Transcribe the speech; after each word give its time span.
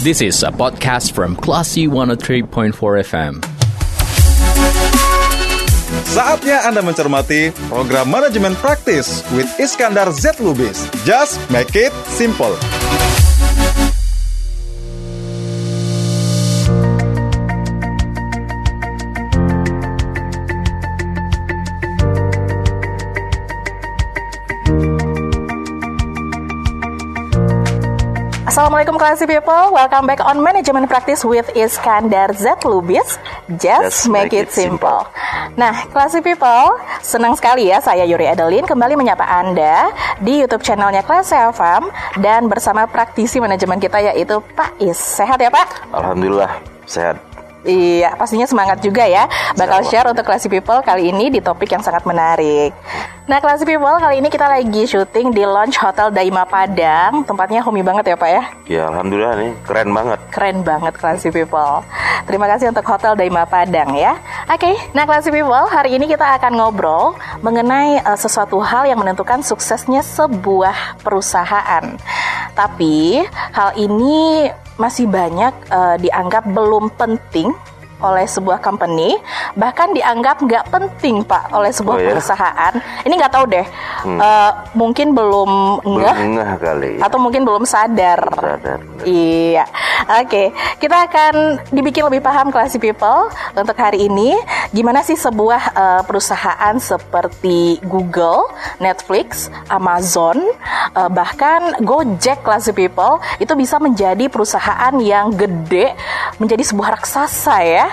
This 0.00 0.22
is 0.22 0.42
a 0.42 0.48
podcast 0.48 1.12
from 1.12 1.36
Classy 1.36 1.84
103.4 1.84 2.72
FM. 3.04 3.36
Saatnya 6.08 6.64
Anda 6.64 6.80
mencermati 6.80 7.52
program 7.68 8.08
manajemen 8.08 8.56
praktis 8.56 9.20
with 9.36 9.44
Iskandar 9.60 10.08
Z 10.16 10.40
Lubis. 10.40 10.88
Just 11.04 11.36
make 11.52 11.76
it 11.76 11.92
simple. 12.08 12.56
Assalamualaikum 28.60 29.00
classy 29.00 29.24
people, 29.24 29.72
welcome 29.72 30.04
back 30.04 30.20
on 30.20 30.36
Management 30.44 30.84
Practice 30.84 31.24
with 31.24 31.48
Iskandar 31.56 32.36
Z 32.36 32.60
Lubis. 32.68 33.16
Just, 33.56 34.04
make, 34.12 34.36
it 34.36 34.52
simple. 34.52 35.08
Nah, 35.56 35.88
classy 35.88 36.20
people, 36.20 36.76
senang 37.00 37.32
sekali 37.40 37.72
ya 37.72 37.80
saya 37.80 38.04
Yuri 38.04 38.28
Adeline 38.28 38.68
kembali 38.68 39.00
menyapa 39.00 39.24
Anda 39.24 39.88
di 40.20 40.44
YouTube 40.44 40.60
channelnya 40.60 41.00
Classy 41.00 41.40
FM 41.40 41.88
dan 42.20 42.52
bersama 42.52 42.84
praktisi 42.84 43.40
manajemen 43.40 43.80
kita 43.80 43.96
yaitu 44.12 44.44
Pak 44.52 44.76
Is. 44.76 45.00
Sehat 45.00 45.40
ya 45.40 45.48
Pak? 45.48 45.96
Alhamdulillah 45.96 46.60
sehat. 46.84 47.16
Iya, 47.64 48.16
pastinya 48.16 48.48
semangat 48.48 48.84
juga 48.84 49.04
ya. 49.04 49.28
Bakal 49.56 49.88
share 49.88 50.08
untuk 50.12 50.24
Classy 50.24 50.52
People 50.52 50.80
kali 50.80 51.12
ini 51.12 51.28
di 51.32 51.40
topik 51.44 51.68
yang 51.68 51.84
sangat 51.84 52.04
menarik. 52.08 52.76
Nah, 53.30 53.38
Classy 53.38 53.62
People 53.62 53.94
kali 54.02 54.18
ini 54.18 54.26
kita 54.26 54.42
lagi 54.50 54.90
syuting 54.90 55.30
di 55.30 55.46
Launch 55.46 55.78
Hotel 55.78 56.10
Daima 56.10 56.42
Padang. 56.42 57.22
Tempatnya 57.22 57.62
homey 57.62 57.78
banget 57.78 58.10
ya, 58.10 58.16
Pak 58.18 58.26
ya? 58.26 58.42
Ya, 58.66 58.82
alhamdulillah 58.90 59.38
nih 59.38 59.52
keren 59.62 59.94
banget. 59.94 60.18
Keren 60.34 60.66
banget 60.66 60.98
Classy 60.98 61.30
People. 61.30 61.86
Terima 62.26 62.50
kasih 62.50 62.74
untuk 62.74 62.82
Hotel 62.82 63.14
Daima 63.14 63.46
Padang 63.46 63.94
ya. 63.94 64.18
Oke, 64.50 64.74
nah 64.98 65.06
Classy 65.06 65.30
People, 65.30 65.62
hari 65.70 65.94
ini 65.94 66.10
kita 66.10 66.42
akan 66.42 66.58
ngobrol 66.58 67.14
mengenai 67.38 68.02
uh, 68.02 68.18
sesuatu 68.18 68.58
hal 68.58 68.90
yang 68.90 68.98
menentukan 68.98 69.46
suksesnya 69.46 70.02
sebuah 70.02 70.98
perusahaan. 70.98 71.86
Tapi 72.58 73.22
hal 73.54 73.78
ini 73.78 74.50
masih 74.74 75.06
banyak 75.06 75.54
uh, 75.70 75.94
dianggap 76.02 76.50
belum 76.50 76.90
penting 76.98 77.54
oleh 78.00 78.24
sebuah 78.24 78.58
company, 78.58 79.16
bahkan 79.54 79.92
dianggap 79.92 80.40
nggak 80.40 80.64
penting 80.68 81.20
pak 81.20 81.48
oleh 81.50 81.70
sebuah 81.70 81.96
Oh, 81.96 82.00
ya? 82.00 82.08
perusahaan. 82.10 82.72
Ini 83.02 83.12
nggak 83.14 83.32
tahu 83.32 83.44
deh, 83.46 83.66
Hmm. 84.00 84.16
uh, 84.16 84.50
mungkin 84.72 85.12
belum 85.12 85.50
Belum 85.84 86.16
ngeh 86.34 86.52
kali. 86.56 86.90
ya. 86.96 87.04
atau 87.04 87.18
mungkin 87.18 87.44
belum 87.44 87.62
sadar. 87.62 88.20
Sadar. 88.32 88.80
Iya, 89.02 89.64
oke. 90.18 90.44
Kita 90.76 90.96
akan 91.04 91.34
dibikin 91.68 92.04
lebih 92.04 92.20
paham 92.20 92.48
classy 92.48 92.76
people 92.76 93.28
untuk 93.52 93.76
hari 93.76 94.06
ini. 94.06 94.36
Gimana 94.70 95.00
sih 95.00 95.14
sebuah 95.14 95.62
uh, 95.72 96.02
perusahaan 96.04 96.74
seperti 96.76 97.60
Google, 97.82 98.48
Netflix, 98.78 99.48
Amazon, 99.66 100.40
uh, 100.92 101.08
bahkan 101.08 101.76
Gojek 101.80 102.40
classy 102.40 102.70
people 102.70 103.20
itu 103.36 103.52
bisa 103.52 103.76
menjadi 103.76 104.26
perusahaan 104.26 104.94
yang 104.96 105.28
gede, 105.30 105.92
menjadi 106.36 106.62
sebuah 106.62 106.96
raksasa 106.96 107.56
ya. 107.60 107.86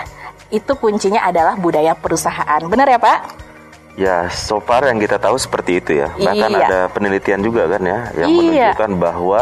Itu 0.47 0.79
kuncinya 0.79 1.21
adalah 1.21 1.55
budaya 1.55 1.91
perusahaan. 1.91 2.61
Benar 2.63 2.87
ya 2.87 2.99
Pak? 2.99 3.19
Ya, 3.97 4.29
so 4.29 4.61
far 4.61 4.85
yang 4.85 5.01
kita 5.01 5.17
tahu 5.17 5.35
seperti 5.35 5.81
itu 5.81 5.91
ya. 5.97 6.13
Bahkan 6.13 6.51
Iya. 6.53 6.63
ada 6.63 6.79
penelitian 6.87 7.41
juga 7.41 7.65
kan 7.65 7.81
ya 7.81 7.99
yang 8.15 8.29
Iya. 8.29 8.37
menunjukkan 8.71 8.91
bahwa 8.95 9.41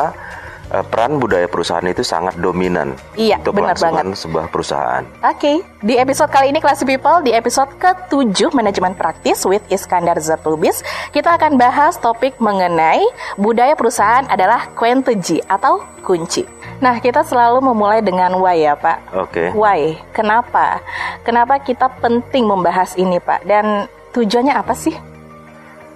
eh, 0.66 0.82
peran 0.82 1.22
budaya 1.22 1.46
perusahaan 1.46 1.86
itu 1.86 2.02
sangat 2.02 2.42
dominan 2.42 2.98
Iya, 3.14 3.38
untuk 3.38 3.54
benar 3.54 3.78
kelangsungan 3.78 4.18
sebuah 4.18 4.46
perusahaan. 4.50 5.06
Oke, 5.22 5.62
di 5.78 5.94
episode 5.94 6.34
kali 6.34 6.50
ini 6.50 6.58
Classy 6.58 6.90
People, 6.90 7.22
di 7.22 7.38
episode 7.38 7.70
ke-7 7.78 8.50
Manajemen 8.50 8.98
Praktis 8.98 9.46
with 9.46 9.62
Iskandar 9.70 10.18
Zatubis, 10.18 10.82
kita 11.14 11.38
akan 11.38 11.62
bahas 11.62 12.02
topik 12.02 12.42
mengenai 12.42 13.06
budaya 13.38 13.78
perusahaan 13.78 14.26
adalah 14.26 14.74
Quenteji 14.74 15.38
atau 15.46 15.86
kunci. 16.02 16.50
Nah, 16.84 17.00
kita 17.00 17.24
selalu 17.24 17.72
memulai 17.72 18.04
dengan 18.04 18.36
why 18.36 18.60
ya, 18.60 18.76
Pak. 18.76 18.98
Oke. 19.16 19.44
Why? 19.56 19.96
Kenapa? 20.12 20.84
Kenapa 21.24 21.60
kita 21.64 21.88
penting 22.04 22.44
membahas 22.44 23.00
ini, 23.00 23.20
Pak? 23.20 23.48
Dan 23.48 23.88
tujuannya 24.12 24.54
apa 24.56 24.76
sih? 24.76 24.96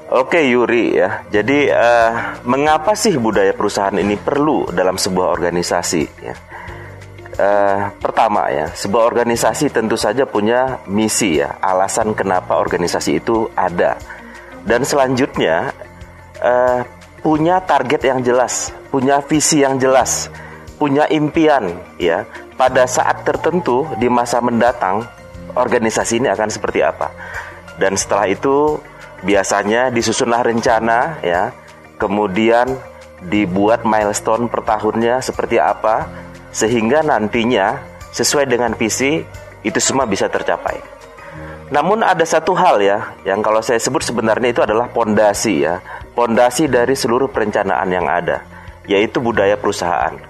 Oke 0.10 0.42
Yuri 0.42 0.98
ya. 0.98 1.22
Jadi 1.30 1.70
eh, 1.70 2.12
mengapa 2.50 2.98
sih 2.98 3.14
budaya 3.22 3.54
perusahaan 3.54 3.94
ini 3.94 4.18
perlu 4.18 4.66
dalam 4.74 4.98
sebuah 4.98 5.38
organisasi 5.38 6.04
ya? 6.26 6.36
Eh, 7.40 7.80
pertama 8.02 8.50
ya, 8.50 8.68
sebuah 8.74 9.06
organisasi 9.06 9.70
tentu 9.70 9.96
saja 9.96 10.26
punya 10.26 10.82
misi 10.90 11.40
ya, 11.40 11.62
alasan 11.62 12.18
kenapa 12.18 12.58
organisasi 12.58 13.22
itu 13.22 13.48
ada. 13.54 13.96
Dan 14.66 14.82
selanjutnya 14.82 15.72
eh, 16.42 16.82
punya 17.22 17.62
target 17.62 18.02
yang 18.02 18.20
jelas, 18.26 18.74
punya 18.90 19.22
visi 19.22 19.62
yang 19.62 19.78
jelas, 19.78 20.28
punya 20.80 21.06
impian 21.12 21.76
ya. 22.00 22.24
Pada 22.56 22.88
saat 22.88 23.28
tertentu 23.28 23.88
di 24.00 24.08
masa 24.08 24.40
mendatang 24.40 25.04
organisasi 25.54 26.24
ini 26.24 26.28
akan 26.32 26.48
seperti 26.48 26.80
apa. 26.80 27.12
Dan 27.76 28.00
setelah 28.00 28.32
itu 28.32 28.80
biasanya 29.24 29.92
disusunlah 29.92 30.42
rencana 30.48 31.20
ya. 31.20 31.52
Kemudian 32.00 32.80
dibuat 33.28 33.84
milestone 33.84 34.48
per 34.48 34.64
tahunnya 34.64 35.20
seperti 35.20 35.60
apa 35.60 36.08
sehingga 36.56 37.04
nantinya 37.04 37.76
sesuai 38.16 38.48
dengan 38.48 38.72
visi 38.80 39.20
itu 39.62 39.80
semua 39.84 40.08
bisa 40.08 40.32
tercapai. 40.32 40.80
Namun 41.70 42.02
ada 42.02 42.26
satu 42.26 42.58
hal 42.58 42.82
ya 42.82 43.14
yang 43.28 43.46
kalau 43.46 43.62
saya 43.62 43.78
sebut 43.78 44.02
sebenarnya 44.02 44.50
itu 44.50 44.62
adalah 44.66 44.90
pondasi 44.90 45.70
ya, 45.70 45.78
pondasi 46.18 46.66
dari 46.66 46.98
seluruh 46.98 47.30
perencanaan 47.30 47.90
yang 47.94 48.10
ada, 48.10 48.42
yaitu 48.90 49.22
budaya 49.22 49.54
perusahaan. 49.54 50.29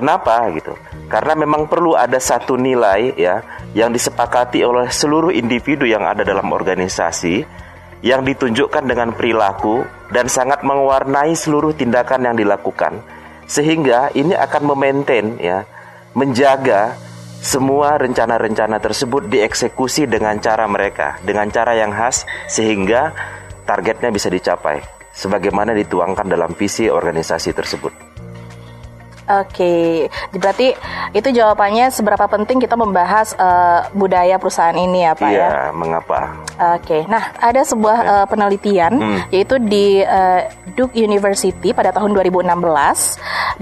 Kenapa 0.00 0.48
gitu? 0.56 0.72
Karena 1.12 1.36
memang 1.36 1.68
perlu 1.68 1.92
ada 1.92 2.16
satu 2.16 2.56
nilai 2.56 3.12
ya 3.20 3.44
yang 3.76 3.92
disepakati 3.92 4.64
oleh 4.64 4.88
seluruh 4.88 5.28
individu 5.28 5.84
yang 5.84 6.08
ada 6.08 6.24
dalam 6.24 6.48
organisasi 6.48 7.44
yang 8.00 8.24
ditunjukkan 8.24 8.88
dengan 8.88 9.12
perilaku 9.12 9.84
dan 10.08 10.24
sangat 10.32 10.64
mewarnai 10.64 11.36
seluruh 11.36 11.76
tindakan 11.76 12.32
yang 12.32 12.36
dilakukan 12.40 13.04
sehingga 13.44 14.08
ini 14.16 14.32
akan 14.32 14.72
memaintain 14.72 15.36
ya 15.36 15.68
menjaga 16.16 16.96
semua 17.44 18.00
rencana-rencana 18.00 18.80
tersebut 18.80 19.28
dieksekusi 19.28 20.08
dengan 20.08 20.40
cara 20.40 20.64
mereka 20.64 21.20
dengan 21.20 21.52
cara 21.52 21.76
yang 21.76 21.92
khas 21.92 22.24
sehingga 22.48 23.12
targetnya 23.68 24.08
bisa 24.08 24.32
dicapai 24.32 24.80
sebagaimana 25.12 25.76
dituangkan 25.76 26.24
dalam 26.24 26.56
visi 26.56 26.88
organisasi 26.88 27.52
tersebut. 27.52 28.09
Oke, 29.30 30.10
berarti 30.34 30.74
itu 31.14 31.28
jawabannya 31.30 31.94
seberapa 31.94 32.26
penting 32.26 32.58
kita 32.58 32.74
membahas 32.74 33.30
eh, 33.38 33.80
budaya 33.94 34.42
perusahaan 34.42 34.74
ini 34.74 35.06
ya, 35.06 35.12
Pak 35.14 35.30
ya? 35.30 35.38
Iya, 35.38 35.54
mengapa? 35.70 36.34
Oke, 36.76 37.06
nah 37.06 37.30
ada 37.38 37.62
sebuah 37.62 37.98
eh, 38.02 38.26
penelitian 38.26 38.92
Hmm. 39.00 39.22
yaitu 39.30 39.56
di 39.62 40.02
eh, 40.02 40.50
Duke 40.74 40.98
University 40.98 41.70
pada 41.70 41.94
tahun 41.94 42.10
2016 42.12 42.50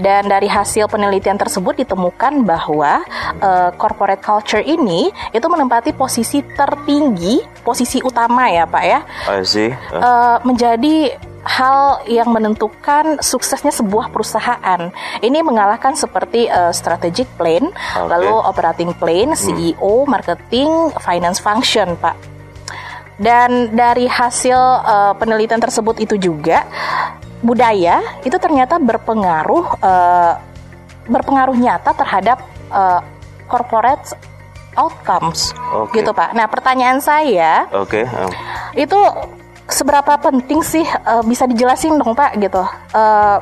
dan 0.01 0.25
dari 0.25 0.49
hasil 0.49 0.89
penelitian 0.89 1.37
tersebut 1.37 1.77
ditemukan 1.79 2.43
bahwa 2.43 3.05
eh, 3.39 3.69
corporate 3.77 4.25
culture 4.25 4.63
ini 4.63 5.13
itu 5.31 5.45
menempati 5.45 5.93
posisi 5.93 6.41
tertinggi, 6.43 7.45
posisi 7.61 8.01
utama 8.01 8.49
ya 8.49 8.65
Pak 8.65 8.83
ya, 8.83 8.99
see. 9.45 9.69
Eh, 9.69 9.75
eh, 9.93 10.37
menjadi 10.43 10.95
hal 11.49 12.05
yang 12.05 12.29
menentukan 12.29 13.17
suksesnya 13.25 13.73
sebuah 13.73 14.13
perusahaan. 14.13 14.93
Ini 15.17 15.41
mengalahkan 15.41 15.97
seperti 15.97 16.45
eh, 16.45 16.69
strategic 16.69 17.25
plan, 17.41 17.73
lalu 17.97 18.29
operating 18.29 18.93
plan, 18.93 19.33
CEO, 19.33 20.05
marketing, 20.05 20.93
finance 21.01 21.41
function, 21.41 21.97
Pak. 21.97 22.15
Dan 23.17 23.73
dari 23.73 24.05
hasil 24.05 24.59
eh, 24.85 25.13
penelitian 25.17 25.59
tersebut 25.59 25.97
itu 25.97 26.15
juga 26.21 26.69
budaya 27.39 28.03
itu 28.27 28.35
ternyata 28.35 28.77
berpengaruh 28.77 29.65
eh, 29.81 30.33
berpengaruh 31.09 31.57
nyata 31.57 31.97
terhadap 31.97 32.37
eh, 32.69 33.01
corporate 33.49 34.13
outcomes, 34.77 35.51
Oke. 35.73 35.99
gitu 35.99 36.13
Pak. 36.13 36.37
Nah 36.37 36.45
pertanyaan 36.45 37.01
saya 37.01 37.65
Oke. 37.73 38.05
eh. 38.05 38.31
itu 38.77 38.99
seberapa 39.69 40.13
penting 40.19 40.59
sih 40.65 40.85
eh, 40.85 41.23
bisa 41.25 41.45
dijelasin 41.45 41.97
dong 41.97 42.13
Pak 42.17 42.37
gitu? 42.41 42.63
Eh, 42.93 43.37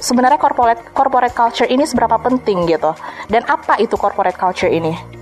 sebenarnya 0.00 0.40
corporate 0.40 0.82
corporate 0.92 1.34
culture 1.36 1.68
ini 1.68 1.84
seberapa 1.88 2.16
penting 2.20 2.68
gitu? 2.68 2.92
Dan 3.28 3.44
apa 3.48 3.80
itu 3.80 3.96
corporate 3.96 4.36
culture 4.36 4.68
ini? 4.68 5.16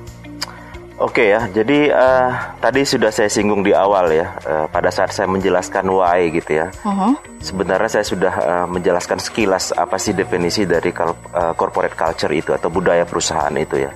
Oke 0.95 1.27
ya, 1.27 1.51
jadi 1.51 1.91
uh, 1.91 2.55
tadi 2.63 2.87
sudah 2.87 3.11
saya 3.11 3.27
singgung 3.27 3.67
di 3.67 3.75
awal 3.75 4.15
ya, 4.15 4.31
uh, 4.47 4.71
pada 4.71 4.95
saat 4.95 5.11
saya 5.11 5.27
menjelaskan 5.27 5.91
why 5.91 6.31
gitu 6.31 6.63
ya. 6.63 6.71
Uh-huh. 6.87 7.19
Sebenarnya 7.43 7.99
saya 7.99 8.07
sudah 8.07 8.35
uh, 8.39 8.67
menjelaskan 8.71 9.19
sekilas 9.19 9.75
apa 9.75 9.99
sih 9.99 10.15
definisi 10.15 10.63
dari 10.63 10.95
uh, 10.95 11.51
corporate 11.59 11.99
culture 11.99 12.31
itu 12.31 12.55
atau 12.55 12.71
budaya 12.71 13.03
perusahaan 13.03 13.51
itu 13.59 13.83
ya. 13.83 13.91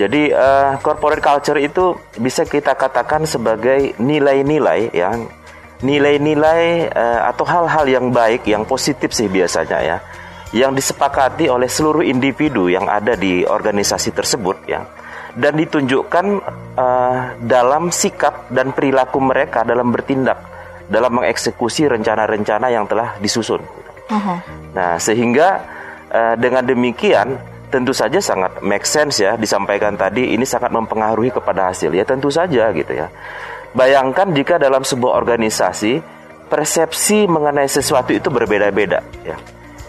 Jadi 0.00 0.32
uh, 0.32 0.80
corporate 0.80 1.20
culture 1.20 1.60
itu 1.60 1.92
bisa 2.16 2.48
kita 2.48 2.72
katakan 2.80 3.28
sebagai 3.28 3.92
nilai-nilai 4.00 4.96
yang 4.96 5.28
nilai-nilai 5.80 6.92
uh, 6.92 7.20
atau 7.32 7.44
hal-hal 7.48 7.84
yang 7.88 8.06
baik, 8.12 8.44
yang 8.44 8.68
positif 8.68 9.16
sih 9.16 9.28
biasanya 9.28 9.78
ya, 9.80 9.96
yang 10.52 10.76
disepakati 10.76 11.48
oleh 11.48 11.70
seluruh 11.70 12.04
individu 12.04 12.68
yang 12.68 12.90
ada 12.90 13.16
di 13.16 13.46
organisasi 13.46 14.10
tersebut 14.12 14.56
ya 14.66 14.82
dan 15.38 15.54
ditunjukkan 15.54 16.26
uh, 16.74 17.38
dalam 17.38 17.94
sikap 17.94 18.50
dan 18.50 18.74
perilaku 18.74 19.22
mereka 19.22 19.62
dalam 19.62 19.94
bertindak 19.94 20.38
dalam 20.90 21.22
mengeksekusi 21.22 21.86
rencana-rencana 21.86 22.66
yang 22.66 22.82
telah 22.90 23.14
disusun. 23.22 23.62
Uh-huh. 24.10 24.38
Nah, 24.74 24.98
sehingga 24.98 25.62
uh, 26.10 26.34
dengan 26.34 26.66
demikian 26.66 27.38
tentu 27.70 27.94
saja 27.94 28.18
sangat 28.18 28.58
make 28.66 28.82
sense 28.82 29.22
ya 29.22 29.38
disampaikan 29.38 29.94
tadi 29.94 30.34
ini 30.34 30.42
sangat 30.42 30.74
mempengaruhi 30.74 31.30
kepada 31.30 31.70
hasil 31.70 31.94
ya 31.94 32.02
tentu 32.02 32.26
saja 32.26 32.74
gitu 32.74 32.90
ya. 32.90 33.06
Bayangkan 33.70 34.34
jika 34.34 34.58
dalam 34.58 34.82
sebuah 34.82 35.14
organisasi 35.14 36.02
persepsi 36.50 37.30
mengenai 37.30 37.70
sesuatu 37.70 38.10
itu 38.10 38.26
berbeda-beda 38.26 39.02
ya. 39.22 39.38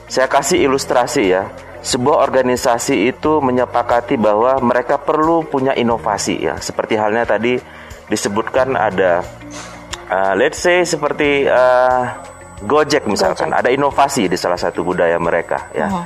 Saya 0.05 0.27
kasih 0.29 0.61
ilustrasi 0.69 1.23
ya 1.31 1.49
sebuah 1.81 2.21
organisasi 2.29 3.09
itu 3.09 3.41
menyepakati 3.41 4.13
bahwa 4.13 4.61
mereka 4.61 5.01
perlu 5.01 5.41
punya 5.41 5.73
inovasi 5.73 6.37
ya 6.37 6.61
seperti 6.61 6.93
halnya 6.93 7.25
tadi 7.25 7.57
disebutkan 8.05 8.77
ada 8.77 9.25
uh, 10.05 10.33
let's 10.37 10.61
say 10.61 10.85
seperti 10.85 11.49
uh, 11.49 12.21
Gojek 12.61 13.09
misalkan 13.09 13.49
Gojek. 13.49 13.61
ada 13.65 13.69
inovasi 13.73 14.29
di 14.29 14.37
salah 14.37 14.61
satu 14.61 14.85
budaya 14.85 15.17
mereka 15.17 15.73
ya 15.73 15.89
uh-huh. 15.89 16.05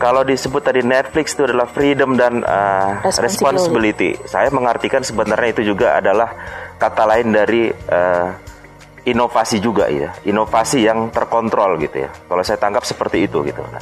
kalau 0.00 0.24
disebut 0.24 0.64
tadi 0.64 0.80
Netflix 0.80 1.36
itu 1.36 1.44
adalah 1.44 1.68
freedom 1.68 2.16
dan 2.16 2.40
uh, 2.40 3.04
responsibility. 3.04 4.16
saya 4.24 4.48
mengartikan 4.48 5.04
sebenarnya 5.04 5.52
itu 5.52 5.76
juga 5.76 6.00
adalah 6.00 6.32
kata 6.84 7.02
lain 7.08 7.32
dari 7.32 7.72
uh, 7.72 8.28
inovasi 9.08 9.56
juga 9.60 9.88
ya 9.88 10.12
inovasi 10.28 10.84
yang 10.84 11.08
terkontrol 11.08 11.80
gitu 11.80 12.04
ya 12.04 12.10
kalau 12.28 12.44
saya 12.44 12.60
tangkap 12.60 12.84
seperti 12.84 13.24
itu 13.24 13.40
gitu 13.44 13.64
nah 13.72 13.80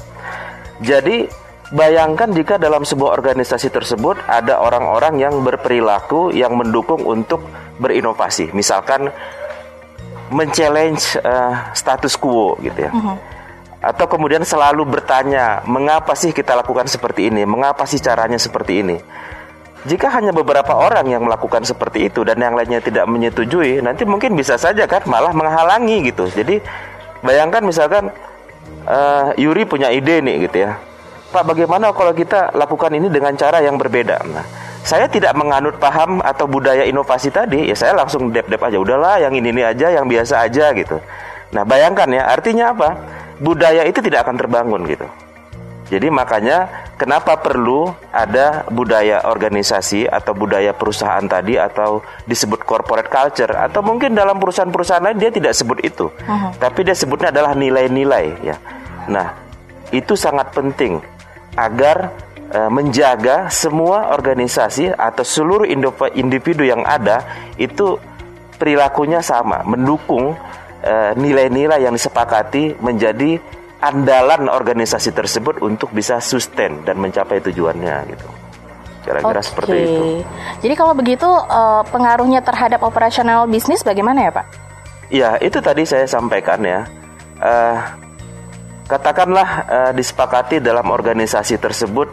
jadi 0.82 1.26
bayangkan 1.72 2.28
jika 2.30 2.60
dalam 2.60 2.84
sebuah 2.84 3.16
organisasi 3.16 3.72
tersebut 3.72 4.20
ada 4.28 4.60
orang-orang 4.60 5.18
yang 5.18 5.34
berperilaku 5.40 6.30
yang 6.36 6.54
mendukung 6.54 7.02
untuk 7.02 7.42
berinovasi, 7.80 8.52
misalkan 8.52 9.08
men-challenge 10.28 11.16
uh, 11.24 11.72
status 11.72 12.14
quo 12.20 12.60
gitu 12.60 12.88
ya. 12.88 12.92
Uh 12.92 13.00
-huh. 13.00 13.16
Atau 13.82 14.06
kemudian 14.06 14.46
selalu 14.46 14.86
bertanya, 14.86 15.66
mengapa 15.66 16.14
sih 16.14 16.30
kita 16.30 16.54
lakukan 16.54 16.86
seperti 16.86 17.34
ini? 17.34 17.42
Mengapa 17.42 17.82
sih 17.82 17.98
caranya 17.98 18.38
seperti 18.38 18.78
ini? 18.78 18.96
Jika 19.82 20.14
hanya 20.14 20.30
beberapa 20.30 20.78
orang 20.78 21.10
yang 21.10 21.26
melakukan 21.26 21.66
seperti 21.66 22.06
itu 22.06 22.22
dan 22.22 22.38
yang 22.38 22.54
lainnya 22.54 22.78
tidak 22.78 23.02
menyetujui, 23.10 23.82
nanti 23.82 24.06
mungkin 24.06 24.38
bisa 24.38 24.54
saja 24.54 24.86
kan 24.86 25.02
malah 25.10 25.34
menghalangi 25.34 26.06
gitu. 26.06 26.30
Jadi 26.30 26.62
bayangkan 27.18 27.66
misalkan 27.66 28.14
uh, 28.86 29.34
Yuri 29.34 29.66
punya 29.66 29.90
ide 29.90 30.22
nih 30.22 30.46
gitu 30.46 30.70
ya. 30.70 30.78
Pak, 31.32 31.48
bagaimana 31.48 31.90
kalau 31.96 32.14
kita 32.14 32.54
lakukan 32.54 32.92
ini 32.94 33.08
dengan 33.08 33.34
cara 33.34 33.58
yang 33.64 33.80
berbeda? 33.80 34.20
Nah, 34.30 34.44
saya 34.84 35.08
tidak 35.08 35.32
menganut 35.32 35.80
paham 35.80 36.20
atau 36.20 36.44
budaya 36.44 36.84
inovasi 36.84 37.32
tadi, 37.32 37.72
ya 37.72 37.74
saya 37.74 37.96
langsung 37.96 38.28
dep-dep 38.28 38.60
aja. 38.60 38.76
Udahlah, 38.76 39.16
yang 39.18 39.32
ini 39.32 39.48
ini 39.48 39.64
aja, 39.64 39.90
yang 39.90 40.04
biasa 40.06 40.44
aja 40.44 40.76
gitu. 40.76 41.00
Nah, 41.56 41.64
bayangkan 41.64 42.06
ya, 42.12 42.28
artinya 42.28 42.76
apa? 42.76 42.88
Budaya 43.40 43.82
itu 43.88 44.04
tidak 44.04 44.28
akan 44.28 44.36
terbangun 44.36 44.84
gitu. 44.84 45.08
Jadi 45.90 46.08
makanya 46.08 46.88
kenapa 46.96 47.36
perlu 47.36 47.90
ada 48.14 48.64
budaya 48.70 49.26
organisasi 49.28 50.08
atau 50.08 50.32
budaya 50.32 50.72
perusahaan 50.72 51.24
tadi 51.26 51.58
atau 51.58 52.00
disebut 52.24 52.64
corporate 52.64 53.10
culture 53.10 53.52
atau 53.52 53.84
mungkin 53.84 54.14
dalam 54.16 54.38
perusahaan-perusahaan 54.38 55.02
lain 55.02 55.18
dia 55.18 55.30
tidak 55.34 55.52
sebut 55.52 55.82
itu. 55.84 56.08
Uh 56.24 56.32
-huh. 56.32 56.50
Tapi 56.56 56.86
dia 56.86 56.96
sebutnya 56.96 57.28
adalah 57.34 57.52
nilai-nilai 57.52 58.26
ya. 58.40 58.56
Nah, 59.10 59.36
itu 59.92 60.14
sangat 60.16 60.54
penting 60.56 61.02
agar 61.58 62.14
uh, 62.54 62.70
menjaga 62.72 63.52
semua 63.52 64.14
organisasi 64.16 64.92
atau 64.96 65.24
seluruh 65.24 65.68
individu 66.16 66.64
yang 66.64 66.80
ada 66.86 67.24
itu 67.60 68.00
perilakunya 68.56 69.20
sama, 69.20 69.66
mendukung 69.66 70.38
uh, 70.86 71.12
nilai-nilai 71.18 71.82
yang 71.82 71.92
disepakati 71.92 72.78
menjadi 72.78 73.42
andalan 73.82 74.46
organisasi 74.46 75.10
tersebut 75.10 75.58
untuk 75.58 75.90
bisa 75.90 76.22
sustain 76.22 76.86
dan 76.86 77.02
mencapai 77.02 77.42
tujuannya 77.42 78.14
gitu. 78.14 78.28
Kira-kira 79.02 79.42
okay. 79.42 79.48
seperti 79.50 79.76
itu. 79.82 80.04
Jadi 80.62 80.74
kalau 80.78 80.94
begitu 80.94 81.26
uh, 81.26 81.82
pengaruhnya 81.90 82.38
terhadap 82.46 82.86
operasional 82.86 83.50
bisnis 83.50 83.82
bagaimana 83.82 84.30
ya 84.30 84.32
Pak? 84.32 84.46
Ya 85.10 85.30
itu 85.42 85.58
tadi 85.58 85.82
saya 85.82 86.06
sampaikan 86.06 86.62
ya. 86.62 86.86
Uh, 87.42 87.76
katakanlah 88.86 89.48
uh, 89.66 89.90
disepakati 89.90 90.62
dalam 90.62 90.86
organisasi 90.86 91.58
tersebut 91.58 92.06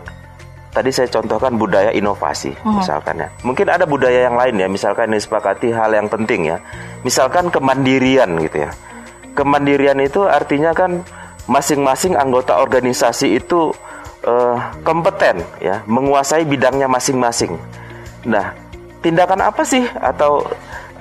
tadi 0.70 0.94
saya 0.94 1.10
contohkan 1.10 1.58
budaya 1.58 1.90
inovasi 1.90 2.54
uh-huh. 2.54 2.82
misalkan 2.82 3.26
ya 3.26 3.30
mungkin 3.42 3.68
ada 3.68 3.90
budaya 3.90 4.30
yang 4.30 4.38
lain 4.38 4.56
ya 4.58 4.68
misalkan 4.70 5.10
disepakati 5.10 5.74
hal 5.74 5.90
yang 5.92 6.06
penting 6.08 6.54
ya 6.54 6.58
misalkan 7.02 7.50
kemandirian 7.50 8.38
gitu 8.38 8.70
ya 8.70 8.72
kemandirian 9.34 9.98
itu 9.98 10.24
artinya 10.30 10.72
kan 10.78 11.02
masing-masing 11.50 12.14
anggota 12.14 12.62
organisasi 12.62 13.42
itu 13.42 13.74
uh, 14.24 14.58
kompeten 14.86 15.42
ya 15.58 15.82
menguasai 15.90 16.46
bidangnya 16.46 16.86
masing-masing 16.86 17.58
nah 18.30 18.54
tindakan 19.02 19.42
apa 19.42 19.66
sih 19.66 19.82
atau 19.98 20.46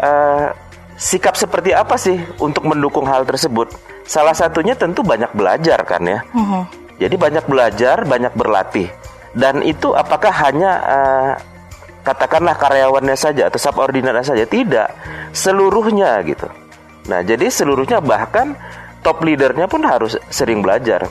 uh, 0.00 0.48
sikap 0.96 1.36
seperti 1.36 1.76
apa 1.76 2.00
sih 2.00 2.16
untuk 2.40 2.64
mendukung 2.64 3.04
hal 3.04 3.28
tersebut 3.28 3.70
Salah 4.08 4.32
satunya 4.32 4.72
tentu 4.72 5.04
banyak 5.04 5.28
belajar 5.36 5.84
kan 5.84 6.00
ya. 6.00 6.24
Uh-huh. 6.32 6.64
Jadi 6.96 7.14
banyak 7.20 7.44
belajar, 7.44 8.08
banyak 8.08 8.32
berlatih. 8.32 8.88
Dan 9.36 9.60
itu 9.60 9.92
apakah 9.92 10.32
hanya 10.32 10.72
uh, 10.80 11.32
katakanlah 12.00 12.56
karyawannya 12.56 13.12
saja 13.12 13.52
atau 13.52 13.60
subordinatnya 13.60 14.24
saja? 14.24 14.48
Tidak, 14.48 14.88
seluruhnya 15.36 16.24
gitu. 16.24 16.48
Nah, 17.12 17.20
jadi 17.20 17.52
seluruhnya 17.52 18.00
bahkan 18.00 18.56
top 19.08 19.24
leadernya 19.24 19.64
pun 19.64 19.80
harus 19.88 20.20
sering 20.28 20.60
belajar. 20.60 21.08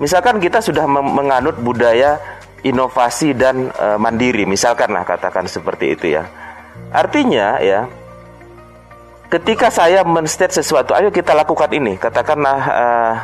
Misalkan 0.00 0.40
kita 0.40 0.64
sudah 0.64 0.88
menganut 0.88 1.60
budaya 1.60 2.16
inovasi 2.64 3.36
dan 3.36 3.68
uh, 3.76 4.00
mandiri, 4.00 4.48
misalkanlah 4.48 5.04
katakan 5.04 5.44
seperti 5.44 5.92
itu 5.92 6.16
ya. 6.16 6.24
Artinya 6.88 7.60
ya, 7.60 7.84
ketika 9.28 9.68
saya 9.68 10.00
menstate 10.08 10.56
sesuatu, 10.56 10.96
ayo 10.96 11.12
kita 11.12 11.36
lakukan 11.36 11.68
ini. 11.68 12.00
Katakanlah 12.00 12.58
uh, 12.64 13.14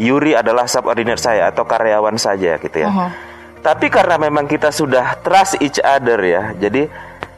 Yuri 0.00 0.32
adalah 0.32 0.64
subordinate 0.64 1.20
saya 1.20 1.52
atau 1.52 1.68
karyawan 1.68 2.16
saja 2.16 2.56
gitu 2.56 2.76
ya. 2.80 2.88
Uh 2.88 2.96
-huh. 2.96 3.10
Tapi 3.60 3.92
karena 3.92 4.16
memang 4.16 4.48
kita 4.48 4.72
sudah 4.72 5.20
trust 5.20 5.60
each 5.60 5.82
other 5.84 6.16
ya, 6.24 6.54
jadi 6.56 6.86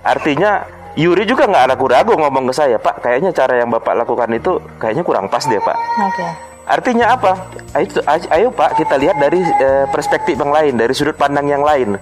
artinya 0.05 0.78
Yuri 0.99 1.23
juga 1.31 1.47
nggak 1.47 1.75
ragu-ragu 1.75 2.19
ngomong 2.19 2.51
ke 2.51 2.55
saya, 2.59 2.75
Pak, 2.75 3.07
kayaknya 3.07 3.31
cara 3.31 3.63
yang 3.63 3.71
Bapak 3.71 3.95
lakukan 4.03 4.35
itu 4.35 4.59
kayaknya 4.83 5.07
kurang 5.07 5.31
pas 5.31 5.47
deh, 5.47 5.63
Pak. 5.63 5.79
Okay. 6.11 6.31
Artinya 6.69 7.15
apa? 7.15 7.33
Ayo, 7.79 7.87
ayo 8.35 8.49
Pak, 8.51 8.83
kita 8.83 8.99
lihat 8.99 9.17
dari 9.23 9.39
uh, 9.41 9.87
perspektif 9.95 10.35
yang 10.35 10.51
lain, 10.51 10.75
dari 10.75 10.91
sudut 10.93 11.15
pandang 11.15 11.47
yang 11.47 11.63
lain. 11.63 11.95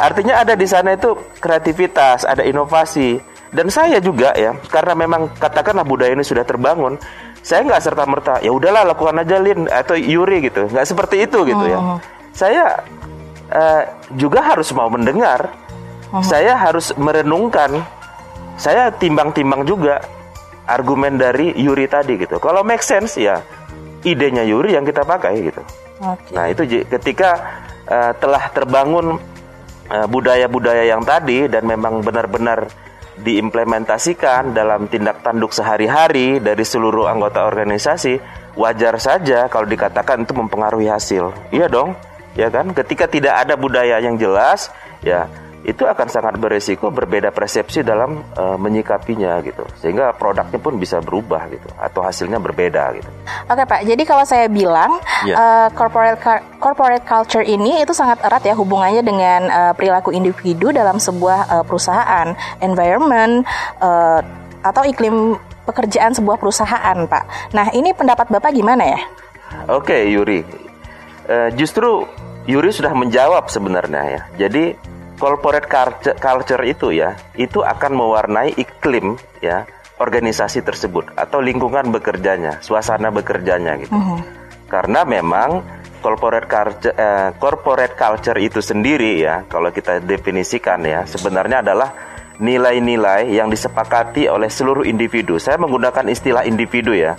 Artinya 0.00 0.40
ada 0.40 0.56
di 0.56 0.64
sana 0.64 0.96
itu 0.96 1.12
kreativitas, 1.38 2.24
ada 2.24 2.40
inovasi 2.40 3.20
dan 3.52 3.68
saya 3.68 4.00
juga 4.00 4.32
ya 4.32 4.56
karena 4.72 4.96
memang 4.96 5.28
katakanlah 5.36 5.84
budaya 5.84 6.16
ini 6.16 6.24
sudah 6.24 6.42
terbangun 6.42 6.96
saya 7.44 7.68
nggak 7.68 7.82
serta 7.84 8.04
merta 8.08 8.34
ya 8.40 8.48
udahlah 8.48 8.88
lakukan 8.88 9.20
aja 9.20 9.36
Lin 9.36 9.68
atau 9.68 9.92
Yuri 9.92 10.48
gitu 10.48 10.72
nggak 10.72 10.88
seperti 10.88 11.28
itu 11.28 11.44
gitu 11.44 11.64
ya 11.68 11.78
oh. 11.78 12.00
saya 12.32 12.80
uh, 13.52 13.82
juga 14.16 14.40
harus 14.40 14.72
mau 14.72 14.88
mendengar 14.88 15.52
oh. 16.16 16.24
saya 16.24 16.56
harus 16.56 16.96
merenungkan 16.96 17.84
saya 18.62 18.94
timbang-timbang 18.94 19.66
juga 19.66 19.98
argumen 20.70 21.18
dari 21.18 21.50
Yuri 21.58 21.90
tadi 21.90 22.14
gitu 22.14 22.38
kalau 22.38 22.62
make 22.62 22.86
sense 22.86 23.18
ya 23.18 23.42
idenya 24.06 24.46
Yuri 24.46 24.78
yang 24.78 24.86
kita 24.86 25.02
pakai 25.02 25.34
gitu 25.42 25.62
okay. 25.98 26.30
nah 26.30 26.46
itu 26.46 26.86
ketika 26.86 27.30
uh, 27.90 28.14
telah 28.14 28.46
terbangun 28.54 29.18
eh, 29.90 30.06
budaya-budaya 30.06 30.86
uh, 30.86 30.90
yang 30.94 31.02
tadi 31.02 31.50
dan 31.50 31.66
memang 31.66 32.06
benar-benar 32.06 32.70
diimplementasikan 33.18 34.56
dalam 34.56 34.88
tindak 34.88 35.20
tanduk 35.20 35.52
sehari-hari 35.52 36.40
dari 36.40 36.64
seluruh 36.64 37.06
anggota 37.06 37.44
organisasi, 37.44 38.18
wajar 38.56 38.96
saja 38.96 39.46
kalau 39.52 39.68
dikatakan 39.68 40.24
itu 40.24 40.32
mempengaruhi 40.32 40.88
hasil. 40.88 41.30
Iya 41.52 41.68
dong, 41.68 41.92
ya 42.32 42.48
kan? 42.48 42.72
Ketika 42.72 43.04
tidak 43.06 43.46
ada 43.46 43.54
budaya 43.54 44.00
yang 44.00 44.16
jelas, 44.16 44.72
ya 45.04 45.28
itu 45.62 45.86
akan 45.86 46.10
sangat 46.10 46.34
beresiko 46.42 46.90
berbeda 46.90 47.30
persepsi 47.30 47.86
dalam 47.86 48.26
uh, 48.34 48.58
menyikapinya 48.58 49.38
gitu 49.46 49.62
sehingga 49.78 50.10
produknya 50.10 50.58
pun 50.58 50.74
bisa 50.74 50.98
berubah 50.98 51.46
gitu 51.54 51.70
atau 51.78 52.02
hasilnya 52.02 52.42
berbeda 52.42 52.98
gitu. 52.98 53.10
Oke 53.46 53.62
Pak, 53.62 53.86
jadi 53.86 54.02
kalau 54.02 54.26
saya 54.26 54.50
bilang 54.50 54.98
yeah. 55.22 55.30
Ya. 55.32 55.36
uh, 55.38 55.68
corporate 55.72 56.18
corporate 56.58 57.06
culture 57.06 57.46
ini 57.46 57.80
itu 57.80 57.94
sangat 57.94 58.20
erat 58.26 58.42
ya 58.42 58.58
hubungannya 58.58 59.06
dengan 59.06 59.40
uh, 59.48 59.72
perilaku 59.72 60.10
individu 60.10 60.74
dalam 60.74 60.98
sebuah 60.98 61.40
uh, 61.48 61.64
perusahaan, 61.64 62.34
environment 62.58 63.46
uh, 63.78 64.20
atau 64.66 64.82
iklim 64.82 65.38
pekerjaan 65.62 66.10
sebuah 66.10 66.42
perusahaan 66.42 66.98
Pak. 67.06 67.54
Nah 67.54 67.70
ini 67.70 67.94
pendapat 67.94 68.28
Bapak 68.28 68.50
gimana 68.50 68.82
ya? 68.82 69.00
Oke 69.70 69.94
okay, 69.94 70.02
Yuri, 70.10 70.42
uh, 71.30 71.48
justru 71.54 72.02
Yuri 72.50 72.74
sudah 72.74 72.90
menjawab 72.90 73.46
sebenarnya 73.46 74.02
ya. 74.10 74.22
Jadi 74.46 74.74
corporate 75.22 75.70
culture 76.18 76.62
itu 76.66 76.90
ya, 76.90 77.14
itu 77.38 77.62
akan 77.62 77.94
mewarnai 77.94 78.58
iklim 78.58 79.14
ya 79.38 79.62
organisasi 80.02 80.66
tersebut 80.66 81.14
atau 81.14 81.38
lingkungan 81.38 81.94
bekerjanya, 81.94 82.58
suasana 82.58 83.14
bekerjanya 83.14 83.78
gitu. 83.78 83.94
Uh 83.94 84.02
-huh. 84.02 84.20
Karena 84.66 85.06
memang 85.06 85.62
corporate 86.02 86.50
culture, 86.50 86.90
eh, 86.98 87.30
corporate 87.38 87.94
culture 87.94 88.38
itu 88.42 88.58
sendiri 88.58 89.22
ya, 89.22 89.46
kalau 89.46 89.70
kita 89.70 90.02
definisikan 90.02 90.82
ya, 90.82 91.06
sebenarnya 91.06 91.62
adalah 91.62 91.94
nilai-nilai 92.42 93.30
yang 93.30 93.46
disepakati 93.46 94.26
oleh 94.26 94.50
seluruh 94.50 94.82
individu. 94.82 95.38
Saya 95.38 95.54
menggunakan 95.62 96.10
istilah 96.10 96.42
individu 96.42 96.90
ya 96.98 97.14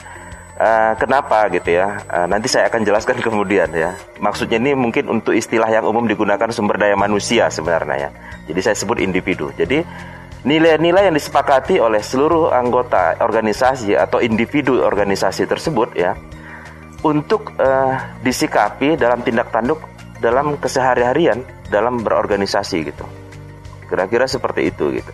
Uh, 0.63 0.95
kenapa 0.95 1.51
gitu 1.51 1.75
ya? 1.75 1.99
Uh, 2.07 2.23
nanti 2.23 2.47
saya 2.47 2.71
akan 2.71 2.87
jelaskan 2.87 3.19
kemudian 3.25 3.67
ya. 3.75 3.99
Maksudnya 4.23 4.63
ini 4.63 4.71
mungkin 4.79 5.11
untuk 5.11 5.35
istilah 5.35 5.67
yang 5.67 5.83
umum 5.83 6.07
digunakan 6.07 6.47
sumber 6.55 6.79
daya 6.79 6.95
manusia 6.95 7.51
sebenarnya 7.51 8.07
ya. 8.07 8.09
Jadi 8.47 8.59
saya 8.63 8.75
sebut 8.79 9.03
individu. 9.03 9.51
Jadi 9.59 9.83
nilai-nilai 10.47 11.11
yang 11.11 11.15
disepakati 11.19 11.83
oleh 11.83 11.99
seluruh 11.99 12.55
anggota 12.55 13.19
organisasi 13.19 13.99
atau 13.99 14.23
individu 14.23 14.79
organisasi 14.79 15.51
tersebut 15.51 15.99
ya 15.99 16.15
untuk 17.03 17.51
uh, 17.59 17.99
disikapi 18.23 18.95
dalam 18.95 19.19
tindak 19.19 19.51
tanduk 19.51 19.83
dalam 20.23 20.55
kesehari-harian 20.55 21.43
dalam 21.67 21.99
berorganisasi 21.99 22.87
gitu. 22.87 23.03
Kira-kira 23.91 24.31
seperti 24.31 24.71
itu 24.71 24.95
gitu. 24.95 25.11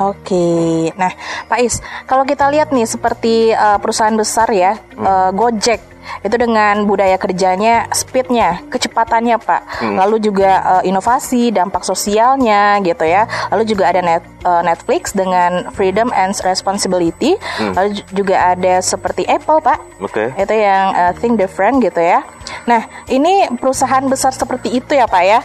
Oke, 0.00 0.88
nah 0.96 1.12
Pak 1.52 1.58
Is, 1.60 1.84
kalau 2.08 2.24
kita 2.24 2.48
lihat 2.48 2.72
nih 2.72 2.88
seperti 2.88 3.52
uh, 3.52 3.76
perusahaan 3.76 4.16
besar 4.16 4.48
ya, 4.48 4.80
hmm. 4.80 5.04
uh, 5.04 5.30
Gojek 5.36 5.92
itu 6.24 6.34
dengan 6.34 6.82
budaya 6.82 7.14
kerjanya, 7.14 7.86
speednya, 7.94 8.64
kecepatannya 8.72 9.36
Pak, 9.38 9.62
hmm. 9.84 9.96
lalu 10.00 10.16
juga 10.18 10.50
uh, 10.64 10.82
inovasi, 10.82 11.52
dampak 11.54 11.84
sosialnya 11.86 12.80
gitu 12.82 13.04
ya, 13.04 13.28
lalu 13.52 13.68
juga 13.68 13.92
ada 13.92 14.00
net, 14.00 14.24
uh, 14.42 14.64
Netflix 14.64 15.12
dengan 15.14 15.70
freedom 15.76 16.08
and 16.10 16.34
responsibility, 16.42 17.36
hmm. 17.38 17.76
lalu 17.76 18.02
juga 18.16 18.56
ada 18.56 18.80
seperti 18.80 19.28
Apple 19.28 19.60
Pak, 19.60 19.78
okay. 20.02 20.32
itu 20.40 20.54
yang 20.56 20.96
uh, 20.96 21.12
think 21.20 21.36
different 21.36 21.84
gitu 21.84 22.00
ya. 22.00 22.24
Nah 22.64 22.88
ini 23.12 23.46
perusahaan 23.60 24.02
besar 24.08 24.32
seperti 24.34 24.72
itu 24.72 24.96
ya 24.96 25.04
Pak 25.04 25.22
ya. 25.22 25.40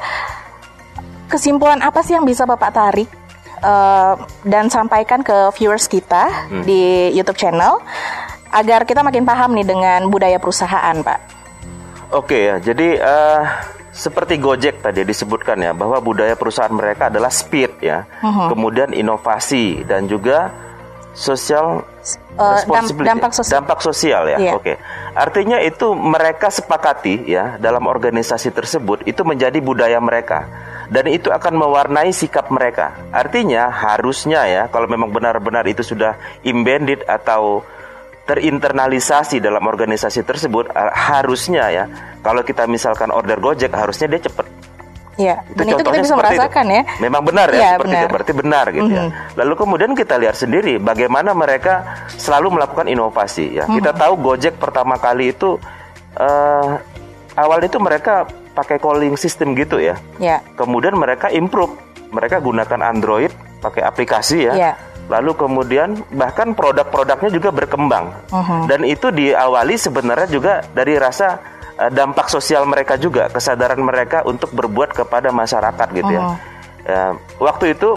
Kesimpulan 1.28 1.84
apa 1.84 2.00
sih 2.00 2.16
yang 2.16 2.24
bisa 2.24 2.48
Bapak 2.48 2.72
tarik 2.72 3.27
uh, 3.62 4.14
dan 4.46 4.70
sampaikan 4.70 5.22
ke 5.22 5.54
viewers 5.58 5.90
kita 5.90 6.50
hmm. 6.50 6.64
di 6.64 7.14
YouTube 7.14 7.38
channel 7.38 7.82
agar 8.52 8.88
kita 8.88 9.04
makin 9.04 9.28
paham 9.28 9.54
nih 9.54 9.68
dengan 9.68 10.08
budaya 10.08 10.40
perusahaan, 10.40 10.96
Pak. 11.04 11.20
Oke 12.16 12.48
ya, 12.48 12.56
jadi 12.64 12.96
uh, 13.04 13.44
seperti 13.92 14.40
Gojek 14.40 14.80
tadi 14.80 15.04
disebutkan 15.04 15.60
ya 15.60 15.76
bahwa 15.76 16.00
budaya 16.00 16.40
perusahaan 16.40 16.72
mereka 16.72 17.12
adalah 17.12 17.28
speed 17.28 17.84
ya, 17.84 18.08
uh-huh. 18.24 18.56
kemudian 18.56 18.96
inovasi 18.96 19.84
dan 19.84 20.08
juga 20.08 20.67
sosial 21.18 21.82
uh, 22.38 22.62
dampak 23.02 23.34
sosial. 23.34 23.54
Dampak 23.58 23.80
sosial 23.82 24.24
ya. 24.30 24.38
Yeah. 24.38 24.54
Oke. 24.54 24.62
Okay. 24.62 24.76
Artinya 25.18 25.58
itu 25.66 25.98
mereka 25.98 26.54
sepakati 26.54 27.26
ya 27.26 27.58
dalam 27.58 27.90
organisasi 27.90 28.54
tersebut 28.54 29.02
itu 29.10 29.26
menjadi 29.26 29.58
budaya 29.58 29.98
mereka 29.98 30.46
dan 30.94 31.10
itu 31.10 31.34
akan 31.34 31.58
mewarnai 31.58 32.14
sikap 32.14 32.54
mereka. 32.54 33.10
Artinya 33.10 33.74
harusnya 33.74 34.46
ya 34.46 34.64
kalau 34.70 34.86
memang 34.86 35.10
benar-benar 35.10 35.66
itu 35.66 35.82
sudah 35.82 36.22
embedded 36.46 37.02
atau 37.10 37.66
terinternalisasi 38.30 39.40
dalam 39.40 39.64
organisasi 39.66 40.22
tersebut 40.22 40.70
harusnya 40.94 41.72
ya 41.72 41.86
kalau 42.22 42.44
kita 42.44 42.68
misalkan 42.68 43.10
order 43.10 43.42
Gojek 43.42 43.74
harusnya 43.74 44.06
dia 44.14 44.22
cepat. 44.30 44.67
Ya, 45.18 45.42
itu 45.50 45.58
dan 45.58 45.66
itu 45.66 45.82
kita 45.82 45.98
bisa 45.98 46.14
merasakan 46.14 46.66
itu. 46.70 46.78
ya. 46.78 46.84
Memang 47.02 47.22
benar 47.26 47.48
ya, 47.50 47.58
ya 47.58 47.70
seperti 47.74 47.90
benar. 47.90 47.98
itu. 48.06 48.14
Berarti 48.14 48.34
benar 48.38 48.66
gitu 48.70 48.86
mm 48.86 48.94
-hmm. 48.94 49.10
ya. 49.10 49.34
Lalu 49.42 49.54
kemudian 49.58 49.92
kita 49.98 50.16
lihat 50.22 50.36
sendiri 50.38 50.74
bagaimana 50.78 51.34
mereka 51.34 51.74
selalu 52.22 52.54
melakukan 52.54 52.86
inovasi 52.86 53.58
ya. 53.58 53.66
Mm 53.66 53.68
-hmm. 53.68 53.78
Kita 53.82 53.92
tahu 53.98 54.14
Gojek 54.22 54.62
pertama 54.62 55.02
kali 55.02 55.34
itu 55.34 55.58
uh, 56.22 56.78
awal 57.34 57.60
itu 57.66 57.82
mereka 57.82 58.30
pakai 58.54 58.78
calling 58.78 59.18
system 59.18 59.58
gitu 59.58 59.82
ya. 59.82 59.98
Yeah. 60.22 60.46
Kemudian 60.54 60.94
mereka 60.94 61.34
improve, 61.34 61.74
mereka 62.14 62.38
gunakan 62.38 62.80
Android 62.86 63.34
pakai 63.62 63.86
aplikasi 63.86 64.50
ya. 64.50 64.54
Yeah. 64.54 64.76
Lalu 65.08 65.34
kemudian 65.34 65.98
bahkan 66.14 66.54
produk-produknya 66.54 67.34
juga 67.34 67.50
berkembang. 67.50 68.14
Uh 68.30 68.38
-huh. 68.38 68.62
Dan 68.70 68.86
itu 68.86 69.10
diawali 69.10 69.82
sebenarnya 69.82 70.28
juga 70.30 70.54
dari 70.78 70.94
rasa 70.94 71.57
dampak 71.78 72.28
sosial 72.28 72.66
mereka 72.66 72.98
juga, 72.98 73.30
kesadaran 73.30 73.78
mereka 73.78 74.26
untuk 74.26 74.50
berbuat 74.54 74.98
kepada 74.98 75.30
masyarakat 75.30 75.88
gitu 75.94 76.10
uh 76.10 76.18
-huh. 76.18 76.36
ya. 76.88 77.00
Uh, 77.12 77.14
waktu 77.44 77.78
itu 77.78 77.94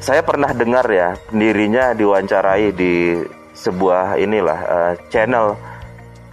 saya 0.00 0.24
pernah 0.24 0.50
dengar 0.56 0.88
ya 0.88 1.14
pendirinya 1.28 1.92
diwawancarai 1.92 2.72
di 2.72 3.20
sebuah 3.52 4.16
inilah 4.16 4.58
uh, 4.64 4.92
channel 5.12 5.54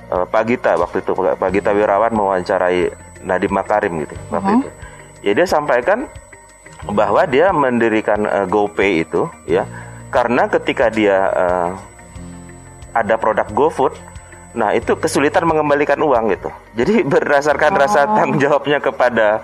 uh, 0.08 0.24
Pak 0.24 0.44
Gita 0.48 0.80
waktu 0.80 1.04
itu 1.04 1.12
Pak 1.14 1.50
Gita 1.52 1.76
Wirawan 1.76 2.16
mewawancarai 2.16 2.88
Nadiem 3.28 3.52
Makarim 3.52 4.08
gitu 4.08 4.16
waktu 4.32 4.52
uh-huh. 4.56 4.62
itu. 4.64 4.70
Ya 5.26 5.32
dia 5.36 5.48
sampaikan 5.50 6.08
bahwa 6.88 7.28
dia 7.28 7.52
mendirikan 7.52 8.24
uh, 8.24 8.48
GoPay 8.48 9.04
itu 9.04 9.28
ya 9.44 9.68
karena 10.08 10.48
ketika 10.48 10.88
dia 10.88 11.28
uh, 11.36 11.70
ada 12.96 13.20
produk 13.20 13.46
GoFood 13.52 13.94
Nah, 14.56 14.72
itu 14.74 14.96
kesulitan 14.96 15.44
mengembalikan 15.44 16.00
uang 16.00 16.32
gitu. 16.32 16.50
Jadi 16.78 17.04
berdasarkan 17.14 17.72
oh. 17.76 17.80
rasa 17.82 18.00
tanggung 18.08 18.40
jawabnya 18.40 18.80
kepada 18.80 19.42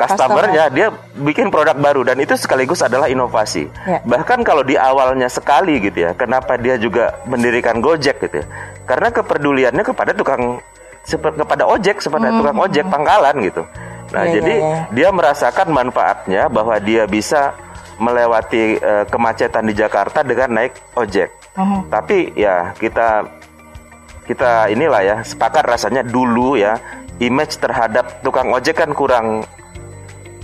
customernya, 0.00 0.72
Customer. 0.72 0.76
dia 0.76 0.88
bikin 1.20 1.52
produk 1.52 1.76
baru 1.76 2.00
dan 2.08 2.16
itu 2.16 2.32
sekaligus 2.40 2.80
adalah 2.80 3.12
inovasi. 3.12 3.68
Ya. 3.84 4.00
Bahkan 4.00 4.40
kalau 4.48 4.64
di 4.64 4.80
awalnya 4.80 5.28
sekali 5.28 5.76
gitu 5.76 6.08
ya, 6.08 6.16
kenapa 6.16 6.56
dia 6.56 6.80
juga 6.80 7.20
mendirikan 7.28 7.84
Gojek 7.84 8.16
gitu 8.24 8.40
ya? 8.40 8.46
Karena 8.88 9.12
kepeduliannya 9.12 9.84
kepada 9.84 10.16
tukang 10.16 10.64
kepada 11.10 11.64
ojek 11.64 11.96
seperti 12.00 12.28
hmm. 12.28 12.38
tukang 12.44 12.58
ojek 12.60 12.84
pangkalan 12.88 13.36
gitu. 13.44 13.62
Nah, 14.10 14.24
yeah, 14.26 14.34
jadi 14.36 14.54
yeah, 14.58 14.70
yeah. 14.74 14.84
dia 14.92 15.08
merasakan 15.14 15.68
manfaatnya 15.70 16.42
bahwa 16.50 16.76
dia 16.82 17.06
bisa 17.06 17.54
melewati 18.00 18.80
uh, 18.80 19.04
kemacetan 19.06 19.64
di 19.68 19.74
Jakarta 19.76 20.24
dengan 20.24 20.60
naik 20.60 20.72
ojek. 20.96 21.28
Uh-huh. 21.54 21.84
Tapi 21.92 22.32
ya 22.34 22.72
kita 22.80 23.28
kita 24.30 24.70
inilah 24.70 25.02
ya 25.02 25.16
sepakat 25.26 25.66
rasanya 25.66 26.06
dulu 26.06 26.54
ya 26.54 26.78
image 27.18 27.58
terhadap 27.58 28.22
tukang 28.22 28.54
ojek 28.54 28.78
kan 28.78 28.94
kurang 28.94 29.42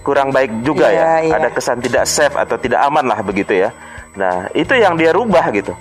kurang 0.03 0.35
baik 0.35 0.51
juga 0.67 0.91
yeah, 0.91 1.23
ya. 1.23 1.31
Yeah. 1.31 1.37
Ada 1.39 1.49
kesan 1.55 1.79
tidak 1.83 2.05
safe 2.11 2.35
atau 2.35 2.59
tidak 2.59 2.83
aman 2.83 3.07
lah 3.07 3.23
begitu 3.23 3.55
ya. 3.55 3.71
Nah, 4.19 4.51
itu 4.55 4.75
yang 4.75 4.95
dia 4.95 5.11
rubah 5.11 5.51
gitu. 5.51 5.75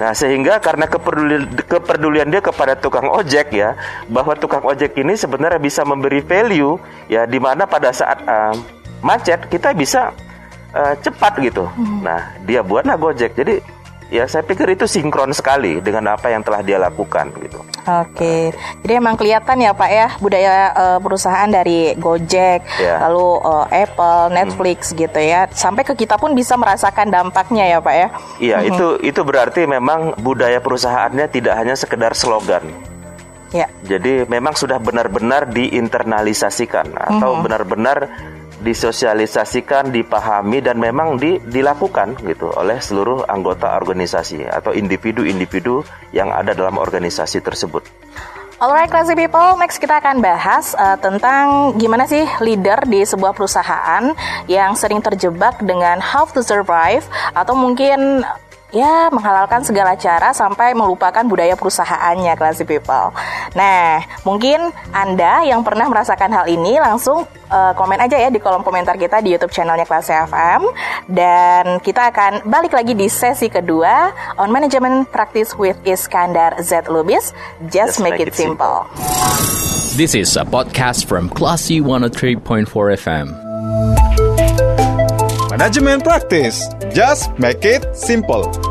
Nah, 0.00 0.16
sehingga 0.16 0.56
karena 0.64 0.88
kepedulian, 0.88 1.44
kepedulian 1.68 2.28
dia 2.32 2.40
kepada 2.40 2.72
tukang 2.72 3.12
ojek 3.12 3.52
ya, 3.52 3.76
bahwa 4.08 4.32
tukang 4.32 4.64
ojek 4.64 4.96
ini 4.96 5.12
sebenarnya 5.12 5.60
bisa 5.60 5.84
memberi 5.84 6.24
value 6.24 6.80
ya 7.12 7.28
di 7.28 7.36
mana 7.36 7.68
pada 7.68 7.92
saat 7.92 8.24
uh, 8.24 8.56
macet 9.04 9.44
kita 9.52 9.76
bisa 9.76 10.08
uh, 10.72 10.96
cepat 11.04 11.36
gitu. 11.44 11.68
Hmm. 11.68 12.00
Nah, 12.00 12.32
dia 12.48 12.64
buatlah 12.64 12.96
Gojek. 12.96 13.36
Jadi 13.36 13.60
ya 14.10 14.26
saya 14.26 14.42
pikir 14.42 14.74
itu 14.74 14.84
sinkron 14.90 15.30
sekali 15.30 15.78
dengan 15.78 16.18
apa 16.18 16.28
yang 16.28 16.42
telah 16.42 16.60
dia 16.60 16.76
lakukan 16.82 17.30
gitu. 17.40 17.62
Oke, 17.86 18.52
jadi 18.84 19.00
emang 19.00 19.16
kelihatan 19.16 19.56
ya 19.62 19.72
Pak 19.72 19.90
ya 19.90 20.08
budaya 20.20 20.52
uh, 20.76 20.98
perusahaan 21.00 21.48
dari 21.48 21.96
Gojek, 21.96 22.60
yeah. 22.76 23.00
lalu 23.08 23.40
uh, 23.40 23.66
Apple, 23.70 24.34
Netflix 24.34 24.92
hmm. 24.92 24.98
gitu 25.06 25.20
ya, 25.22 25.48
sampai 25.48 25.86
ke 25.86 25.94
kita 25.96 26.20
pun 26.20 26.36
bisa 26.36 26.58
merasakan 26.60 27.08
dampaknya 27.08 27.64
ya 27.70 27.78
Pak 27.80 27.94
ya. 27.94 28.08
Iya, 28.36 28.56
hmm. 28.60 28.68
itu 28.68 28.86
itu 29.06 29.20
berarti 29.24 29.64
memang 29.64 30.18
budaya 30.20 30.60
perusahaannya 30.60 31.30
tidak 31.32 31.54
hanya 31.56 31.74
sekedar 31.78 32.12
slogan. 32.12 32.66
Ya. 33.50 33.66
Jadi 33.82 34.30
memang 34.30 34.54
sudah 34.54 34.78
benar-benar 34.78 35.50
diinternalisasikan 35.50 36.94
atau 36.94 37.34
hmm. 37.34 37.42
Disosialisasikan, 38.60 39.88
dipahami 39.88 40.60
dan 40.60 40.76
memang 40.76 41.16
di, 41.16 41.40
dilakukan 41.40 42.20
gitu 42.22 42.52
oleh 42.54 42.78
seluruh 42.78 43.24
anggota 43.26 43.74
organisasi 43.76 44.44
atau 44.46 44.76
individu-individu 44.76 45.82
yang 46.12 46.30
ada 46.30 46.52
dalam 46.52 46.76
organisasi 46.76 47.40
tersebut. 47.40 47.82
Alright, 48.60 48.92
classy 48.92 49.16
people, 49.16 49.56
next 49.56 49.80
kita 49.80 50.04
akan 50.04 50.20
bahas 50.20 50.76
uh, 50.76 51.00
tentang 51.00 51.72
gimana 51.80 52.04
sih 52.04 52.28
leader 52.44 52.84
di 52.84 53.00
sebuah 53.08 53.32
perusahaan 53.32 54.12
yang 54.52 54.76
sering 54.76 55.00
terjebak 55.00 55.56
dengan 55.64 55.96
how 55.96 56.28
to 56.28 56.44
survive 56.44 57.00
atau 57.32 57.56
mungkin 57.56 58.20
ya 58.70 59.10
menghalalkan 59.10 59.62
segala 59.66 59.94
cara 59.98 60.30
sampai 60.30 60.74
melupakan 60.74 61.22
budaya 61.26 61.54
perusahaannya 61.58 62.34
classy 62.38 62.64
people. 62.66 63.14
Nah, 63.54 64.02
mungkin 64.22 64.70
Anda 64.94 65.46
yang 65.46 65.66
pernah 65.66 65.86
merasakan 65.90 66.30
hal 66.30 66.46
ini 66.46 66.78
langsung 66.78 67.26
uh, 67.50 67.72
komen 67.74 67.98
aja 67.98 68.16
ya 68.16 68.30
di 68.30 68.38
kolom 68.38 68.62
komentar 68.62 68.94
kita 68.96 69.18
di 69.20 69.34
YouTube 69.34 69.52
channelnya 69.52 69.84
Classy 69.84 70.14
FM 70.14 70.62
dan 71.10 71.82
kita 71.82 72.14
akan 72.14 72.46
balik 72.46 72.72
lagi 72.72 72.94
di 72.94 73.10
sesi 73.10 73.50
kedua 73.50 74.14
on 74.38 74.54
Management 74.54 75.10
Practice 75.10 75.58
with 75.58 75.76
Iskandar 75.82 76.62
Z 76.62 76.86
Lubis. 76.88 77.34
Just, 77.68 77.98
Just 77.98 78.00
make, 78.00 78.16
make 78.18 78.22
it, 78.22 78.28
it 78.30 78.38
simple. 78.38 78.86
simple. 78.94 79.98
This 79.98 80.14
is 80.14 80.38
a 80.38 80.46
podcast 80.46 81.10
from 81.10 81.28
Classy 81.28 81.82
103.4 81.82 82.70
FM. 82.70 84.09
Management 85.60 86.02
Practice. 86.04 86.68
Just 86.94 87.38
make 87.38 87.66
it 87.66 87.94
simple. 87.94 88.69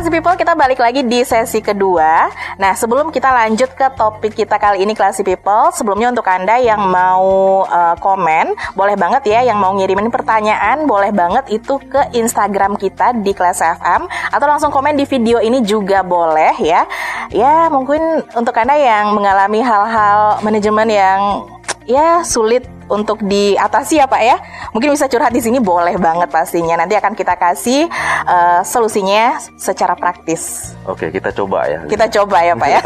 Classy 0.00 0.16
People, 0.16 0.40
kita 0.40 0.56
balik 0.56 0.80
lagi 0.80 1.04
di 1.04 1.20
sesi 1.20 1.60
kedua. 1.60 2.32
Nah, 2.56 2.72
sebelum 2.72 3.12
kita 3.12 3.36
lanjut 3.36 3.68
ke 3.76 3.84
topik 4.00 4.32
kita 4.32 4.56
kali 4.56 4.80
ini 4.80 4.96
Classy 4.96 5.20
People, 5.20 5.68
sebelumnya 5.76 6.08
untuk 6.08 6.24
Anda 6.24 6.56
yang 6.56 6.88
mau 6.88 7.68
uh, 7.68 7.92
komen, 8.00 8.56
boleh 8.72 8.96
banget 8.96 9.28
ya 9.28 9.44
yang 9.44 9.60
mau 9.60 9.76
ngirimin 9.76 10.08
pertanyaan, 10.08 10.88
boleh 10.88 11.12
banget 11.12 11.52
itu 11.52 11.76
ke 11.84 12.16
Instagram 12.16 12.80
kita 12.80 13.12
di 13.20 13.36
Classy 13.36 13.60
FM 13.60 14.08
atau 14.08 14.46
langsung 14.48 14.72
komen 14.72 14.96
di 14.96 15.04
video 15.04 15.36
ini 15.36 15.60
juga 15.60 16.00
boleh 16.00 16.56
ya. 16.64 16.88
Ya, 17.28 17.68
mungkin 17.68 18.24
untuk 18.32 18.56
Anda 18.56 18.80
yang 18.80 19.12
mengalami 19.12 19.60
hal-hal 19.60 20.40
manajemen 20.40 20.88
yang 20.88 21.20
ya 21.84 22.24
sulit 22.24 22.79
untuk 22.90 23.22
diatasi 23.22 24.02
ya 24.02 24.06
Pak 24.10 24.22
ya. 24.22 24.36
Mungkin 24.74 24.92
bisa 24.92 25.06
curhat 25.06 25.30
di 25.30 25.40
sini 25.40 25.62
boleh 25.62 25.96
banget 25.96 26.28
pastinya. 26.28 26.74
Nanti 26.74 26.98
akan 26.98 27.14
kita 27.14 27.38
kasih 27.38 27.86
uh, 28.26 28.60
solusinya 28.66 29.38
secara 29.54 29.94
praktis. 29.94 30.74
Oke, 30.84 31.14
kita 31.14 31.30
coba 31.30 31.70
ya. 31.70 31.80
Kita 31.86 32.10
coba 32.10 32.42
ya 32.42 32.54
Pak 32.58 32.68
ya. 32.68 32.80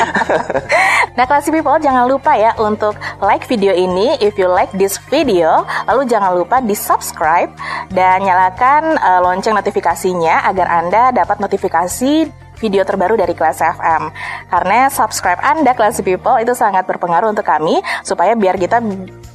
nah, 1.18 1.24
classy 1.26 1.50
people 1.50 1.76
jangan 1.82 2.06
lupa 2.06 2.38
ya 2.38 2.54
untuk 2.62 2.94
like 3.18 3.44
video 3.50 3.74
ini 3.74 4.16
if 4.22 4.38
you 4.38 4.46
like 4.46 4.70
this 4.78 4.96
video. 5.10 5.66
Lalu 5.90 6.06
jangan 6.06 6.32
lupa 6.38 6.62
di 6.62 6.78
subscribe 6.78 7.50
dan 7.90 8.22
nyalakan 8.22 8.96
uh, 8.96 9.20
lonceng 9.20 9.58
notifikasinya 9.58 10.46
agar 10.46 10.66
Anda 10.70 11.02
dapat 11.10 11.42
notifikasi 11.42 12.30
video 12.60 12.84
terbaru 12.84 13.16
dari 13.16 13.32
Kelas 13.32 13.64
FM. 13.64 14.12
Karena 14.52 14.92
subscribe 14.92 15.40
Anda 15.40 15.72
Kelas 15.72 16.04
People 16.04 16.38
itu 16.38 16.52
sangat 16.52 16.84
berpengaruh 16.84 17.32
untuk 17.32 17.48
kami 17.48 17.80
supaya 18.04 18.36
biar 18.36 18.60
kita 18.60 18.78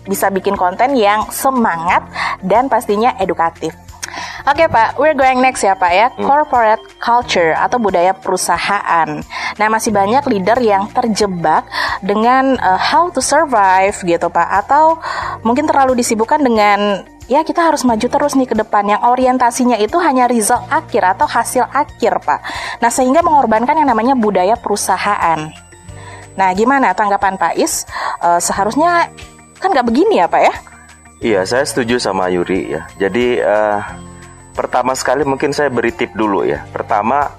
bisa 0.05 0.29
bikin 0.29 0.53
konten 0.53 0.93
yang 0.93 1.25
semangat 1.33 2.05
dan 2.45 2.69
pastinya 2.69 3.17
edukatif. 3.17 3.73
Oke 4.45 4.61
okay, 4.61 4.67
Pak, 4.69 5.01
we're 5.01 5.17
going 5.17 5.41
next 5.41 5.65
ya 5.65 5.73
Pak 5.73 5.91
ya, 5.91 6.07
hmm. 6.13 6.21
corporate 6.21 6.85
culture 7.01 7.57
atau 7.57 7.81
budaya 7.81 8.13
perusahaan. 8.13 9.25
Nah 9.57 9.67
masih 9.73 9.89
banyak 9.89 10.21
leader 10.29 10.61
yang 10.61 10.85
terjebak 10.93 11.65
dengan 12.05 12.53
uh, 12.61 12.77
how 12.77 13.09
to 13.09 13.25
survive 13.25 13.97
gitu 14.05 14.29
Pak, 14.29 14.47
atau 14.65 15.01
mungkin 15.41 15.65
terlalu 15.65 15.97
disibukkan 15.97 16.45
dengan 16.45 17.01
ya 17.25 17.41
kita 17.41 17.65
harus 17.71 17.81
maju 17.81 18.05
terus 18.05 18.37
nih 18.37 18.49
ke 18.49 18.55
depan 18.57 18.85
yang 18.85 19.01
orientasinya 19.01 19.77
itu 19.81 19.97
hanya 19.97 20.29
result 20.29 20.61
akhir 20.69 21.17
atau 21.17 21.25
hasil 21.25 21.65
akhir 21.73 22.21
Pak. 22.21 22.39
Nah 22.81 22.91
sehingga 22.93 23.25
mengorbankan 23.25 23.77
yang 23.77 23.89
namanya 23.89 24.13
budaya 24.13 24.53
perusahaan. 24.57 25.49
Nah 26.35 26.49
gimana 26.53 26.93
tanggapan 26.93 27.39
Pak 27.39 27.53
Is? 27.57 27.89
Uh, 28.21 28.37
seharusnya 28.37 29.09
kan 29.57 29.73
nggak 29.73 29.87
begini 29.87 30.21
ya 30.21 30.27
Pak 30.29 30.41
ya? 30.41 30.53
Iya 31.23 31.41
saya 31.47 31.65
setuju 31.65 31.97
sama 31.97 32.29
Yuri 32.29 32.77
ya. 32.77 32.85
Jadi 33.01 33.41
uh, 33.41 33.81
pertama 34.53 34.93
sekali 34.93 35.25
mungkin 35.25 35.49
saya 35.49 35.73
beri 35.73 35.95
tip 35.95 36.13
dulu 36.13 36.45
ya. 36.45 36.61
Pertama 36.69 37.33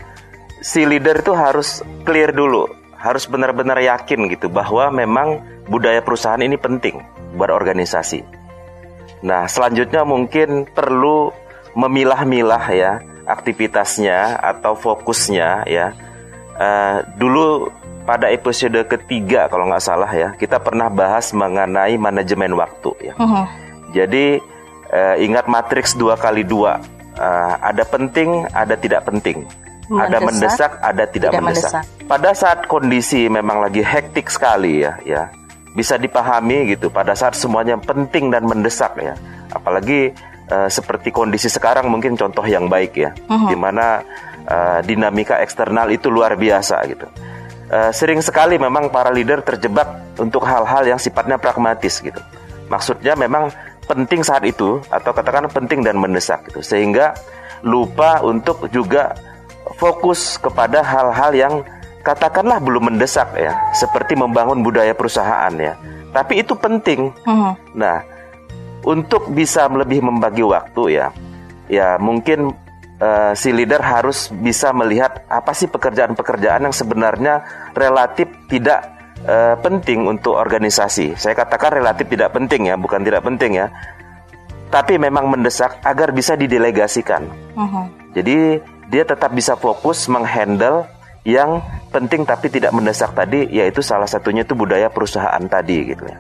si 0.59 0.83
leader 0.83 1.23
itu 1.23 1.31
harus 1.31 1.87
clear 2.03 2.35
dulu, 2.35 2.67
harus 2.99 3.29
benar-benar 3.31 3.79
yakin 3.79 4.27
gitu 4.35 4.51
bahwa 4.51 4.91
memang 4.91 5.45
budaya 5.71 6.03
perusahaan 6.03 6.43
ini 6.43 6.59
penting 6.59 6.99
buat 7.37 7.53
organisasi 7.53 8.36
Nah, 9.25 9.49
selanjutnya 9.49 10.05
mungkin 10.05 10.69
perlu 10.69 11.33
memilah-milah 11.77 12.65
ya 12.73 12.93
aktivitasnya 13.25 14.41
atau 14.41 14.77
fokusnya 14.77 15.69
ya. 15.69 15.93
Uh, 16.57 17.05
dulu 17.21 17.69
pada 18.09 18.33
episode 18.33 18.81
ketiga 18.89 19.45
kalau 19.53 19.69
nggak 19.69 19.85
salah 19.85 20.09
ya 20.09 20.33
kita 20.41 20.57
pernah 20.57 20.89
bahas 20.89 21.37
mengenai 21.37 22.01
manajemen 22.01 22.57
waktu 22.57 23.13
ya. 23.13 23.15
Uh 23.21 23.25
-huh. 23.25 23.47
Jadi 23.93 24.41
uh, 24.93 25.17
ingat 25.21 25.49
matriks 25.49 25.97
dua 25.97 26.17
kali 26.17 26.45
dua. 26.45 26.81
Uh, 27.17 27.55
ada 27.65 27.85
penting, 27.89 28.45
ada 28.53 28.77
tidak 28.77 29.09
penting. 29.09 29.45
Mendesak, 29.87 30.11
ada 30.11 30.19
mendesak, 30.19 30.73
ada 30.83 31.05
tidak, 31.07 31.31
tidak 31.31 31.45
mendesak. 31.47 31.73
mendesak. 31.87 32.09
Pada 32.11 32.31
saat 32.35 32.61
kondisi 32.67 33.31
memang 33.31 33.63
lagi 33.63 33.81
hektik 33.87 34.27
sekali 34.27 34.83
ya, 34.83 34.99
ya 35.07 35.31
bisa 35.77 36.01
dipahami 36.01 36.73
gitu. 36.73 36.89
Pada 36.89 37.13
saat 37.13 37.37
semuanya 37.37 37.77
penting 37.77 38.33
dan 38.33 38.49
mendesak 38.49 38.97
ya. 38.97 39.13
Apalagi 39.53 40.17
uh, 40.49 40.73
seperti 40.73 41.13
kondisi 41.13 41.53
sekarang 41.53 41.93
mungkin 41.93 42.17
contoh 42.17 42.43
yang 42.49 42.73
baik 42.73 42.97
ya. 42.97 43.13
Uh-huh. 43.29 43.53
di 43.53 43.57
mana 43.61 44.01
uh, 44.49 44.81
dinamika 44.81 45.37
eksternal 45.45 45.93
itu 45.93 46.09
luar 46.09 46.41
biasa 46.41 46.81
gitu. 46.89 47.07
Uh, 47.69 47.93
sering 47.93 48.25
sekali 48.25 48.57
memang 48.57 48.89
para 48.89 49.13
leader 49.13 49.45
terjebak 49.45 50.17
untuk 50.17 50.49
hal-hal 50.49 50.87
yang 50.89 50.97
sifatnya 50.97 51.37
pragmatis 51.37 52.01
gitu. 52.01 52.19
Maksudnya 52.73 53.13
memang 53.15 53.53
penting 53.85 54.25
saat 54.25 54.43
itu 54.43 54.81
atau 54.89 55.13
katakan 55.13 55.47
penting 55.53 55.85
dan 55.85 56.01
mendesak 56.01 56.47
gitu. 56.49 56.65
Sehingga 56.65 57.13
lupa 57.67 58.23
untuk 58.23 58.71
juga 58.71 59.15
fokus 59.77 60.39
kepada 60.39 60.81
hal-hal 60.81 61.31
yang 61.35 61.55
katakanlah 62.07 62.63
belum 62.63 62.95
mendesak 62.95 63.35
ya, 63.35 63.51
seperti 63.75 64.15
membangun 64.15 64.63
budaya 64.63 64.95
perusahaan 64.95 65.51
ya. 65.59 65.75
Tapi 66.15 66.47
itu 66.47 66.55
penting. 66.55 67.11
Hmm. 67.27 67.59
Nah, 67.75 68.07
untuk 68.87 69.27
bisa 69.35 69.67
lebih 69.67 70.07
membagi 70.07 70.47
waktu 70.47 71.03
ya, 71.03 71.07
ya 71.67 71.99
mungkin 71.99 72.55
uh, 73.03 73.35
si 73.35 73.51
leader 73.51 73.83
harus 73.83 74.31
bisa 74.31 74.71
melihat 74.71 75.27
apa 75.27 75.51
sih 75.51 75.67
pekerjaan-pekerjaan 75.67 76.71
yang 76.71 76.75
sebenarnya 76.75 77.43
relatif 77.75 78.31
tidak 78.47 78.87
uh, 79.27 79.59
penting 79.59 80.07
untuk 80.07 80.39
organisasi. 80.39 81.19
Saya 81.19 81.35
katakan 81.35 81.83
relatif 81.83 82.07
tidak 82.07 82.31
penting 82.31 82.71
ya, 82.71 82.79
bukan 82.79 83.03
tidak 83.03 83.27
penting 83.27 83.59
ya. 83.59 83.67
Tapi 84.71 84.99
memang 84.99 85.27
mendesak 85.31 85.83
agar 85.83 86.15
bisa 86.15 86.39
didelegasikan. 86.39 87.27
Uh 87.59 87.87
Jadi 88.17 88.59
dia 88.89 89.05
tetap 89.05 89.35
bisa 89.37 89.59
fokus 89.59 90.09
menghandle 90.09 90.89
yang 91.27 91.59
penting 91.91 92.23
tapi 92.23 92.47
tidak 92.47 92.71
mendesak 92.71 93.11
tadi 93.11 93.51
yaitu 93.51 93.83
salah 93.83 94.07
satunya 94.07 94.47
itu 94.47 94.55
budaya 94.55 94.87
perusahaan 94.87 95.43
tadi 95.51 95.91
gitu 95.91 96.07
ya. 96.07 96.19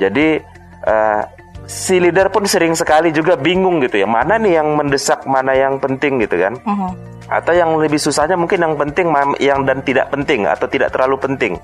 Jadi 0.00 0.40
uh, 0.88 1.22
si 1.68 2.00
leader 2.00 2.32
pun 2.32 2.48
sering 2.48 2.72
sekali 2.72 3.12
juga 3.12 3.36
bingung 3.36 3.84
gitu 3.84 4.00
ya 4.00 4.08
mana 4.08 4.40
nih 4.40 4.56
yang 4.56 4.80
mendesak 4.80 5.28
mana 5.28 5.52
yang 5.52 5.76
penting 5.76 6.24
gitu 6.24 6.40
kan. 6.40 6.56
Uh 6.64 6.72
-huh. 6.72 6.92
Atau 7.28 7.52
yang 7.52 7.76
lebih 7.76 8.00
susahnya 8.00 8.34
mungkin 8.40 8.64
yang 8.64 8.74
penting 8.80 9.12
yang 9.44 9.60
dan 9.68 9.84
tidak 9.84 10.08
penting 10.08 10.48
atau 10.48 10.66
tidak 10.66 10.88
terlalu 10.90 11.20
penting. 11.20 11.60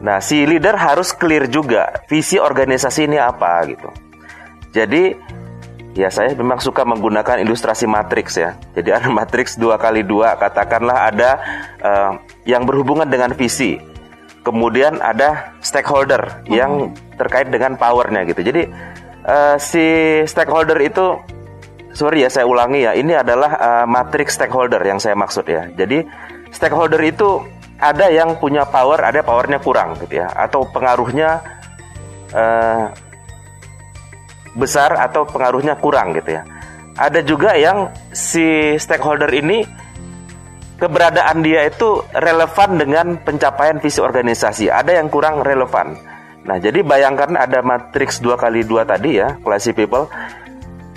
Nah, 0.00 0.18
si 0.22 0.42
leader 0.46 0.74
harus 0.74 1.14
clear 1.14 1.50
juga 1.50 2.02
visi 2.06 2.38
organisasi 2.40 3.10
ini 3.10 3.18
apa 3.18 3.62
gitu. 3.68 3.88
Jadi 4.74 5.14
Ya 5.94 6.10
saya 6.10 6.34
memang 6.34 6.58
suka 6.58 6.82
menggunakan 6.82 7.38
ilustrasi 7.46 7.86
matriks 7.86 8.34
ya. 8.34 8.58
Jadi 8.74 8.90
ada 8.90 9.06
matriks 9.18 9.54
dua 9.54 9.78
kali 9.78 10.02
dua, 10.02 10.34
katakanlah 10.34 11.08
ada 11.08 11.30
uh, 11.80 12.12
yang 12.44 12.66
berhubungan 12.66 13.06
dengan 13.06 13.30
visi. 13.32 13.78
Kemudian 14.44 15.00
ada 15.00 15.56
stakeholder 15.64 16.44
hmm. 16.44 16.52
yang 16.52 16.72
terkait 17.16 17.48
dengan 17.48 17.78
powernya 17.78 18.26
gitu. 18.28 18.42
Jadi 18.42 18.68
uh, 19.24 19.56
si 19.56 19.86
stakeholder 20.26 20.76
itu, 20.82 21.16
sorry 21.94 22.26
ya 22.26 22.28
saya 22.28 22.44
ulangi 22.44 22.84
ya, 22.84 22.92
ini 22.92 23.14
adalah 23.14 23.50
uh, 23.56 23.86
matriks 23.88 24.36
stakeholder 24.36 24.82
yang 24.82 24.98
saya 24.98 25.14
maksud 25.16 25.46
ya. 25.46 25.70
Jadi 25.72 26.04
stakeholder 26.50 27.00
itu 27.06 27.40
ada 27.78 28.10
yang 28.10 28.36
punya 28.36 28.66
power, 28.66 28.98
ada 28.98 29.22
powernya 29.22 29.62
kurang 29.62 29.96
gitu 30.02 30.20
ya, 30.20 30.28
atau 30.34 30.66
pengaruhnya 30.68 31.40
uh, 32.34 32.90
besar 34.54 34.94
atau 34.96 35.26
pengaruhnya 35.26 35.76
kurang 35.78 36.14
gitu 36.16 36.40
ya. 36.40 36.42
Ada 36.94 37.26
juga 37.26 37.58
yang 37.58 37.90
si 38.14 38.78
stakeholder 38.78 39.30
ini 39.34 39.66
keberadaan 40.78 41.42
dia 41.42 41.66
itu 41.66 42.02
relevan 42.14 42.78
dengan 42.78 43.06
pencapaian 43.18 43.82
visi 43.82 43.98
organisasi. 43.98 44.70
Ada 44.70 45.02
yang 45.02 45.10
kurang 45.10 45.42
relevan. 45.42 45.98
Nah, 46.44 46.56
jadi 46.60 46.84
bayangkan 46.84 47.34
ada 47.34 47.64
matriks 47.64 48.20
2 48.22 48.36
kali 48.38 48.62
2 48.62 48.84
tadi 48.86 49.18
ya, 49.18 49.34
classy 49.42 49.74
people. 49.74 50.06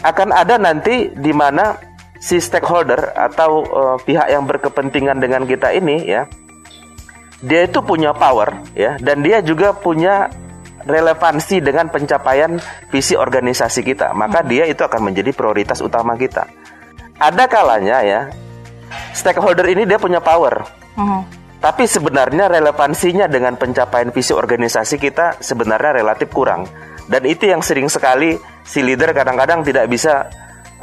Akan 0.06 0.30
ada 0.30 0.62
nanti 0.62 1.10
di 1.18 1.34
mana 1.34 1.74
si 2.22 2.38
stakeholder 2.38 3.18
atau 3.18 3.66
uh, 3.66 3.98
pihak 3.98 4.30
yang 4.30 4.46
berkepentingan 4.46 5.18
dengan 5.18 5.50
kita 5.50 5.74
ini 5.74 6.06
ya, 6.06 6.30
dia 7.42 7.70
itu 7.70 7.80
punya 7.86 8.14
power 8.18 8.66
ya 8.74 8.98
dan 8.98 9.22
dia 9.22 9.46
juga 9.46 9.74
punya 9.74 10.30
relevansi 10.88 11.60
dengan 11.60 11.92
pencapaian 11.92 12.56
visi 12.88 13.14
organisasi 13.14 13.84
kita. 13.84 14.16
Maka 14.16 14.42
hmm. 14.42 14.48
dia 14.48 14.64
itu 14.66 14.82
akan 14.82 15.12
menjadi 15.12 15.36
prioritas 15.36 15.84
utama 15.84 16.16
kita. 16.16 16.48
Ada 17.20 17.46
kalanya 17.52 18.02
ya, 18.02 18.22
stakeholder 19.12 19.68
ini 19.68 19.84
dia 19.84 20.00
punya 20.00 20.24
power. 20.24 20.64
Hmm 20.96 21.38
tapi 21.58 21.90
sebenarnya 21.90 22.54
relevansinya 22.54 23.26
dengan 23.26 23.58
pencapaian 23.58 24.14
visi 24.14 24.30
organisasi 24.30 25.02
kita 25.02 25.42
sebenarnya 25.42 26.06
relatif 26.06 26.30
kurang. 26.30 26.70
Dan 27.10 27.26
itu 27.26 27.50
yang 27.50 27.66
sering 27.66 27.90
sekali 27.90 28.38
si 28.62 28.86
leader 28.86 29.10
kadang-kadang 29.16 29.66
tidak 29.66 29.90
bisa 29.90 30.30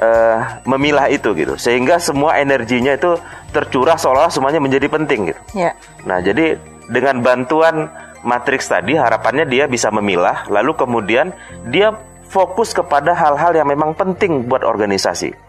uh, 0.00 0.58
memilah 0.66 1.06
itu 1.06 1.30
gitu. 1.38 1.54
Sehingga 1.54 2.02
semua 2.02 2.42
energinya 2.42 2.90
itu 2.90 3.14
tercurah 3.54 3.94
seolah-olah 3.94 4.34
semuanya 4.34 4.58
menjadi 4.58 4.90
penting 4.90 5.30
gitu. 5.30 5.40
Ya. 5.54 5.78
Nah, 6.02 6.18
jadi 6.18 6.58
dengan 6.90 7.22
bantuan 7.22 7.86
matriks 8.24 8.66
tadi 8.66 8.96
harapannya 8.96 9.44
dia 9.46 9.68
bisa 9.68 9.92
memilah 9.92 10.48
lalu 10.48 10.72
kemudian 10.74 11.30
dia 11.68 11.94
fokus 12.26 12.72
kepada 12.74 13.14
hal-hal 13.14 13.54
yang 13.54 13.68
memang 13.68 13.94
penting 13.94 14.48
buat 14.48 14.64
organisasi 14.64 15.44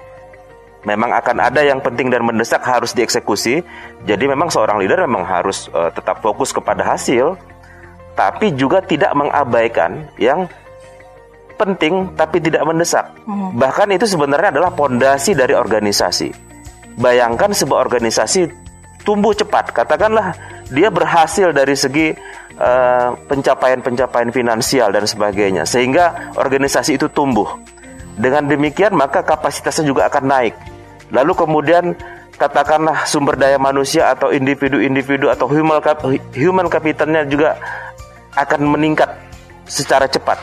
memang 0.86 1.12
akan 1.12 1.38
ada 1.42 1.66
yang 1.66 1.82
penting 1.82 2.14
dan 2.14 2.22
mendesak 2.24 2.62
harus 2.62 2.94
dieksekusi. 2.94 3.66
Jadi 4.06 4.24
memang 4.30 4.54
seorang 4.54 4.78
leader 4.80 5.04
memang 5.04 5.26
harus 5.26 5.68
uh, 5.74 5.90
tetap 5.90 6.22
fokus 6.22 6.54
kepada 6.54 6.86
hasil, 6.86 7.36
tapi 8.14 8.54
juga 8.54 8.80
tidak 8.86 9.12
mengabaikan 9.18 10.08
yang 10.22 10.46
penting 11.58 12.14
tapi 12.14 12.38
tidak 12.40 12.64
mendesak. 12.64 13.10
Hmm. 13.26 13.58
Bahkan 13.58 13.98
itu 13.98 14.06
sebenarnya 14.06 14.54
adalah 14.56 14.72
pondasi 14.72 15.34
dari 15.34 15.58
organisasi. 15.58 16.32
Bayangkan 16.96 17.52
sebuah 17.52 17.82
organisasi 17.84 18.65
tumbuh 19.06 19.32
cepat, 19.32 19.70
katakanlah 19.70 20.34
dia 20.74 20.90
berhasil 20.90 21.54
dari 21.54 21.78
segi 21.78 22.12
uh, 22.58 23.14
pencapaian-pencapaian 23.30 24.34
finansial 24.34 24.90
dan 24.90 25.06
sebagainya, 25.06 25.64
sehingga 25.64 26.34
organisasi 26.34 26.98
itu 26.98 27.06
tumbuh. 27.14 27.48
Dengan 28.18 28.48
demikian 28.50 28.96
maka 28.96 29.22
kapasitasnya 29.28 29.92
juga 29.92 30.08
akan 30.08 30.24
naik 30.24 30.56
Lalu 31.14 31.32
kemudian 31.38 31.94
katakanlah 32.36 33.06
sumber 33.06 33.38
daya 33.38 33.62
manusia 33.62 34.10
atau 34.10 34.34
individu-individu 34.34 35.30
atau 35.30 35.46
human 35.46 35.78
human 36.34 36.68
capitalnya 36.68 37.28
juga 37.30 37.56
akan 38.34 38.76
meningkat 38.76 39.14
secara 39.70 40.10
cepat. 40.10 40.42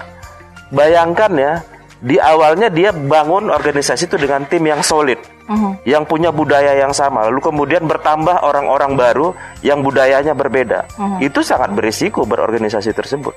Bayangkan 0.72 1.32
ya, 1.36 1.52
di 2.00 2.16
awalnya 2.16 2.72
dia 2.72 2.94
bangun 2.94 3.52
organisasi 3.52 4.08
itu 4.08 4.16
dengan 4.16 4.46
tim 4.48 4.64
yang 4.64 4.80
solid, 4.80 5.20
uh-huh. 5.52 5.72
yang 5.84 6.08
punya 6.08 6.32
budaya 6.32 6.72
yang 6.74 6.96
sama. 6.96 7.28
Lalu 7.28 7.40
kemudian 7.44 7.84
bertambah 7.84 8.40
orang-orang 8.40 8.96
baru 8.96 9.36
yang 9.60 9.84
budayanya 9.84 10.32
berbeda. 10.32 10.88
Uh-huh. 10.96 11.20
Itu 11.20 11.44
sangat 11.44 11.76
berisiko 11.76 12.24
berorganisasi 12.24 12.96
tersebut. 12.96 13.36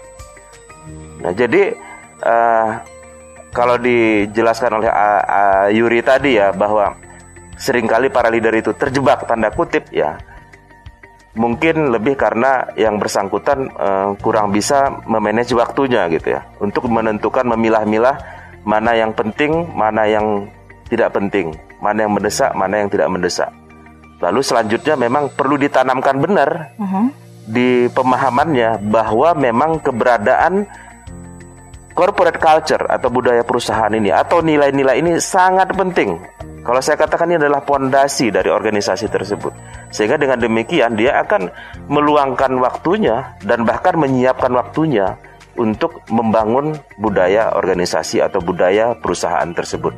Nah, 1.21 1.35
jadi 1.35 1.75
uh, 2.23 2.69
kalau 3.55 3.79
dijelaskan 3.79 4.79
oleh 4.79 4.91
uh, 4.91 5.23
uh, 5.23 5.67
Yuri 5.71 6.03
tadi 6.03 6.35
ya 6.35 6.51
bahwa 6.51 6.95
sering 7.55 7.87
kali 7.87 8.11
para 8.11 8.27
leader 8.27 8.51
itu 8.51 8.75
terjebak 8.75 9.23
tanda 9.23 9.47
kutip 9.51 9.87
ya 9.95 10.19
mungkin 11.35 11.91
lebih 11.91 12.15
karena 12.15 12.67
yang 12.79 12.99
bersangkutan 12.99 13.67
uh, 13.75 14.15
kurang 14.19 14.55
bisa 14.55 15.03
memanage 15.07 15.51
waktunya 15.55 16.07
gitu 16.11 16.35
ya 16.35 16.47
untuk 16.63 16.87
menentukan 16.87 17.43
memilah-milah 17.43 18.15
mana 18.63 18.91
yang 18.95 19.11
penting 19.11 19.67
mana 19.75 20.07
yang 20.07 20.47
tidak 20.87 21.11
penting 21.11 21.51
mana 21.79 22.05
yang 22.07 22.13
mendesak 22.13 22.51
mana 22.53 22.83
yang 22.83 22.89
tidak 22.91 23.09
mendesak 23.11 23.49
lalu 24.19 24.41
selanjutnya 24.41 24.95
memang 24.95 25.31
perlu 25.33 25.59
ditanamkan 25.59 26.15
benar 26.19 26.49
uh 26.79 26.83
-huh. 26.83 27.05
di 27.45 27.91
pemahamannya 27.91 28.79
bahwa 28.89 29.35
memang 29.37 29.79
keberadaan 29.83 30.65
corporate 31.95 32.39
culture 32.41 32.83
atau 32.91 33.07
budaya 33.07 33.43
perusahaan 33.47 33.91
ini 33.91 34.11
atau 34.11 34.43
nilai-nilai 34.43 34.99
ini 34.99 35.19
sangat 35.19 35.71
penting 35.71 36.19
kalau 36.65 36.81
saya 36.81 36.97
katakan 36.97 37.29
ini 37.29 37.37
adalah 37.37 37.61
pondasi 37.61 38.33
dari 38.33 38.49
organisasi 38.49 39.05
tersebut. 39.13 39.53
Sehingga 39.93 40.17
dengan 40.17 40.41
demikian 40.41 40.97
dia 40.97 41.21
akan 41.21 41.53
meluangkan 41.85 42.57
waktunya 42.57 43.37
dan 43.45 43.69
bahkan 43.69 43.93
menyiapkan 44.01 44.49
waktunya 44.49 45.13
untuk 45.61 46.01
membangun 46.09 46.73
budaya 46.97 47.53
organisasi 47.53 48.17
atau 48.17 48.41
budaya 48.41 48.97
perusahaan 48.97 49.45
tersebut. 49.53 49.93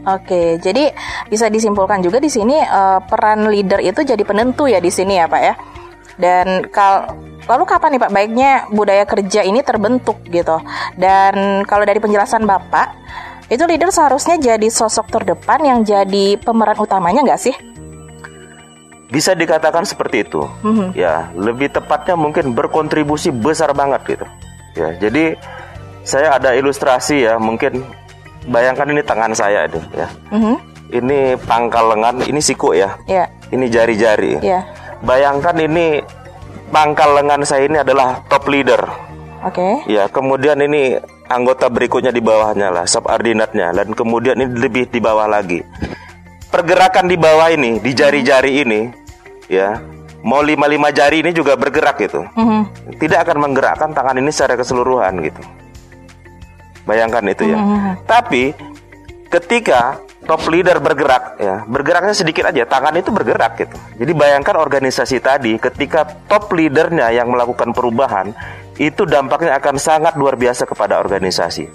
Oke, 0.00 0.56
jadi 0.64 0.96
bisa 1.28 1.52
disimpulkan 1.52 2.00
juga 2.00 2.16
di 2.16 2.32
sini 2.32 2.56
uh, 2.56 3.04
peran 3.04 3.52
leader 3.52 3.84
itu 3.84 4.00
jadi 4.00 4.22
penentu 4.24 4.64
ya 4.64 4.80
di 4.80 4.88
sini 4.88 5.20
ya, 5.20 5.28
Pak 5.28 5.42
ya. 5.44 5.54
Dan 6.16 6.68
kal 6.72 7.16
lalu 7.44 7.64
kapan 7.68 7.96
nih 7.96 8.00
Pak 8.00 8.12
baiknya 8.12 8.50
budaya 8.72 9.04
kerja 9.04 9.44
ini 9.44 9.60
terbentuk 9.60 10.20
gitu? 10.28 10.60
Dan 10.96 11.64
kalau 11.68 11.84
dari 11.84 12.00
penjelasan 12.00 12.48
Bapak, 12.48 12.96
itu 13.52 13.60
leader 13.66 13.92
seharusnya 13.92 14.40
jadi 14.40 14.68
sosok 14.72 15.10
terdepan 15.10 15.60
yang 15.66 15.78
jadi 15.84 16.40
pemeran 16.40 16.80
utamanya 16.80 17.20
nggak 17.20 17.40
sih? 17.40 17.54
Bisa 19.10 19.34
dikatakan 19.34 19.82
seperti 19.82 20.22
itu. 20.22 20.46
Mm-hmm. 20.62 20.88
Ya, 20.94 21.28
lebih 21.34 21.68
tepatnya 21.74 22.14
mungkin 22.14 22.54
berkontribusi 22.54 23.34
besar 23.34 23.74
banget 23.74 24.00
gitu. 24.06 24.26
Ya, 24.78 24.94
jadi 24.96 25.34
saya 26.06 26.38
ada 26.38 26.54
ilustrasi 26.54 27.26
ya, 27.26 27.36
mungkin 27.42 27.82
bayangkan 28.48 28.88
ini 28.88 29.02
tangan 29.04 29.32
saya 29.36 29.68
itu 29.68 29.80
ya. 29.92 30.08
Mm-hmm. 30.32 30.56
Ini 30.90 31.18
pangkal 31.46 31.94
lengan, 31.94 32.18
ini 32.26 32.40
siku 32.42 32.74
ya. 32.74 32.98
Yeah. 33.06 33.30
Ini 33.54 33.70
jari-jari. 33.70 34.42
Yeah. 34.42 34.66
Bayangkan 35.06 35.54
ini 35.62 36.02
pangkal 36.74 37.14
lengan 37.14 37.46
saya 37.46 37.70
ini 37.70 37.78
adalah 37.78 38.26
top 38.26 38.50
leader. 38.50 38.82
Oke. 39.46 39.54
Okay. 39.86 39.96
Ya, 39.96 40.10
kemudian 40.10 40.58
ini 40.58 40.98
anggota 41.30 41.70
berikutnya 41.70 42.10
di 42.10 42.18
bawahnya 42.18 42.74
lah, 42.74 42.84
subordinatnya, 42.90 43.70
dan 43.70 43.94
kemudian 43.94 44.34
ini 44.34 44.50
lebih 44.58 44.90
di 44.90 44.98
bawah 44.98 45.30
lagi. 45.30 45.62
Pergerakan 46.50 47.06
di 47.06 47.14
bawah 47.14 47.48
ini, 47.54 47.78
di 47.78 47.94
jari-jari 47.94 48.66
ini, 48.66 48.90
ya, 49.46 49.78
mau 50.26 50.42
lima 50.42 50.66
lima 50.66 50.90
jari 50.90 51.22
ini 51.22 51.30
juga 51.30 51.54
bergerak 51.54 52.02
gitu. 52.02 52.26
Mm-hmm. 52.34 52.98
Tidak 52.98 53.18
akan 53.22 53.36
menggerakkan 53.46 53.94
tangan 53.94 54.18
ini 54.18 54.34
secara 54.34 54.58
keseluruhan 54.58 55.22
gitu. 55.22 55.40
Bayangkan 56.88 57.24
itu 57.28 57.50
ya. 57.50 57.58
Mm-hmm. 57.58 57.94
Tapi 58.08 58.44
ketika 59.30 60.00
top 60.26 60.42
leader 60.52 60.82
bergerak 60.82 61.38
ya 61.40 61.64
bergeraknya 61.64 62.12
sedikit 62.12 62.50
aja 62.50 62.66
tangan 62.68 62.92
itu 62.98 63.08
bergerak 63.14 63.56
gitu 63.56 63.78
jadi 63.94 64.12
bayangkan 64.12 64.58
organisasi 64.58 65.16
tadi 65.22 65.56
ketika 65.56 66.02
top 66.28 66.50
leadernya 66.52 67.08
yang 67.14 67.30
melakukan 67.30 67.72
perubahan 67.72 68.34
itu 68.80 69.04
dampaknya 69.04 69.60
akan 69.60 69.76
sangat 69.76 70.16
luar 70.16 70.40
biasa 70.40 70.64
kepada 70.64 70.96
organisasi. 70.96 71.68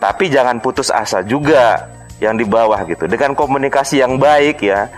Tapi 0.00 0.32
jangan 0.32 0.64
putus 0.64 0.88
asa 0.88 1.20
juga 1.20 1.92
yang 2.24 2.40
di 2.40 2.48
bawah 2.48 2.88
gitu. 2.88 3.04
Dengan 3.04 3.36
komunikasi 3.36 4.00
yang 4.00 4.16
baik 4.16 4.64
ya, 4.64 4.88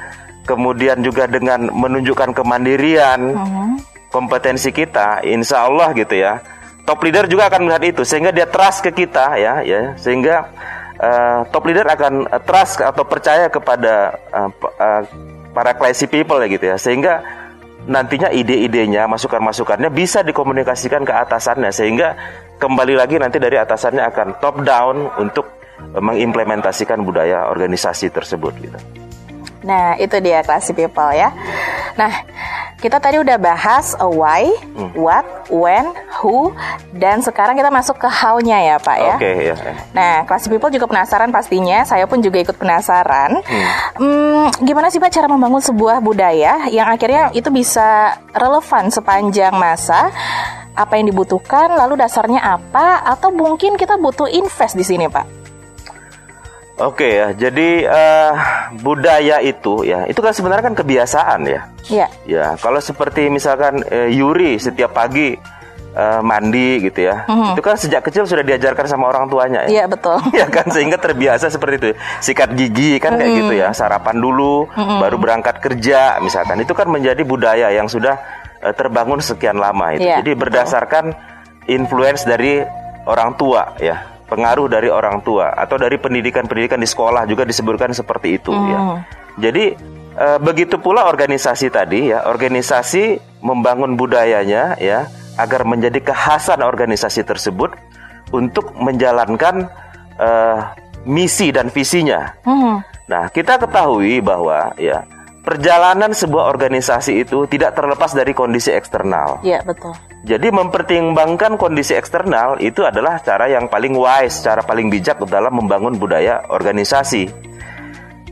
kemudian 0.46 1.02
juga 1.02 1.26
dengan 1.26 1.66
menunjukkan 1.74 2.30
kemandirian, 2.38 3.34
uh-huh. 3.34 3.70
kompetensi 4.14 4.70
kita, 4.70 5.26
insya 5.26 5.66
Allah 5.66 5.90
gitu 5.98 6.14
ya. 6.14 6.38
Top 6.84 7.00
leader 7.06 7.30
juga 7.30 7.46
akan 7.46 7.70
melihat 7.70 7.84
itu 7.86 8.02
sehingga 8.02 8.34
dia 8.34 8.50
trust 8.50 8.82
ke 8.82 8.90
kita 8.90 9.38
ya, 9.38 9.62
ya 9.62 9.94
sehingga 9.94 10.50
uh, 10.98 11.46
top 11.54 11.64
leader 11.70 11.86
akan 11.86 12.26
trust 12.42 12.82
atau 12.82 13.06
percaya 13.06 13.46
kepada 13.46 14.18
uh, 14.34 14.50
uh, 14.50 15.02
para 15.54 15.74
classy 15.78 16.10
people 16.10 16.38
ya 16.42 16.48
gitu 16.50 16.66
ya, 16.66 16.76
sehingga 16.78 17.22
nantinya 17.86 18.28
ide-idenya, 18.30 19.06
masukan-masukannya 19.06 19.88
bisa 19.90 20.20
dikomunikasikan 20.26 21.06
ke 21.06 21.14
atasannya 21.14 21.72
sehingga 21.72 22.14
kembali 22.60 22.94
lagi 22.98 23.16
nanti 23.16 23.40
dari 23.40 23.56
atasannya 23.56 24.04
akan 24.10 24.28
top 24.42 24.56
down 24.66 25.08
untuk 25.16 25.46
mengimplementasikan 25.80 27.00
budaya 27.00 27.48
organisasi 27.48 28.12
tersebut 28.12 28.52
gitu. 28.60 28.78
Nah, 29.60 29.96
itu 30.00 30.16
dia 30.24 30.40
classy 30.40 30.72
people 30.72 31.12
ya. 31.12 31.32
Nah, 31.98 32.12
kita 32.80 32.96
tadi 32.96 33.20
udah 33.20 33.36
bahas 33.36 33.92
why, 34.00 34.48
hmm. 34.48 34.96
what, 34.96 35.24
when, 35.52 35.84
who, 36.20 36.48
dan 36.96 37.20
sekarang 37.20 37.52
kita 37.52 37.68
masuk 37.68 38.00
ke 38.00 38.08
how-nya 38.08 38.56
ya 38.56 38.76
Pak 38.80 38.96
ya. 38.96 39.14
Oke 39.20 39.28
okay, 39.28 39.52
ya. 39.52 39.54
Nah, 39.92 40.24
classy 40.24 40.48
people 40.48 40.72
juga 40.72 40.88
penasaran 40.88 41.28
pastinya, 41.28 41.84
saya 41.84 42.08
pun 42.08 42.24
juga 42.24 42.40
ikut 42.40 42.56
penasaran. 42.56 43.44
Hmm. 43.44 43.68
Hmm, 44.00 44.44
gimana 44.64 44.88
sih 44.88 44.96
Pak 44.96 45.12
cara 45.12 45.28
membangun 45.28 45.60
sebuah 45.60 46.00
budaya 46.00 46.72
yang 46.72 46.88
akhirnya 46.88 47.28
itu 47.36 47.52
bisa 47.52 48.16
relevan 48.32 48.88
sepanjang 48.88 49.52
masa? 49.52 50.08
Apa 50.72 50.96
yang 50.96 51.12
dibutuhkan, 51.12 51.76
lalu 51.76 52.00
dasarnya 52.00 52.40
apa? 52.40 53.04
Atau 53.04 53.28
mungkin 53.28 53.76
kita 53.76 54.00
butuh 54.00 54.30
invest 54.32 54.72
di 54.72 54.86
sini 54.86 55.04
Pak? 55.10 55.39
Oke 56.80 57.20
ya, 57.20 57.36
jadi 57.36 57.84
uh, 57.84 58.32
budaya 58.80 59.36
itu 59.44 59.84
ya, 59.84 60.08
itu 60.08 60.16
kan 60.24 60.32
sebenarnya 60.32 60.64
kan 60.72 60.76
kebiasaan 60.80 61.40
ya. 61.44 61.60
Iya. 61.92 62.06
Ya, 62.24 62.46
kalau 62.56 62.80
seperti 62.80 63.28
misalkan 63.28 63.84
uh, 63.84 64.08
Yuri 64.08 64.56
setiap 64.56 64.96
pagi 64.96 65.36
uh, 65.92 66.24
mandi 66.24 66.80
gitu 66.88 67.04
ya, 67.04 67.28
mm-hmm. 67.28 67.52
itu 67.52 67.60
kan 67.60 67.76
sejak 67.76 68.00
kecil 68.00 68.24
sudah 68.24 68.40
diajarkan 68.40 68.88
sama 68.88 69.12
orang 69.12 69.28
tuanya 69.28 69.68
ya. 69.68 69.84
Iya 69.84 69.84
betul. 69.92 70.24
ya 70.40 70.48
kan 70.48 70.72
sehingga 70.72 70.96
terbiasa 70.96 71.52
seperti 71.52 71.74
itu, 71.76 71.88
sikat 72.24 72.56
gigi 72.56 72.96
kan 72.96 73.12
mm-hmm. 73.12 73.28
kayak 73.28 73.38
gitu 73.44 73.54
ya, 73.60 73.68
sarapan 73.76 74.16
dulu, 74.16 74.64
mm-hmm. 74.72 74.98
baru 75.04 75.16
berangkat 75.20 75.60
kerja 75.60 76.16
misalkan, 76.24 76.64
itu 76.64 76.72
kan 76.72 76.88
menjadi 76.88 77.20
budaya 77.28 77.68
yang 77.76 77.92
sudah 77.92 78.16
uh, 78.64 78.72
terbangun 78.72 79.20
sekian 79.20 79.60
lama 79.60 79.92
itu. 79.92 80.08
Yeah, 80.08 80.24
jadi 80.24 80.32
berdasarkan 80.32 81.12
betul. 81.12 81.76
influence 81.76 82.24
dari 82.24 82.64
orang 83.04 83.36
tua 83.36 83.76
ya 83.76 84.09
pengaruh 84.30 84.70
dari 84.70 84.86
orang 84.86 85.18
tua 85.26 85.50
atau 85.50 85.74
dari 85.74 85.98
pendidikan-pendidikan 85.98 86.78
di 86.78 86.86
sekolah 86.86 87.26
juga 87.26 87.42
disebutkan 87.42 87.90
seperti 87.90 88.38
itu 88.38 88.54
ya. 88.54 88.62
hmm. 88.62 88.70
ya. 88.70 88.78
Jadi 89.50 89.64
e, 90.14 90.26
begitu 90.38 90.78
pula 90.78 91.10
organisasi 91.10 91.66
tadi 91.74 92.14
ya, 92.14 92.30
organisasi 92.30 93.18
membangun 93.42 93.98
budayanya 93.98 94.78
ya 94.78 95.10
agar 95.34 95.66
menjadi 95.66 95.98
kekhasan 95.98 96.62
organisasi 96.62 97.26
tersebut 97.26 97.74
untuk 98.30 98.70
menjalankan 98.78 99.66
e, 100.14 100.30
misi 101.02 101.50
dan 101.50 101.66
visinya. 101.74 102.38
Hmm. 102.46 102.86
Nah, 103.10 103.26
kita 103.34 103.58
ketahui 103.58 104.22
bahwa 104.22 104.70
ya 104.78 105.02
perjalanan 105.40 106.12
sebuah 106.12 106.52
organisasi 106.52 107.24
itu 107.24 107.48
tidak 107.48 107.72
terlepas 107.76 108.12
dari 108.12 108.36
kondisi 108.36 108.70
eksternal. 108.72 109.40
Iya, 109.40 109.64
betul. 109.64 109.96
Jadi 110.20 110.52
mempertimbangkan 110.52 111.56
kondisi 111.56 111.96
eksternal 111.96 112.60
itu 112.60 112.84
adalah 112.84 113.24
cara 113.24 113.48
yang 113.48 113.72
paling 113.72 113.96
wise, 113.96 114.44
cara 114.44 114.60
paling 114.60 114.92
bijak 114.92 115.16
dalam 115.24 115.56
membangun 115.56 115.96
budaya 115.96 116.44
organisasi. 116.52 117.50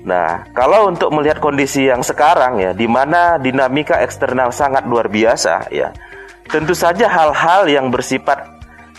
Nah, 0.04 0.46
kalau 0.52 0.88
untuk 0.88 1.12
melihat 1.12 1.40
kondisi 1.40 1.88
yang 1.88 2.04
sekarang 2.04 2.60
ya, 2.60 2.70
di 2.76 2.84
mana 2.84 3.40
dinamika 3.40 4.00
eksternal 4.04 4.52
sangat 4.52 4.84
luar 4.84 5.08
biasa 5.08 5.68
ya, 5.72 5.92
tentu 6.48 6.72
saja 6.72 7.08
hal-hal 7.08 7.68
yang 7.68 7.88
bersifat 7.92 8.40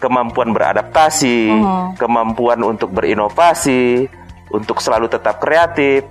kemampuan 0.02 0.54
beradaptasi, 0.54 1.50
uh-huh. 1.50 1.98
kemampuan 1.98 2.62
untuk 2.66 2.94
berinovasi, 2.94 4.10
untuk 4.50 4.82
selalu 4.82 5.06
tetap 5.10 5.38
kreatif, 5.38 6.06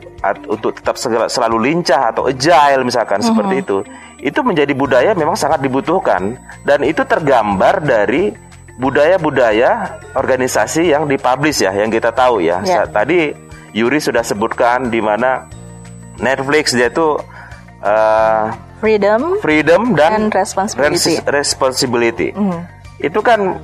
untuk 0.47 0.79
tetap 0.79 0.99
selalu 1.31 1.59
lincah 1.59 2.15
atau 2.15 2.31
agile 2.31 2.83
misalkan 2.87 3.23
uh-huh. 3.23 3.31
seperti 3.35 3.55
itu 3.63 3.79
itu 4.19 4.41
menjadi 4.43 4.75
budaya 4.75 5.11
memang 5.15 5.39
sangat 5.39 5.63
dibutuhkan 5.63 6.35
dan 6.67 6.83
itu 6.83 7.07
tergambar 7.07 7.79
dari 7.79 8.35
budaya-budaya 8.79 10.03
organisasi 10.15 10.91
yang 10.91 11.07
dipublish 11.07 11.63
ya 11.63 11.75
yang 11.75 11.91
kita 11.91 12.11
tahu 12.15 12.43
ya. 12.43 12.63
Yeah. 12.63 12.87
Tadi 12.91 13.35
Yuri 13.75 13.99
sudah 14.03 14.23
sebutkan 14.27 14.91
di 14.91 14.99
mana 14.99 15.47
Netflix 16.19 16.75
dia 16.75 16.91
itu 16.91 17.19
uh, 17.83 18.51
freedom, 18.83 19.39
freedom 19.43 19.95
dan, 19.95 20.31
dan 20.31 20.35
responsibility. 20.35 21.15
responsibility. 21.31 22.29
Mm. 22.35 22.63
Itu 23.03 23.23
kan 23.23 23.59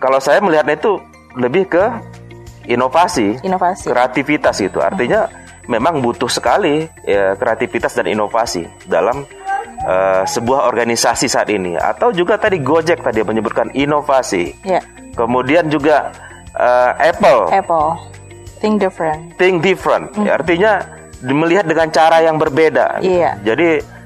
kalau 0.00 0.20
saya 0.20 0.40
melihatnya 0.44 0.76
itu 0.76 1.00
lebih 1.36 1.68
ke 1.72 1.84
inovasi, 2.66 3.40
inovasi. 3.44 3.88
kreativitas 3.88 4.56
itu. 4.60 4.78
Artinya 4.80 5.28
mm. 5.28 5.68
memang 5.70 6.04
butuh 6.04 6.28
sekali 6.28 6.88
ya, 7.06 7.36
kreativitas 7.36 7.96
dan 7.96 8.08
inovasi 8.10 8.66
dalam 8.88 9.24
uh, 9.84 10.22
sebuah 10.26 10.68
organisasi 10.68 11.26
saat 11.30 11.48
ini 11.48 11.76
atau 11.76 12.12
juga 12.12 12.36
tadi 12.36 12.60
Gojek 12.60 13.00
tadi 13.00 13.20
menyebutkan 13.24 13.72
inovasi. 13.72 14.56
Yeah. 14.66 14.84
Kemudian 15.16 15.68
juga 15.72 16.12
uh, 16.56 16.92
Apple. 16.96 17.50
Apple. 17.52 17.88
Think 18.60 18.76
different. 18.80 19.40
Think 19.40 19.64
different. 19.64 20.12
Mm. 20.16 20.24
Ya, 20.28 20.32
artinya 20.36 20.72
melihat 21.24 21.64
dengan 21.68 21.88
cara 21.92 22.24
yang 22.24 22.36
berbeda. 22.36 23.00
Yeah. 23.00 23.36
Jadi 23.44 23.99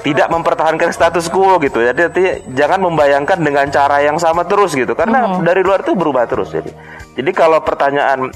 tidak 0.00 0.28
mempertahankan 0.32 0.90
status 0.92 1.28
quo 1.28 1.60
gitu. 1.60 1.84
Jadi 1.84 2.00
artinya, 2.08 2.32
jangan 2.56 2.80
membayangkan 2.88 3.38
dengan 3.40 3.66
cara 3.68 4.00
yang 4.00 4.16
sama 4.16 4.48
terus 4.48 4.72
gitu. 4.72 4.96
Karena 4.96 5.28
mm. 5.28 5.44
dari 5.44 5.60
luar 5.60 5.84
itu 5.84 5.92
berubah 5.92 6.24
terus. 6.24 6.52
Jadi, 6.52 6.72
jadi 7.16 7.30
kalau 7.36 7.60
pertanyaan 7.60 8.32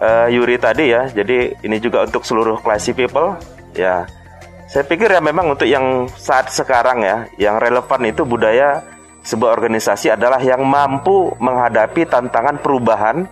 uh, 0.00 0.26
Yuri 0.28 0.60
tadi 0.60 0.92
ya, 0.92 1.08
jadi 1.08 1.56
ini 1.64 1.76
juga 1.80 2.04
untuk 2.04 2.22
seluruh 2.22 2.60
classy 2.60 2.92
people 2.92 3.36
ya 3.72 4.08
saya 4.68 4.84
pikir 4.84 5.08
ya 5.08 5.24
memang 5.24 5.56
untuk 5.56 5.64
yang 5.64 6.04
saat 6.12 6.52
sekarang 6.52 7.00
ya, 7.00 7.24
yang 7.40 7.56
relevan 7.56 8.04
itu 8.04 8.28
budaya 8.28 8.84
sebuah 9.24 9.56
organisasi 9.56 10.12
adalah 10.12 10.36
yang 10.44 10.60
mampu 10.60 11.32
menghadapi 11.40 12.04
tantangan 12.04 12.60
perubahan 12.60 13.24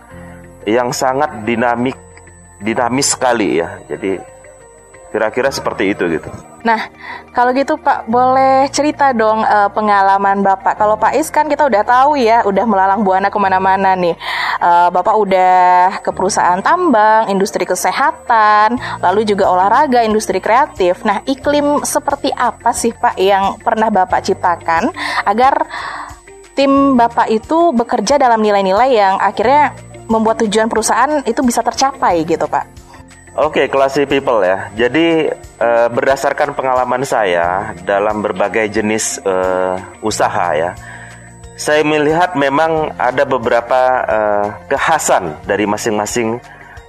yang 0.65 0.89
sangat 0.89 1.45
dinamik, 1.45 1.93
dinamis 2.57 3.13
sekali 3.13 3.61
ya. 3.61 3.77
Jadi 3.85 4.17
Kira-kira 5.07 5.47
seperti 5.47 5.95
itu 5.95 6.03
gitu. 6.11 6.27
Nah, 6.67 6.91
kalau 7.31 7.55
gitu 7.55 7.79
Pak, 7.79 8.11
boleh 8.11 8.67
cerita 8.75 9.15
dong 9.15 9.39
uh, 9.39 9.71
pengalaman 9.71 10.43
Bapak. 10.43 10.75
Kalau 10.75 10.99
Pak 10.99 11.15
Is 11.15 11.31
kan 11.31 11.47
kita 11.47 11.63
udah 11.63 11.79
tahu 11.87 12.19
ya, 12.19 12.43
udah 12.43 12.65
melalang 12.67 13.07
buana 13.07 13.31
ke 13.31 13.39
mana-mana 13.39 13.95
nih. 13.95 14.19
Uh, 14.59 14.91
Bapak 14.91 15.15
udah 15.15 16.03
ke 16.03 16.11
perusahaan 16.11 16.59
tambang, 16.59 17.31
industri 17.31 17.63
kesehatan, 17.63 18.75
lalu 18.99 19.23
juga 19.23 19.47
olahraga, 19.47 20.03
industri 20.03 20.43
kreatif. 20.43 21.07
Nah, 21.07 21.23
iklim 21.23 21.87
seperti 21.87 22.27
apa 22.35 22.75
sih 22.75 22.91
Pak 22.91 23.15
yang 23.15 23.55
pernah 23.63 23.87
Bapak 23.87 24.27
ciptakan 24.27 24.91
agar 25.23 25.71
tim 26.51 26.99
Bapak 26.99 27.31
itu 27.31 27.71
bekerja 27.71 28.19
dalam 28.19 28.43
nilai-nilai 28.43 28.91
yang 28.91 29.15
akhirnya 29.23 29.71
membuat 30.11 30.43
tujuan 30.43 30.67
perusahaan 30.67 31.23
itu 31.23 31.39
bisa 31.45 31.63
tercapai 31.63 32.27
gitu 32.27 32.43
Pak? 32.43 32.86
Oke, 33.37 33.61
okay, 33.61 33.65
classy 33.69 34.09
people 34.09 34.41
ya. 34.41 34.73
Jadi 34.73 35.29
uh, 35.61 35.87
berdasarkan 35.93 36.57
pengalaman 36.57 37.05
saya 37.05 37.69
dalam 37.85 38.25
berbagai 38.25 38.65
jenis 38.65 39.21
uh, 39.21 39.77
usaha 40.01 40.57
ya, 40.57 40.73
saya 41.53 41.85
melihat 41.85 42.33
memang 42.33 42.97
ada 42.97 43.29
beberapa 43.29 43.81
uh, 44.09 44.47
kekhasan 44.65 45.37
dari 45.45 45.69
masing-masing 45.69 46.41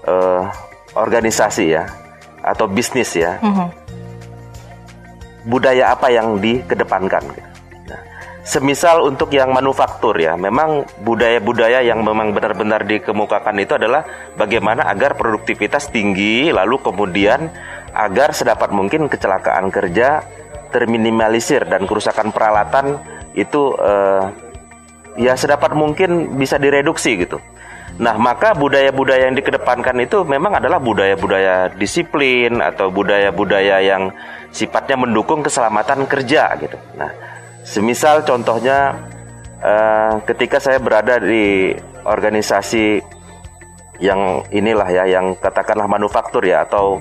uh, 0.08 0.48
organisasi 0.96 1.76
ya 1.76 1.84
atau 2.40 2.64
bisnis 2.64 3.12
ya. 3.12 3.37
Mm 3.44 3.52
-hmm. 3.52 3.68
Budaya 5.52 5.92
apa 5.92 6.08
yang 6.08 6.40
dikedepankan? 6.40 7.28
Gitu. 7.28 7.47
Semisal 8.48 9.04
untuk 9.04 9.28
yang 9.37 9.52
manufaktur 9.52 10.16
ya, 10.16 10.32
memang 10.32 10.88
budaya-budaya 11.04 11.84
yang 11.84 12.00
memang 12.00 12.32
benar-benar 12.32 12.88
dikemukakan 12.88 13.61
itu 13.61 13.76
adalah 13.76 14.08
bagaimana 14.40 14.88
agar 14.88 15.20
produktivitas 15.20 15.92
tinggi, 15.92 16.48
lalu 16.48 16.80
kemudian 16.80 17.52
agar 17.92 18.32
sedapat 18.32 18.72
mungkin 18.72 19.12
kecelakaan 19.12 19.68
kerja 19.68 20.24
terminimalisir 20.72 21.68
dan 21.68 21.84
kerusakan 21.84 22.32
peralatan 22.32 22.96
itu 23.37 23.76
eh, 23.76 24.24
ya 25.20 25.37
sedapat 25.37 25.76
mungkin 25.76 26.40
bisa 26.40 26.56
direduksi 26.56 27.20
gitu. 27.20 27.37
Nah, 28.00 28.14
maka 28.16 28.56
budaya-budaya 28.56 29.28
yang 29.28 29.37
dikedepankan 29.37 29.98
itu 30.00 30.22
memang 30.22 30.56
adalah 30.62 30.80
budaya-budaya 30.80 31.74
disiplin 31.76 32.64
atau 32.64 32.88
budaya-budaya 32.94 33.82
yang 33.82 34.08
sifatnya 34.54 35.04
mendukung 35.04 35.42
keselamatan 35.42 36.06
kerja 36.06 36.54
gitu. 36.62 36.80
Nah, 36.94 37.11
Semisal 37.68 38.24
contohnya 38.24 38.96
uh, 39.61 40.24
ketika 40.24 40.57
saya 40.57 40.81
berada 40.81 41.20
di 41.20 41.76
organisasi 42.09 43.04
yang 44.00 44.40
inilah 44.48 44.88
ya, 44.88 45.04
yang 45.04 45.37
katakanlah 45.37 45.85
manufaktur 45.85 46.40
ya 46.48 46.64
atau 46.64 46.96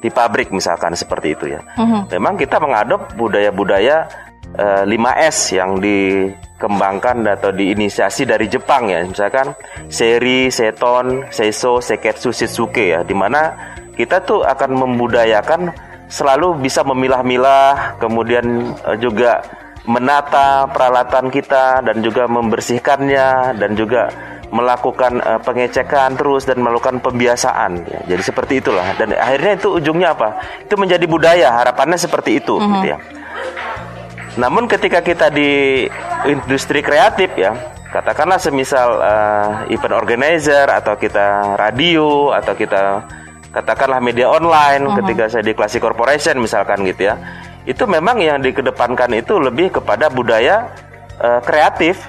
di 0.00 0.08
pabrik 0.08 0.48
misalkan 0.56 0.96
seperti 0.96 1.36
itu 1.36 1.52
ya. 1.52 1.60
Uh-huh. 1.76 2.08
Memang 2.16 2.40
kita 2.40 2.56
mengadop 2.56 3.12
budaya-budaya 3.20 4.08
uh, 4.56 4.88
eh, 4.88 4.96
5S 4.96 5.60
yang 5.60 5.76
dikembangkan 5.76 7.20
atau 7.36 7.52
diinisiasi 7.52 8.24
dari 8.24 8.48
Jepang 8.48 8.88
ya. 8.88 9.04
Misalkan 9.04 9.52
seri, 9.92 10.48
seton, 10.48 11.28
seiso, 11.28 11.84
seketsu, 11.84 12.32
shitsuke 12.32 12.96
ya. 12.96 13.04
Di 13.04 13.12
mana 13.12 13.52
kita 13.92 14.24
tuh 14.24 14.48
akan 14.48 14.80
membudayakan 14.80 15.76
selalu 16.08 16.64
bisa 16.64 16.80
memilah-milah, 16.80 18.00
kemudian 18.00 18.72
uh, 18.88 18.96
juga 18.96 19.44
menata 19.90 20.70
peralatan 20.70 21.34
kita 21.34 21.82
dan 21.82 21.98
juga 21.98 22.30
membersihkannya 22.30 23.58
dan 23.58 23.74
juga 23.74 24.06
melakukan 24.50 25.22
uh, 25.22 25.40
pengecekan 25.42 26.18
terus 26.18 26.46
dan 26.46 26.58
melakukan 26.62 26.98
pembiasaan 26.98 27.86
ya. 27.86 28.00
Jadi 28.14 28.22
seperti 28.22 28.54
itulah 28.62 28.94
dan 28.98 29.14
akhirnya 29.14 29.58
itu 29.58 29.68
ujungnya 29.78 30.14
apa? 30.14 30.42
Itu 30.62 30.74
menjadi 30.78 31.06
budaya, 31.06 31.54
harapannya 31.54 31.98
seperti 31.98 32.42
itu 32.42 32.58
mm 32.58 32.62
-hmm. 32.62 32.72
gitu 32.74 32.86
ya. 32.86 32.98
Namun 34.38 34.70
ketika 34.70 35.02
kita 35.02 35.30
di 35.30 35.86
industri 36.26 36.82
kreatif 36.82 37.34
ya, 37.34 37.54
katakanlah 37.90 38.38
semisal 38.38 38.88
uh, 38.98 39.50
event 39.70 39.94
organizer 39.94 40.66
atau 40.70 40.94
kita 40.98 41.58
radio 41.58 42.34
atau 42.34 42.54
kita 42.54 43.06
katakanlah 43.50 43.98
media 44.02 44.30
online 44.30 44.86
mm 44.86 44.90
-hmm. 44.90 44.98
ketika 45.02 45.24
saya 45.30 45.42
di 45.46 45.54
Classic 45.54 45.82
Corporation 45.82 46.38
misalkan 46.38 46.86
gitu 46.86 47.10
ya 47.10 47.18
itu 47.68 47.84
memang 47.84 48.20
yang 48.20 48.40
dikedepankan 48.40 49.12
itu 49.16 49.36
lebih 49.36 49.80
kepada 49.80 50.08
budaya 50.08 50.72
uh, 51.20 51.40
kreatif 51.44 52.00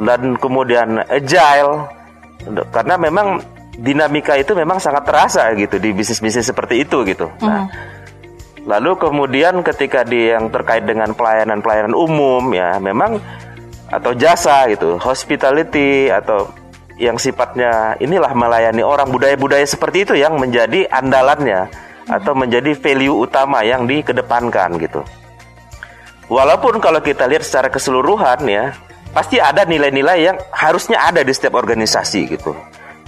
dan 0.00 0.34
kemudian 0.40 1.04
agile. 1.06 1.86
Karena 2.72 2.96
memang 2.96 3.38
dinamika 3.76 4.34
itu 4.36 4.56
memang 4.56 4.80
sangat 4.80 5.04
terasa 5.06 5.52
gitu 5.54 5.76
di 5.76 5.92
bisnis-bisnis 5.92 6.48
seperti 6.48 6.84
itu 6.88 7.04
gitu. 7.04 7.28
Nah, 7.44 7.68
lalu 8.64 8.96
kemudian 8.96 9.60
ketika 9.64 10.04
di 10.04 10.32
yang 10.32 10.48
terkait 10.52 10.84
dengan 10.84 11.12
pelayanan-pelayanan 11.16 11.96
umum 11.96 12.44
ya 12.52 12.80
memang 12.80 13.20
atau 13.90 14.14
jasa 14.14 14.70
gitu, 14.72 14.96
hospitality 15.00 16.08
atau 16.08 16.48
yang 17.00 17.16
sifatnya 17.16 17.96
inilah 17.96 18.36
melayani 18.36 18.84
orang 18.84 19.08
budaya-budaya 19.08 19.64
seperti 19.64 20.04
itu 20.04 20.14
yang 20.20 20.36
menjadi 20.36 20.84
andalannya 20.92 21.72
atau 22.10 22.34
menjadi 22.34 22.74
value 22.74 23.14
utama 23.22 23.62
yang 23.62 23.86
dikedepankan 23.86 24.74
gitu. 24.82 25.06
Walaupun 26.26 26.82
kalau 26.82 26.98
kita 27.02 27.26
lihat 27.30 27.46
secara 27.46 27.70
keseluruhan 27.70 28.42
ya, 28.46 28.74
pasti 29.10 29.38
ada 29.38 29.66
nilai-nilai 29.66 30.18
yang 30.18 30.36
harusnya 30.54 30.98
ada 31.02 31.22
di 31.22 31.30
setiap 31.34 31.58
organisasi 31.58 32.20
gitu. 32.30 32.54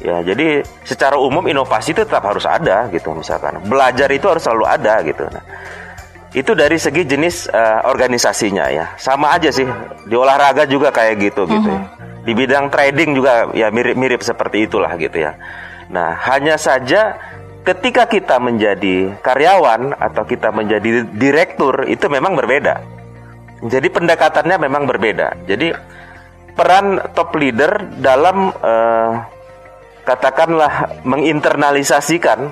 Ya, 0.02 0.18
jadi 0.18 0.66
secara 0.82 1.14
umum 1.14 1.46
inovasi 1.46 1.94
itu 1.94 2.02
tetap 2.02 2.26
harus 2.26 2.42
ada 2.42 2.90
gitu 2.90 3.14
misalkan. 3.14 3.62
Belajar 3.62 4.10
itu 4.10 4.26
harus 4.26 4.42
selalu 4.42 4.66
ada 4.66 4.98
gitu. 5.06 5.22
Nah, 5.30 5.44
itu 6.34 6.50
dari 6.58 6.74
segi 6.74 7.06
jenis 7.06 7.46
uh, 7.46 7.86
organisasinya 7.86 8.66
ya. 8.74 8.86
Sama 8.98 9.30
aja 9.30 9.54
sih 9.54 9.62
di 10.10 10.14
olahraga 10.18 10.66
juga 10.66 10.90
kayak 10.90 11.14
gitu 11.22 11.46
gitu. 11.46 11.70
ya. 11.70 11.80
Di 12.26 12.32
bidang 12.34 12.66
trading 12.74 13.14
juga 13.14 13.54
ya 13.54 13.70
mirip-mirip 13.70 14.26
seperti 14.26 14.66
itulah 14.66 14.90
gitu 14.98 15.22
ya. 15.22 15.38
Nah, 15.86 16.18
hanya 16.26 16.58
saja 16.58 17.14
ketika 17.62 18.10
kita 18.10 18.42
menjadi 18.42 19.14
karyawan 19.22 19.94
atau 19.94 20.22
kita 20.26 20.50
menjadi 20.50 21.06
direktur 21.14 21.86
itu 21.86 22.06
memang 22.10 22.34
berbeda. 22.34 22.82
Jadi 23.62 23.88
pendekatannya 23.94 24.58
memang 24.58 24.90
berbeda. 24.90 25.46
Jadi 25.46 25.70
peran 26.58 26.98
top 27.14 27.30
leader 27.38 27.78
dalam 28.02 28.50
eh, 28.50 29.12
katakanlah 30.02 31.02
menginternalisasikan 31.06 32.50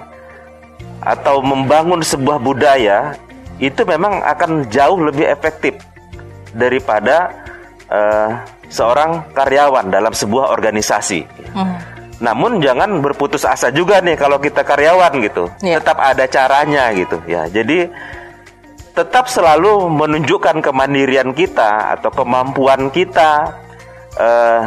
atau 1.02 1.42
membangun 1.42 2.04
sebuah 2.04 2.38
budaya 2.38 3.18
itu 3.58 3.82
memang 3.82 4.22
akan 4.22 4.70
jauh 4.70 5.02
lebih 5.02 5.26
efektif 5.26 5.74
daripada 6.54 7.34
eh, 7.90 8.30
seorang 8.70 9.34
karyawan 9.34 9.90
dalam 9.90 10.14
sebuah 10.14 10.54
organisasi. 10.54 11.26
Namun 12.20 12.60
jangan 12.60 13.00
berputus 13.00 13.48
asa 13.48 13.72
juga 13.72 14.04
nih 14.04 14.16
kalau 14.20 14.36
kita 14.36 14.60
karyawan 14.60 15.12
gitu. 15.24 15.48
Iya. 15.64 15.80
Tetap 15.80 15.98
ada 15.98 16.24
caranya 16.28 16.92
gitu 16.92 17.16
ya. 17.24 17.48
Jadi 17.48 17.88
tetap 18.92 19.32
selalu 19.32 19.88
menunjukkan 19.88 20.60
kemandirian 20.60 21.32
kita 21.32 21.96
atau 21.96 22.12
kemampuan 22.12 22.92
kita 22.92 23.56
eh, 24.20 24.62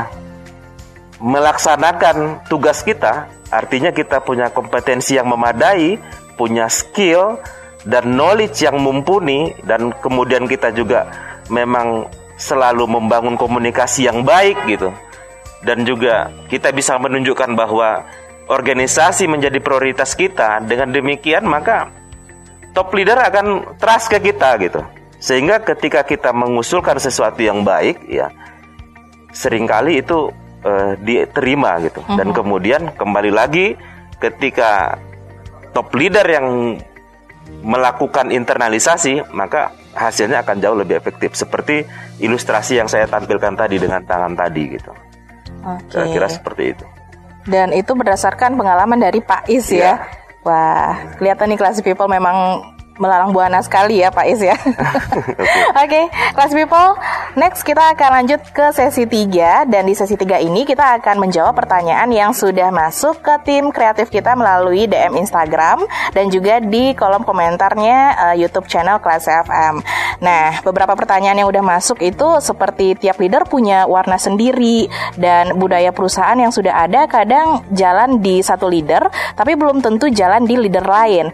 melaksanakan 1.22 2.50
tugas 2.50 2.82
kita. 2.82 3.30
Artinya 3.54 3.94
kita 3.94 4.26
punya 4.26 4.50
kompetensi 4.50 5.14
yang 5.14 5.30
memadai, 5.30 6.02
punya 6.34 6.66
skill 6.74 7.38
dan 7.86 8.18
knowledge 8.18 8.66
yang 8.66 8.82
mumpuni 8.82 9.54
dan 9.62 9.94
kemudian 10.02 10.50
kita 10.50 10.74
juga 10.74 11.06
memang 11.54 12.10
selalu 12.40 12.90
membangun 12.90 13.38
komunikasi 13.38 14.10
yang 14.10 14.26
baik 14.26 14.58
gitu. 14.66 14.90
Dan 15.64 15.88
juga 15.88 16.30
kita 16.52 16.76
bisa 16.76 17.00
menunjukkan 17.00 17.56
bahwa 17.56 18.04
organisasi 18.52 19.28
menjadi 19.32 19.60
prioritas 19.64 20.14
kita. 20.14 20.60
Dengan 20.64 20.92
demikian 20.92 21.48
maka 21.48 21.88
top 22.76 22.92
leader 22.92 23.20
akan 23.20 23.78
trust 23.80 24.12
ke 24.12 24.20
kita 24.20 24.60
gitu. 24.60 24.82
Sehingga 25.24 25.64
ketika 25.64 26.04
kita 26.04 26.36
mengusulkan 26.36 27.00
sesuatu 27.00 27.40
yang 27.40 27.64
baik 27.64 28.04
ya 28.12 28.28
sering 29.32 29.64
kali 29.64 30.04
itu 30.04 30.30
eh, 30.68 31.00
diterima 31.00 31.80
gitu. 31.80 32.04
Dan 32.20 32.36
kemudian 32.36 32.92
kembali 32.94 33.32
lagi 33.32 33.80
ketika 34.20 35.00
top 35.72 35.96
leader 35.96 36.28
yang 36.28 36.78
melakukan 37.64 38.32
internalisasi 38.32 39.20
maka 39.36 39.72
hasilnya 39.94 40.44
akan 40.44 40.58
jauh 40.64 40.78
lebih 40.80 40.96
efektif 40.96 41.36
seperti 41.36 41.84
ilustrasi 42.24 42.80
yang 42.80 42.88
saya 42.88 43.08
tampilkan 43.08 43.56
tadi 43.56 43.80
dengan 43.80 44.04
tangan 44.04 44.34
tadi 44.36 44.64
gitu. 44.80 44.92
Oke. 45.64 45.92
Kira-kira 45.92 46.28
seperti 46.30 46.64
itu. 46.76 46.86
Dan 47.44 47.76
itu 47.76 47.92
berdasarkan 47.92 48.56
pengalaman 48.56 49.00
dari 49.00 49.20
Pak 49.20 49.52
Is 49.52 49.68
Iya. 49.72 49.84
ya. 49.84 49.94
Wah, 50.44 51.16
kelihatan 51.20 51.56
nih 51.56 51.60
classy 51.60 51.80
people 51.80 52.08
memang 52.08 52.60
melalang 53.04 53.36
buana 53.36 53.60
sekali 53.60 54.00
ya 54.00 54.08
Pak 54.16 54.26
Is 54.32 54.40
ya. 54.40 54.56
Oke, 55.84 56.08
classy 56.32 56.56
people, 56.56 56.96
next 57.36 57.68
kita 57.68 57.92
akan 57.92 58.24
lanjut 58.24 58.40
ke 58.56 58.72
sesi 58.72 59.04
3 59.04 59.68
dan 59.68 59.84
di 59.84 59.92
sesi 59.92 60.16
3 60.16 60.40
ini 60.40 60.64
kita 60.64 61.04
akan 61.04 61.20
menjawab 61.20 61.52
pertanyaan 61.52 62.08
yang 62.16 62.32
sudah 62.32 62.72
masuk 62.72 63.20
ke 63.20 63.36
tim 63.44 63.68
kreatif 63.76 64.08
kita 64.08 64.32
melalui 64.40 64.88
DM 64.88 65.20
Instagram 65.20 65.84
dan 66.16 66.32
juga 66.32 66.64
di 66.64 66.96
kolom 66.96 67.28
komentarnya 67.28 68.00
eh, 68.32 68.36
YouTube 68.40 68.72
channel 68.72 69.04
Kelas 69.04 69.28
FM. 69.28 69.84
Nah, 70.24 70.64
beberapa 70.64 70.96
pertanyaan 70.96 71.44
yang 71.44 71.52
udah 71.52 71.60
masuk 71.60 72.00
itu 72.00 72.40
seperti 72.40 72.96
tiap 72.96 73.20
leader 73.20 73.44
punya 73.44 73.84
warna 73.84 74.16
sendiri 74.16 74.88
dan 75.20 75.60
budaya 75.60 75.92
perusahaan 75.92 76.40
yang 76.40 76.56
sudah 76.56 76.88
ada 76.88 77.04
kadang 77.12 77.68
jalan 77.76 78.24
di 78.24 78.40
satu 78.40 78.72
leader 78.72 79.12
tapi 79.36 79.60
belum 79.60 79.84
tentu 79.84 80.08
jalan 80.08 80.48
di 80.48 80.56
leader 80.56 80.86
lain. 80.86 81.28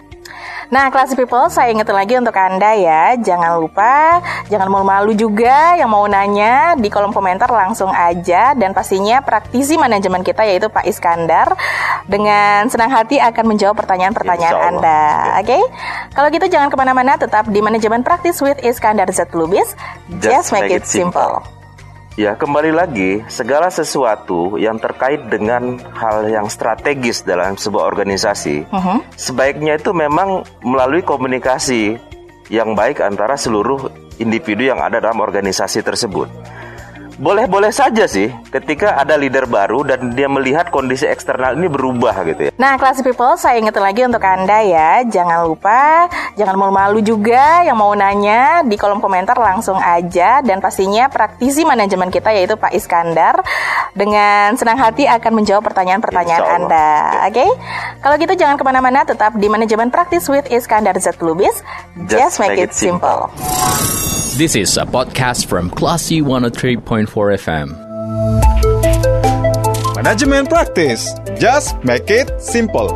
Nah, 0.69 0.93
classy 0.93 1.17
people, 1.17 1.49
saya 1.49 1.73
ingetin 1.73 1.97
lagi 1.97 2.13
untuk 2.21 2.38
Anda 2.38 2.77
ya, 2.77 3.17
jangan 3.17 3.58
lupa, 3.58 4.21
jangan 4.53 4.69
malu-malu 4.69 5.17
juga 5.17 5.73
yang 5.73 5.89
mau 5.89 6.05
nanya 6.05 6.77
di 6.77 6.93
kolom 6.93 7.10
komentar 7.10 7.49
langsung 7.49 7.89
aja 7.89 8.53
dan 8.53 8.77
pastinya 8.77 9.17
praktisi 9.25 9.82
manajemen 9.82 10.21
kita 10.21 10.45
yaitu 10.45 10.69
Pak 10.69 10.86
Iskandar 10.86 11.58
dengan 12.05 12.69
senang 12.69 12.93
hati 12.93 13.17
akan 13.17 13.45
menjawab 13.49 13.82
pertanyaan-pertanyaan. 13.82 14.77
Anda. 14.77 15.41
Oke? 15.41 15.58
Kalau 16.13 16.29
gitu 16.29 16.45
jangan 16.45 16.69
ke 16.69 16.77
mana-mana, 16.77 17.17
tetap 17.17 17.49
di 17.49 17.65
manajemen 17.65 18.05
praktis 18.05 18.38
with 18.38 18.62
Iskandar 18.62 19.10
Z 19.10 19.34
Lubis. 19.34 19.73
Just, 20.21 20.53
make, 20.53 20.69
it 20.69 20.86
simple. 20.86 21.58
Ya, 22.17 22.33
kembali 22.33 22.73
lagi, 22.73 23.21
segala 23.29 23.69
sesuatu 23.69 24.57
yang 24.57 24.81
terkait 24.81 25.29
dengan 25.29 25.77
hal 25.93 26.25
yang 26.25 26.49
strategis 26.49 27.21
dalam 27.21 27.53
sebuah 27.53 27.85
organisasi, 27.85 28.65
sebaiknya 29.13 29.77
itu 29.77 29.93
memang 29.93 30.41
melalui 30.65 31.05
komunikasi 31.05 32.01
yang 32.49 32.73
baik 32.73 33.05
antara 33.05 33.37
seluruh 33.37 33.93
individu 34.17 34.67
yang 34.67 34.81
ada 34.81 34.97
dalam 34.97 35.21
organisasi 35.21 35.85
tersebut. 35.85 36.27
Boleh-boleh 37.19 37.75
saja 37.75 38.08
sih 38.08 38.32
ketika 38.47 38.95
ada 38.95 39.19
leader 39.19 39.43
baru 39.43 39.84
dan 39.84 40.15
dia 40.15 40.32
melihat 40.32 40.71
kondisi 40.71 41.03
eksternal 41.03 41.60
ini 41.60 41.67
berubah 41.67 42.15
gitu 42.23 42.47
ya. 42.47 42.51
Nah, 42.55 42.79
classy 42.79 43.03
people, 43.03 43.36
saya 43.36 43.60
ingetin 43.60 43.84
lagi 43.84 44.08
untuk 44.08 44.23
Anda 44.23 44.63
ya, 44.63 45.03
jangan 45.03 45.43
lupa, 45.43 46.08
jangan 46.39 46.55
malu-malu 46.55 47.03
juga 47.03 47.67
yang 47.67 47.75
mau 47.75 47.91
nanya 47.91 48.63
di 48.63 48.79
kolom 48.79 49.03
komentar 49.03 49.36
langsung 49.36 49.75
aja 49.75 50.39
dan 50.39 50.63
pastinya 50.63 51.12
praktisi 51.12 51.67
manajemen 51.67 52.08
kita 52.08 52.32
yaitu 52.32 52.55
Pak 52.55 52.71
Iskandar 52.71 53.43
dengan 53.91 54.55
senang 54.55 54.79
hati 54.79 55.03
akan 55.03 55.43
menjawab 55.43 55.67
pertanyaan-pertanyaan. 55.67 56.71
Anda. 56.71 56.91
Oke? 57.27 57.45
Kalau 57.99 58.15
gitu 58.15 58.34
jangan 58.39 58.55
ke 58.55 58.63
mana-mana, 58.63 59.03
tetap 59.03 59.36
di 59.36 59.51
manajemen 59.51 59.91
praktis 59.91 60.23
with 60.32 60.47
Iskandar 60.47 60.95
Z 60.95 61.19
Lubis. 61.19 61.60
Just, 62.08 62.39
make, 62.39 62.55
it 62.55 62.71
simple. 62.71 63.27
This 64.39 64.56
is 64.56 64.78
a 64.80 64.88
podcast 64.88 65.52
from 65.52 65.67
Classy 65.67 66.21
103.4 66.23 66.80
FM. 67.12 67.75
Manajemen 69.99 70.47
praktis. 70.47 71.12
Just 71.36 71.75
make 71.84 72.08
it 72.08 72.32
simple. 72.39 72.95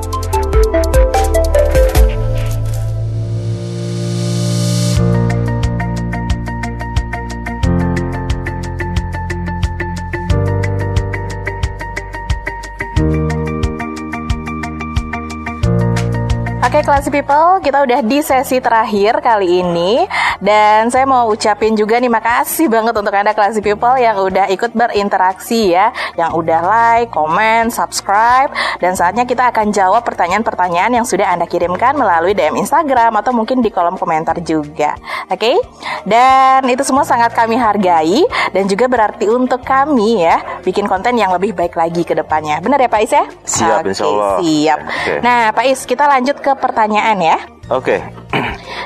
Oke, 16.63 16.79
classy 16.87 17.11
people, 17.11 17.59
kita 17.59 17.83
udah 17.83 17.99
di 17.99 18.23
sesi 18.23 18.63
terakhir 18.63 19.19
kali 19.19 19.59
ini 19.59 20.07
dan 20.43 20.91
saya 20.91 21.07
mau 21.07 21.31
ucapin 21.31 21.71
juga 21.79 21.95
nih 22.03 22.11
makasih 22.11 22.67
banget 22.67 22.91
untuk 22.91 23.15
Anda 23.15 23.31
classy 23.31 23.63
people 23.63 23.95
yang 23.95 24.19
udah 24.19 24.51
ikut 24.51 24.75
berinteraksi 24.75 25.71
ya, 25.71 25.95
yang 26.19 26.35
udah 26.35 26.59
like, 26.67 27.09
komen, 27.15 27.71
subscribe 27.71 28.51
dan 28.83 28.99
saatnya 28.99 29.23
kita 29.23 29.47
akan 29.55 29.71
jawab 29.71 30.03
pertanyaan-pertanyaan 30.03 30.99
yang 30.99 31.05
sudah 31.07 31.31
Anda 31.31 31.47
kirimkan 31.47 31.95
melalui 31.95 32.35
DM 32.35 32.59
Instagram 32.59 33.15
atau 33.23 33.31
mungkin 33.31 33.63
di 33.63 33.71
kolom 33.71 33.95
komentar 33.95 34.35
juga. 34.43 34.99
Oke? 35.31 35.55
Dan 36.03 36.67
itu 36.67 36.83
semua 36.83 37.07
sangat 37.07 37.31
kami 37.31 37.55
hargai 37.55 38.27
dan 38.51 38.67
juga 38.67 38.91
berarti 38.91 39.31
untuk 39.31 39.63
kami 39.63 40.27
ya 40.27 40.59
bikin 40.67 40.91
konten 40.91 41.15
yang 41.15 41.31
lebih 41.31 41.55
baik 41.55 41.79
lagi 41.79 42.03
ke 42.03 42.11
depannya. 42.11 42.59
Benar 42.59 42.83
ya 42.83 42.89
Pak 42.91 43.01
Is 43.07 43.13
ya? 43.15 43.25
Siap, 43.47 43.79
Oke, 43.79 43.95
insya 43.95 44.05
Allah. 44.11 44.33
Siap. 44.43 44.79
Oke. 44.83 45.13
Nah, 45.23 45.41
Pak 45.55 45.65
Is, 45.71 45.79
kita 45.87 46.03
lanjut 46.03 46.37
ke 46.43 46.51
pertanyaan 46.59 47.17
ya. 47.23 47.52
Oke. 47.71 48.03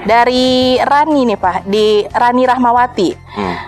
Dari 0.09 0.77
Rani 0.77 1.21
nih 1.33 1.39
Pak, 1.39 1.57
di 1.65 2.05
Rani 2.05 2.43
Rahmawati. 2.45 3.09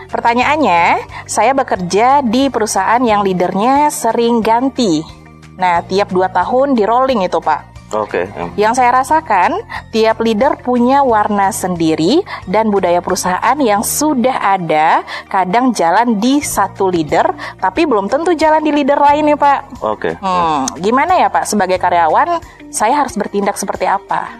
Pertanyaannya, 0.09 1.05
saya 1.29 1.53
bekerja 1.53 2.25
di 2.25 2.49
perusahaan 2.49 3.01
yang 3.01 3.21
leadernya 3.21 3.93
sering 3.93 4.41
ganti. 4.41 5.05
Nah, 5.59 5.85
tiap 5.85 6.09
dua 6.09 6.31
tahun 6.33 6.73
di 6.73 6.87
rolling 6.87 7.21
itu, 7.25 7.37
Pak. 7.37 7.69
Oke. 7.89 8.29
hmm. 8.29 8.53
Yang 8.53 8.73
saya 8.81 9.01
rasakan, 9.01 9.65
tiap 9.89 10.21
leader 10.21 10.61
punya 10.61 11.01
warna 11.01 11.49
sendiri 11.49 12.21
dan 12.45 12.69
budaya 12.69 13.01
perusahaan 13.01 13.57
yang 13.57 13.81
sudah 13.81 14.37
ada 14.37 15.01
kadang 15.25 15.73
jalan 15.73 16.21
di 16.21 16.37
satu 16.37 16.89
leader, 16.89 17.33
tapi 17.57 17.89
belum 17.89 18.05
tentu 18.05 18.37
jalan 18.37 18.61
di 18.61 18.71
leader 18.73 18.97
lain 19.01 19.33
ya 19.33 19.37
Pak. 19.37 19.59
Oke. 19.81 20.13
Hmm, 20.21 20.69
gimana 20.77 21.17
ya 21.17 21.33
Pak, 21.33 21.49
sebagai 21.49 21.81
karyawan, 21.81 22.37
saya 22.69 22.93
harus 23.01 23.17
bertindak 23.17 23.57
seperti 23.57 23.89
apa? 23.89 24.37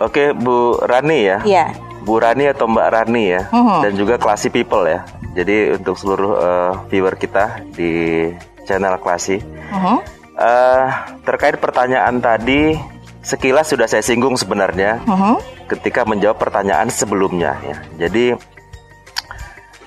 Oke, 0.00 0.32
Bu 0.32 0.80
Rani 0.80 1.18
ya. 1.22 1.38
Iya. 1.44 1.66
Bu 2.00 2.16
Rani 2.16 2.48
atau 2.48 2.64
Mbak 2.64 2.88
Rani 2.88 3.24
ya, 3.28 3.42
Mhm. 3.52 3.78
dan 3.84 3.92
juga 3.92 4.14
Classy 4.16 4.48
People 4.48 4.88
ya. 4.88 5.04
Jadi 5.36 5.76
untuk 5.76 5.94
seluruh 5.94 6.32
eh, 6.40 6.72
viewer 6.88 7.14
kita 7.14 7.60
di 7.70 8.26
channel 8.64 8.96
Classy, 8.98 9.36
Mhm. 9.70 9.96
Eh, 10.40 10.86
terkait 11.20 11.60
pertanyaan 11.60 12.16
tadi, 12.16 12.72
sekilas 13.20 13.68
sudah 13.68 13.84
saya 13.84 14.00
singgung 14.00 14.40
sebenarnya 14.40 15.04
Mhm. 15.04 15.68
ketika 15.68 16.08
menjawab 16.08 16.40
pertanyaan 16.40 16.88
sebelumnya 16.88 17.60
ya. 17.60 17.76
Jadi 18.00 18.32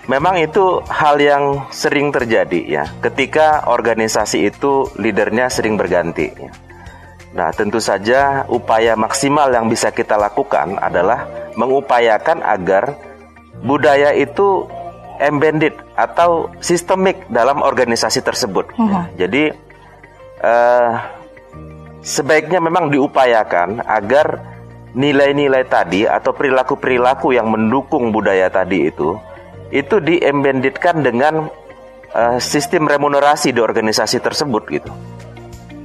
memang 0.05 0.38
itu 0.38 0.78
hal 0.86 1.18
yang 1.18 1.66
sering 1.74 2.14
terjadi 2.14 2.61
ya, 2.70 2.84
ketika 3.01 3.66
organisasi 3.66 4.45
itu 4.45 4.86
leadernya 5.01 5.49
sering 5.49 5.74
berganti. 5.74 6.30
ya. 6.38 6.53
Nah, 7.34 7.50
tentu 7.50 7.82
saja 7.82 8.46
upaya 8.46 8.94
maksimal 8.94 9.50
yang 9.50 9.66
bisa 9.66 9.90
kita 9.90 10.14
lakukan 10.14 10.78
adalah 10.78 11.26
mengupayakan 11.58 12.46
agar 12.46 12.94
budaya 13.66 14.14
itu 14.14 14.70
embedded 15.18 15.74
atau 15.98 16.54
sistemik 16.62 17.26
dalam 17.34 17.66
organisasi 17.66 18.22
tersebut. 18.22 18.70
ya. 18.78 19.26
Jadi 19.26 19.50
eh, 20.46 20.92
sebaiknya 22.06 22.62
memang 22.62 22.94
diupayakan 22.94 23.82
agar 23.82 24.54
nilai-nilai 24.94 25.66
tadi 25.66 26.06
atau 26.06 26.38
perilaku-perilaku 26.38 27.34
yang 27.34 27.50
mendukung 27.50 28.14
budaya 28.14 28.46
tadi 28.54 28.94
itu 28.94 29.18
itu 29.74 29.98
diembeditkan 29.98 31.02
dengan 31.02 31.50
eh, 32.14 32.38
sistem 32.38 32.86
remunerasi 32.86 33.50
di 33.50 33.58
organisasi 33.58 34.22
tersebut 34.22 34.64
gitu. 34.70 34.94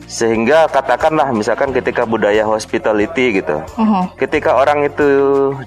Sehingga 0.09 0.73
katakanlah 0.73 1.29
misalkan 1.37 1.71
ketika 1.77 2.09
budaya 2.09 2.49
hospitality 2.49 3.45
gitu. 3.45 3.61
Ketika 4.17 4.57
orang 4.57 4.89
itu 4.89 5.09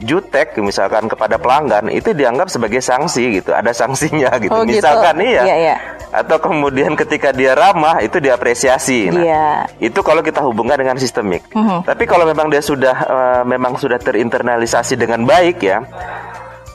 jutek 0.01 0.57
misalkan 0.57 1.05
kepada 1.05 1.37
pelanggan 1.37 1.93
itu 1.93 2.09
dianggap 2.11 2.49
sebagai 2.49 2.81
sanksi 2.81 3.37
gitu. 3.37 3.53
Ada 3.53 3.69
sanksinya 3.71 4.33
gitu. 4.41 4.49
Oh, 4.49 4.65
gitu. 4.65 4.81
misalkan 4.81 5.21
iya. 5.21 5.43
Iya, 5.45 5.55
iya. 5.55 5.75
Atau 6.11 6.41
kemudian 6.41 6.97
ketika 6.97 7.31
dia 7.31 7.55
ramah 7.55 8.01
itu 8.03 8.19
diapresiasi. 8.19 9.13
Nah, 9.13 9.23
Iya. 9.23 9.47
itu 9.79 10.01
kalau 10.01 10.19
kita 10.19 10.43
hubungkan 10.43 10.75
dengan 10.75 10.97
sistemik. 10.97 11.45
Tapi 11.85 12.03
kalau 12.09 12.25
memang 12.25 12.49
dia 12.49 12.59
sudah 12.59 12.97
eh, 12.97 13.41
memang 13.45 13.77
sudah 13.77 14.01
terinternalisasi 14.01 14.97
dengan 14.97 15.23
baik 15.23 15.61
ya, 15.61 15.85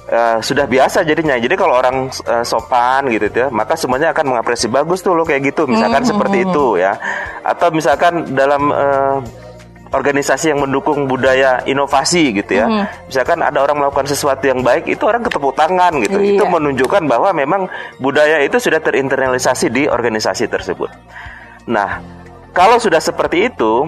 eh, 0.07 0.39
sudah 0.43 0.67
biasa 0.67 1.03
jadinya. 1.03 1.37
Jadi 1.37 1.55
kalau 1.55 1.79
orang 1.79 2.09
eh, 2.11 2.45
sopan 2.47 3.11
gitu 3.11 3.27
ya, 3.31 3.49
maka 3.51 3.75
semuanya 3.75 4.11
akan 4.11 4.35
mengapresiasi 4.35 4.73
bagus 4.73 5.03
tuh 5.03 5.15
lo 5.15 5.27
kayak 5.27 5.55
gitu. 5.55 5.67
Misalkan 5.67 6.03
seperti 6.07 6.47
itu 6.47 6.81
ya. 6.81 6.97
Atau 7.43 7.71
misalkan 7.75 8.35
dalam 8.35 8.71
eh, 8.73 9.17
organisasi 9.95 10.51
yang 10.53 10.61
mendukung 10.67 11.07
budaya 11.07 11.63
inovasi 11.65 12.35
gitu 12.35 12.59
ya. 12.59 12.91
Misalkan 13.07 13.39
ada 13.41 13.63
orang 13.63 13.81
melakukan 13.81 14.11
sesuatu 14.11 14.45
yang 14.45 14.61
baik, 14.61 14.91
itu 14.91 15.03
orang 15.07 15.23
ketepuk 15.23 15.55
tangan 15.55 15.93
gitu. 16.03 16.19
Iya. 16.19 16.43
Itu 16.43 16.45
menunjukkan 16.51 17.07
bahwa 17.07 17.31
memang 17.31 17.71
budaya 18.03 18.43
itu 18.43 18.59
sudah 18.59 18.83
terinternalisasi 18.83 19.71
di 19.71 19.87
organisasi 19.87 20.51
tersebut. 20.51 20.91
Nah, 21.71 22.03
kalau 22.51 22.83
sudah 22.83 22.99
seperti 22.99 23.49
itu, 23.49 23.87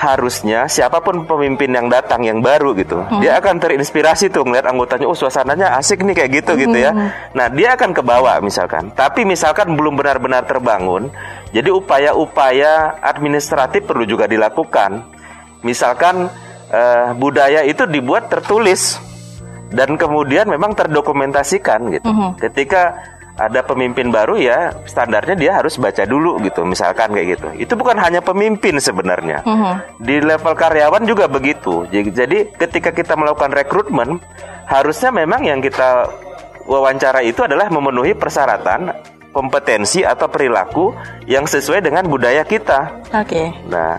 harusnya 0.00 0.64
siapa 0.64 1.04
pun 1.04 1.28
pemimpin 1.28 1.68
yang 1.68 1.92
datang 1.92 2.24
yang 2.24 2.40
baru 2.40 2.72
gitu, 2.72 3.04
dia 3.20 3.36
akan 3.36 3.60
terinspirasi 3.60 4.32
tuh 4.32 4.48
ngeliat 4.48 4.64
anggotanya, 4.64 5.04
oh 5.04 5.12
suasananya 5.12 5.76
asik 5.76 6.00
nih 6.00 6.16
kayak 6.16 6.30
gitu 6.40 6.56
gitu 6.56 6.72
ya. 6.80 6.96
Nah, 7.36 7.52
dia 7.52 7.76
akan 7.76 7.92
ke 7.92 8.00
bawah 8.00 8.40
misalkan. 8.40 8.88
Tapi 8.96 9.28
misalkan 9.28 9.76
belum 9.76 10.00
benar-benar 10.00 10.48
terbangun, 10.48 11.12
jadi 11.52 11.68
upaya-upaya 11.68 12.96
administratif 13.04 13.84
perlu 13.84 14.08
juga 14.08 14.24
dilakukan. 14.24 15.04
Misalkan 15.60 16.32
eh, 16.72 17.12
budaya 17.20 17.60
itu 17.68 17.84
dibuat 17.84 18.32
tertulis 18.32 18.96
dan 19.68 20.00
kemudian 20.00 20.48
memang 20.48 20.72
terdokumentasikan 20.72 21.92
gitu. 21.92 22.08
Ketika 22.40 22.96
ada 23.40 23.64
pemimpin 23.64 24.12
baru 24.12 24.36
ya 24.36 24.68
standarnya 24.84 25.32
dia 25.32 25.52
harus 25.56 25.80
baca 25.80 26.04
dulu 26.04 26.36
gitu 26.44 26.60
misalkan 26.68 27.16
kayak 27.16 27.40
gitu. 27.40 27.48
Itu 27.56 27.72
bukan 27.80 27.96
hanya 27.96 28.20
pemimpin 28.20 28.76
sebenarnya. 28.76 29.40
Di 29.96 30.20
level 30.20 30.52
karyawan 30.52 31.08
juga 31.08 31.24
begitu. 31.24 31.88
Jadi, 31.88 32.52
ketika 32.60 32.92
kita 32.92 33.16
melakukan 33.16 33.56
rekrutmen 33.56 34.20
harusnya 34.68 35.10
memang 35.10 35.40
yang 35.48 35.64
kita 35.64 36.04
wawancara 36.68 37.24
itu 37.24 37.40
adalah 37.42 37.72
memenuhi 37.72 38.12
persyaratan 38.12 38.92
kompetensi 39.30 40.02
atau 40.02 40.26
perilaku 40.26 40.92
yang 41.24 41.46
sesuai 41.46 41.80
dengan 41.80 42.04
budaya 42.06 42.42
kita. 42.44 43.08
Oke. 43.14 43.50
Nah, 43.70 43.98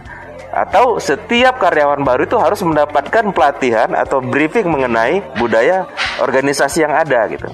atau 0.51 0.99
setiap 0.99 1.57
karyawan 1.57 2.03
baru 2.03 2.27
itu 2.27 2.35
harus 2.35 2.59
mendapatkan 2.61 3.31
pelatihan 3.31 3.95
atau 3.95 4.19
briefing 4.19 4.67
mengenai 4.67 5.23
budaya 5.39 5.87
organisasi 6.19 6.83
yang 6.83 6.91
ada 6.91 7.25
gitu. 7.31 7.47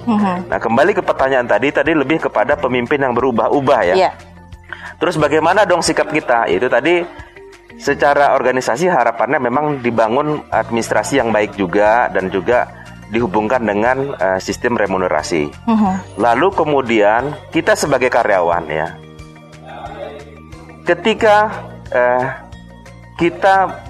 Nah, 0.50 0.58
kembali 0.58 0.98
ke 0.98 1.02
pertanyaan 1.02 1.46
tadi, 1.46 1.70
tadi 1.70 1.94
lebih 1.94 2.26
kepada 2.26 2.58
pemimpin 2.58 2.98
yang 2.98 3.14
berubah-ubah 3.14 3.80
ya. 3.94 3.94
Iya. 3.94 4.10
Terus 4.98 5.14
bagaimana 5.14 5.62
dong 5.62 5.80
sikap 5.80 6.10
kita? 6.10 6.50
Itu 6.50 6.66
tadi 6.66 7.06
secara 7.78 8.34
organisasi 8.34 8.90
harapannya 8.90 9.38
memang 9.38 9.78
dibangun 9.78 10.42
administrasi 10.50 11.22
yang 11.22 11.30
baik 11.30 11.54
juga 11.54 12.10
dan 12.10 12.26
juga 12.28 12.66
dihubungkan 13.08 13.62
dengan 13.62 14.18
eh, 14.18 14.40
sistem 14.42 14.74
remunerasi. 14.74 15.48
Lalu 16.18 16.48
kemudian 16.52 17.32
kita 17.54 17.78
sebagai 17.78 18.10
karyawan 18.10 18.64
ya, 18.68 18.88
ketika 20.84 21.36
eh, 21.94 22.47
kita 23.18 23.84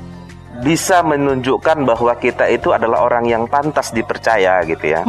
bisa 0.64 1.04
menunjukkan 1.04 1.86
bahwa 1.86 2.16
kita 2.18 2.50
itu 2.50 2.74
adalah 2.74 3.06
orang 3.06 3.28
yang 3.28 3.46
pantas 3.46 3.94
dipercaya 3.94 4.64
gitu 4.66 4.90
ya. 4.90 5.04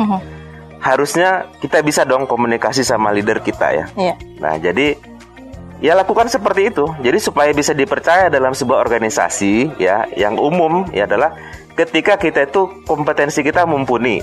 Harusnya 0.80 1.50
kita 1.64 1.82
bisa 1.82 2.06
dong 2.06 2.30
komunikasi 2.30 2.86
sama 2.86 3.10
leader 3.16 3.42
kita 3.42 3.68
ya. 3.74 3.86
Iya. 3.98 4.16
Nah, 4.38 4.56
jadi 4.62 4.96
ya 5.80 5.96
lakukan 5.96 6.28
seperti 6.30 6.70
itu. 6.70 6.86
Jadi 7.02 7.18
supaya 7.18 7.50
bisa 7.56 7.74
dipercaya 7.74 8.30
dalam 8.30 8.54
sebuah 8.54 8.84
organisasi 8.84 9.80
ya, 9.80 10.06
yang 10.14 10.38
umum 10.38 10.86
ya 10.94 11.08
adalah 11.08 11.34
ketika 11.74 12.20
kita 12.20 12.46
itu 12.46 12.86
kompetensi 12.86 13.42
kita 13.42 13.64
mumpuni. 13.64 14.22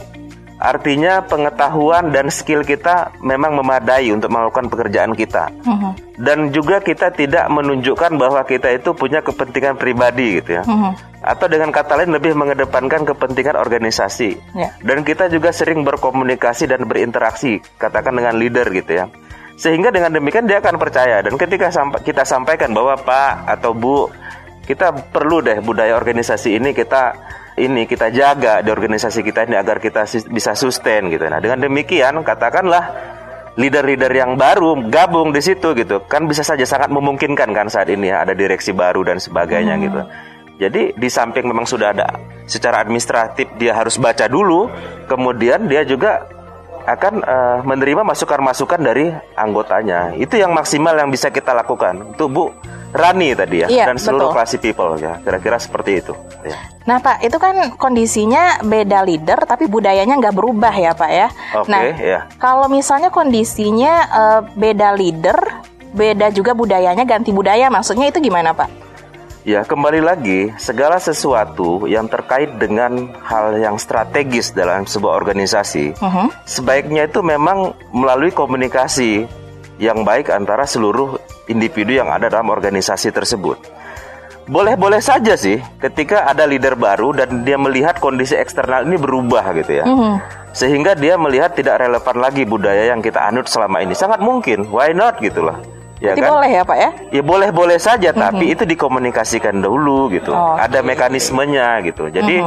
Artinya 0.66 1.22
pengetahuan 1.22 2.10
dan 2.10 2.26
skill 2.26 2.66
kita 2.66 3.14
memang 3.22 3.54
memadai 3.54 4.10
untuk 4.10 4.34
melakukan 4.34 4.66
pekerjaan 4.66 5.14
kita. 5.14 5.46
Dan 6.18 6.50
juga 6.50 6.82
kita 6.82 7.14
tidak 7.14 7.46
menunjukkan 7.46 8.18
bahwa 8.18 8.42
kita 8.42 8.74
itu 8.74 8.90
punya 8.90 9.22
kepentingan 9.22 9.78
pribadi 9.78 10.42
gitu 10.42 10.58
ya. 10.58 10.66
Atau 11.22 11.46
dengan 11.46 11.70
kata 11.70 12.02
lain 12.02 12.10
lebih 12.10 12.34
mengedepankan 12.34 13.06
kepentingan 13.06 13.54
organisasi. 13.54 14.34
Ya. 14.58 14.74
Dan 14.82 15.06
kita 15.06 15.30
juga 15.30 15.54
sering 15.54 15.86
berkomunikasi 15.86 16.66
dan 16.66 16.82
berinteraksi, 16.90 17.62
katakan 17.78 18.18
dengan 18.18 18.34
leader 18.34 18.66
gitu 18.74 18.90
ya. 18.90 19.06
Sehingga 19.54 19.94
dengan 19.94 20.10
demikian 20.10 20.50
dia 20.50 20.58
akan 20.58 20.82
percaya 20.82 21.22
dan 21.22 21.38
ketika 21.38 21.70
sampa- 21.70 22.02
kita 22.02 22.28
sampaikan 22.28 22.76
bahwa 22.76 22.92
Pak 22.98 23.48
atau 23.56 23.72
Bu 23.72 24.10
kita 24.66 24.92
perlu 24.92 25.40
deh 25.40 25.62
budaya 25.62 25.96
organisasi 25.96 26.58
ini 26.60 26.76
kita 26.76 27.14
ini 27.56 27.88
kita 27.88 28.12
jaga 28.12 28.60
di 28.60 28.68
organisasi 28.68 29.24
kita 29.24 29.48
ini 29.48 29.56
agar 29.56 29.80
kita 29.80 30.04
bisa 30.28 30.52
sustain 30.52 31.08
gitu. 31.08 31.24
Nah, 31.24 31.40
dengan 31.40 31.64
demikian 31.64 32.20
katakanlah 32.20 32.84
leader-leader 33.56 34.12
yang 34.12 34.36
baru 34.36 34.76
gabung 34.92 35.32
di 35.32 35.40
situ 35.40 35.72
gitu 35.72 36.04
kan 36.04 36.28
bisa 36.28 36.44
saja 36.44 36.68
sangat 36.68 36.92
memungkinkan 36.92 37.56
kan 37.56 37.66
saat 37.72 37.88
ini 37.88 38.12
ya 38.12 38.28
ada 38.28 38.36
direksi 38.36 38.76
baru 38.76 39.00
dan 39.02 39.16
sebagainya 39.16 39.74
gitu. 39.80 40.00
Jadi 40.56 40.96
di 40.96 41.08
samping 41.12 41.44
memang 41.48 41.68
sudah 41.68 41.92
ada 41.92 42.08
secara 42.48 42.80
administratif 42.80 43.48
dia 43.60 43.76
harus 43.76 44.00
baca 44.00 44.24
dulu, 44.24 44.72
kemudian 45.04 45.68
dia 45.68 45.84
juga 45.84 46.24
akan 46.86 47.14
eh, 47.26 47.58
menerima 47.66 48.06
masukan-masukan 48.06 48.78
dari 48.78 49.10
anggotanya. 49.34 50.14
Itu 50.14 50.38
yang 50.38 50.54
maksimal 50.54 50.94
yang 50.94 51.10
bisa 51.10 51.34
kita 51.34 51.50
lakukan. 51.50 52.14
Untuk 52.14 52.28
Bu 52.30 52.44
Rani 52.94 53.34
tadi 53.34 53.66
ya 53.66 53.68
Iya, 53.68 53.84
dan 53.90 53.98
seluruh 53.98 54.30
betul. 54.30 54.36
classy 54.38 54.58
people 54.62 54.94
ya. 54.96 55.18
Kira-kira 55.20 55.58
seperti 55.58 56.00
itu. 56.00 56.14
Ya. 56.46 56.56
Nah 56.86 57.02
Pak, 57.02 57.26
itu 57.26 57.36
kan 57.42 57.74
kondisinya 57.74 58.62
beda 58.62 59.02
leader 59.02 59.42
tapi 59.42 59.66
budayanya 59.66 60.14
nggak 60.16 60.36
berubah 60.38 60.72
ya 60.72 60.94
Pak 60.94 61.10
ya. 61.10 61.28
Oke, 61.58 61.68
nah, 61.68 61.82
ya. 61.98 62.20
kalau 62.38 62.70
misalnya 62.70 63.10
kondisinya 63.10 63.92
eh, 64.06 64.40
beda 64.54 64.94
leader, 64.94 65.36
beda 65.90 66.30
juga 66.30 66.54
budayanya, 66.54 67.02
ganti 67.02 67.34
budaya, 67.34 67.66
maksudnya 67.66 68.08
itu 68.14 68.22
gimana 68.22 68.54
Pak? 68.54 68.85
Ya, 69.46 69.62
kembali 69.62 70.02
lagi, 70.02 70.50
segala 70.58 70.98
sesuatu 70.98 71.86
yang 71.86 72.10
terkait 72.10 72.58
dengan 72.58 73.14
hal 73.22 73.54
yang 73.54 73.78
strategis 73.78 74.50
dalam 74.50 74.90
sebuah 74.90 75.22
organisasi, 75.22 75.94
Mhm. 76.02 76.42
sebaiknya 76.42 77.06
itu 77.06 77.22
memang 77.22 77.70
melalui 77.94 78.34
komunikasi 78.34 79.22
yang 79.78 80.02
baik 80.02 80.34
antara 80.34 80.66
seluruh 80.66 81.22
individu 81.46 81.94
yang 81.94 82.10
ada 82.10 82.26
dalam 82.26 82.50
organisasi 82.50 83.14
tersebut. 83.14 83.54
Boleh-boleh 84.50 84.98
saja 84.98 85.38
sih 85.38 85.62
ketika 85.78 86.26
ada 86.26 86.42
leader 86.42 86.74
baru 86.74 87.14
dan 87.14 87.46
dia 87.46 87.54
melihat 87.54 88.02
kondisi 88.02 88.34
eksternal 88.34 88.82
ini 88.82 88.98
berubah 88.98 89.54
gitu 89.62 89.78
ya. 89.78 89.86
Sehingga 90.58 90.98
dia 90.98 91.14
melihat 91.14 91.54
tidak 91.54 91.86
relevan 91.86 92.18
lagi 92.18 92.42
budaya 92.42 92.90
yang 92.90 92.98
kita 92.98 93.22
anut 93.22 93.46
selama 93.46 93.78
ini. 93.78 93.94
Sangat 93.94 94.18
mungkin, 94.18 94.66
why 94.74 94.90
not 94.90 95.22
gitu 95.22 95.46
loh. 95.46 95.75
Ya 95.96 96.12
kan? 96.12 96.28
boleh 96.28 96.50
ya 96.52 96.62
Pak 96.62 96.76
ya? 96.76 96.90
Ya 97.08 97.22
boleh-boleh 97.24 97.78
saja, 97.80 98.12
tapi 98.12 98.52
itu 98.52 98.68
dikomunikasikan 98.68 99.64
dahulu 99.64 100.12
gitu. 100.12 100.28
Oh, 100.28 100.52
ada 100.52 100.84
okay. 100.84 100.88
mekanismenya 100.92 101.80
gitu. 101.88 102.12
Jadi 102.12 102.44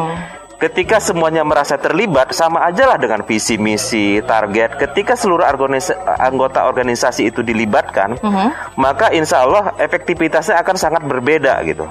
ketika 0.60 1.00
semuanya 1.00 1.42
merasa 1.48 1.80
terlibat 1.80 2.36
sama 2.36 2.68
aja 2.68 2.84
lah 2.84 3.00
dengan 3.00 3.24
visi 3.24 3.56
misi 3.56 4.20
target 4.20 4.76
ketika 4.76 5.16
seluruh 5.16 5.48
organisa 5.48 5.96
anggota 6.20 6.68
organisasi 6.68 7.32
itu 7.32 7.40
dilibatkan 7.40 8.20
uh 8.20 8.28
-huh. 8.28 8.50
maka 8.76 9.08
insya 9.16 9.48
Allah 9.48 9.72
efektivitasnya 9.80 10.60
akan 10.60 10.76
sangat 10.76 11.08
berbeda 11.08 11.64
gitu 11.64 11.88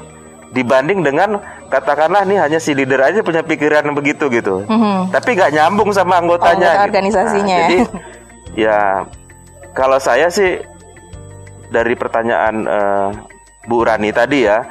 dibanding 0.53 1.01
dengan 1.01 1.41
katakanlah 1.73 2.29
ini 2.29 2.37
hanya 2.37 2.61
si 2.61 2.77
leader 2.77 3.01
aja 3.01 3.25
punya 3.25 3.41
pikiran 3.41 3.89
begitu 3.97 4.29
gitu 4.29 4.61
uh 4.61 4.69
-huh. 4.69 5.01
tapi 5.17 5.33
nggak 5.33 5.57
nyambung 5.57 5.89
sama 5.97 6.21
anggotanya 6.21 6.69
oh, 6.69 6.73
gitu. 6.77 6.87
organisasinya 6.93 7.57
nah, 7.57 7.61
jadi 7.65 7.79
ya 8.69 8.81
kalau 9.73 9.97
saya 9.97 10.29
sih 10.29 10.61
dari 11.69 11.95
pertanyaan 11.95 12.55
uh, 12.65 13.11
Bu 13.69 13.85
Rani 13.85 14.11
tadi 14.13 14.49
ya 14.49 14.65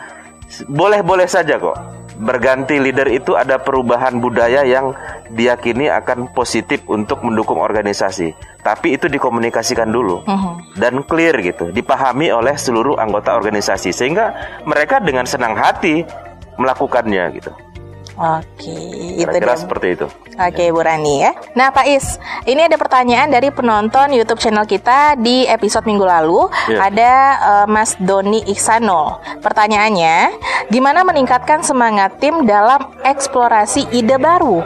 boleh-boleh 0.68 1.28
saja 1.30 1.60
kok 1.60 1.98
berganti 2.18 2.82
leader 2.82 3.06
itu 3.14 3.38
ada 3.38 3.62
perubahan 3.62 4.18
budaya 4.18 4.66
yang 4.66 4.98
diyakini 5.30 5.86
akan 5.88 6.34
positif 6.34 6.82
untuk 6.90 7.22
mendukung 7.22 7.62
organisasi. 7.62 8.34
Tapi 8.66 8.98
itu 8.98 9.06
dikomunikasikan 9.08 9.88
dulu 9.88 10.26
uh 10.26 10.34
-huh. 10.34 10.56
dan 10.76 11.06
clear 11.06 11.38
gitu, 11.40 11.70
dipahami 11.70 12.34
oleh 12.34 12.58
seluruh 12.58 12.98
anggota 12.98 13.38
organisasi 13.38 13.94
sehingga 13.94 14.34
mereka 14.66 15.00
dengan 15.00 15.30
senang 15.30 15.56
hati 15.56 16.04
melakukannya 16.58 17.38
gitu. 17.38 17.54
Oke, 18.18 18.74
itu 19.14 19.30
dia. 19.30 19.54
seperti 19.54 19.88
itu. 19.94 20.10
Oke, 20.42 20.74
Bu 20.74 20.82
Rani 20.82 21.22
ya. 21.22 21.32
Nah, 21.54 21.70
Pak 21.70 21.86
Is, 21.86 22.18
ini 22.50 22.66
ada 22.66 22.74
pertanyaan 22.74 23.30
dari 23.30 23.54
penonton 23.54 24.10
YouTube 24.10 24.42
channel 24.42 24.66
kita 24.66 25.14
di 25.22 25.46
episode 25.46 25.86
minggu 25.86 26.02
lalu. 26.02 26.50
Yeah. 26.66 26.90
Ada 26.90 27.14
uh, 27.38 27.66
Mas 27.70 27.94
Doni 28.02 28.42
Iksano. 28.50 29.22
Pertanyaannya, 29.46 30.34
gimana 30.74 31.06
meningkatkan 31.06 31.62
semangat 31.62 32.18
tim 32.18 32.50
dalam 32.50 32.90
eksplorasi 33.06 33.94
ide 33.94 34.18
baru? 34.18 34.66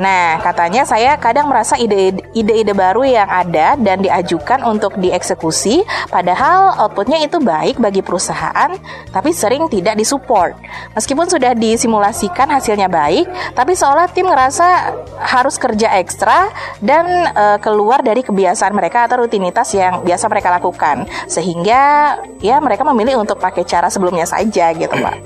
Nah, 0.00 0.40
katanya 0.40 0.88
saya 0.88 1.20
kadang 1.20 1.52
merasa 1.52 1.76
ide-ide 1.76 2.72
baru 2.72 3.04
yang 3.04 3.28
ada 3.28 3.76
dan 3.76 4.00
diajukan 4.00 4.64
untuk 4.64 4.96
dieksekusi, 4.96 5.84
padahal 6.08 6.80
outputnya 6.80 7.20
itu 7.20 7.36
baik 7.36 7.76
bagi 7.76 8.00
perusahaan, 8.00 8.72
tapi 9.12 9.30
sering 9.36 9.68
tidak 9.68 10.00
disupport. 10.00 10.56
Meskipun 10.96 11.28
sudah 11.28 11.52
disimulasikan 11.52 12.48
hasilnya 12.48 12.88
baik, 12.88 13.28
tapi 13.52 13.76
seolah 13.76 14.08
tim 14.08 14.32
ngerasa 14.32 14.96
harus 15.20 15.60
kerja 15.60 15.92
ekstra 16.00 16.48
dan 16.80 17.28
e, 17.28 17.44
keluar 17.60 18.00
dari 18.00 18.24
kebiasaan 18.24 18.72
mereka 18.72 19.04
atau 19.04 19.24
rutinitas 19.24 19.76
yang 19.76 20.00
biasa 20.00 20.24
mereka 20.32 20.48
lakukan, 20.56 21.04
sehingga 21.28 22.16
ya 22.40 22.56
mereka 22.64 22.80
memilih 22.88 23.20
untuk 23.20 23.36
pakai 23.36 23.68
cara 23.68 23.92
sebelumnya 23.92 24.24
saja 24.24 24.72
gitu, 24.72 24.96
Pak. 24.96 25.16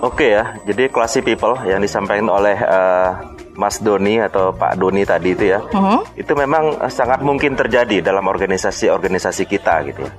Oke 0.00 0.32
ya, 0.32 0.56
jadi 0.64 0.88
classy 0.88 1.20
people 1.20 1.58
yang 1.68 1.82
disampaikan 1.82 2.30
oleh 2.32 2.56
uh, 2.56 3.20
Mas 3.60 3.76
Doni 3.84 4.16
atau 4.16 4.56
Pak 4.56 4.80
Doni 4.80 5.04
tadi 5.04 5.36
itu 5.36 5.52
ya, 5.52 5.60
uh-huh. 5.60 6.16
itu 6.16 6.32
memang 6.32 6.80
sangat 6.88 7.20
mungkin 7.20 7.52
terjadi 7.52 8.00
dalam 8.00 8.24
organisasi-organisasi 8.24 9.44
kita 9.44 9.84
gitu 9.92 10.00
ya. 10.08 10.12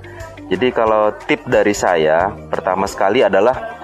Jadi 0.54 0.68
kalau 0.70 1.10
tip 1.26 1.42
dari 1.50 1.74
saya 1.74 2.30
pertama 2.46 2.86
sekali 2.86 3.26
adalah 3.26 3.82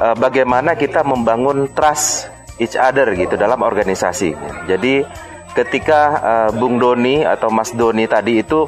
uh, 0.00 0.16
bagaimana 0.16 0.72
kita 0.72 1.04
membangun 1.04 1.68
trust 1.76 2.32
each 2.56 2.80
other 2.80 3.12
gitu 3.12 3.36
dalam 3.36 3.60
organisasi. 3.60 4.32
Jadi 4.64 5.04
ketika 5.52 6.00
uh, 6.16 6.50
Bung 6.56 6.80
Doni 6.80 7.26
atau 7.26 7.52
Mas 7.52 7.76
Doni 7.76 8.08
tadi 8.08 8.40
itu 8.40 8.64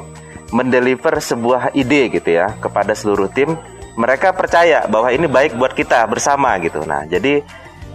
mendeliver 0.53 1.17
sebuah 1.19 1.75
ide 1.75 2.13
gitu 2.13 2.29
ya 2.35 2.51
kepada 2.61 2.93
seluruh 2.95 3.31
tim, 3.31 3.55
mereka 3.97 4.31
percaya 4.35 4.85
bahwa 4.87 5.09
ini 5.09 5.25
baik 5.25 5.57
buat 5.57 5.73
kita 5.73 6.05
bersama 6.07 6.55
gitu. 6.61 6.85
Nah, 6.85 7.03
jadi 7.09 7.41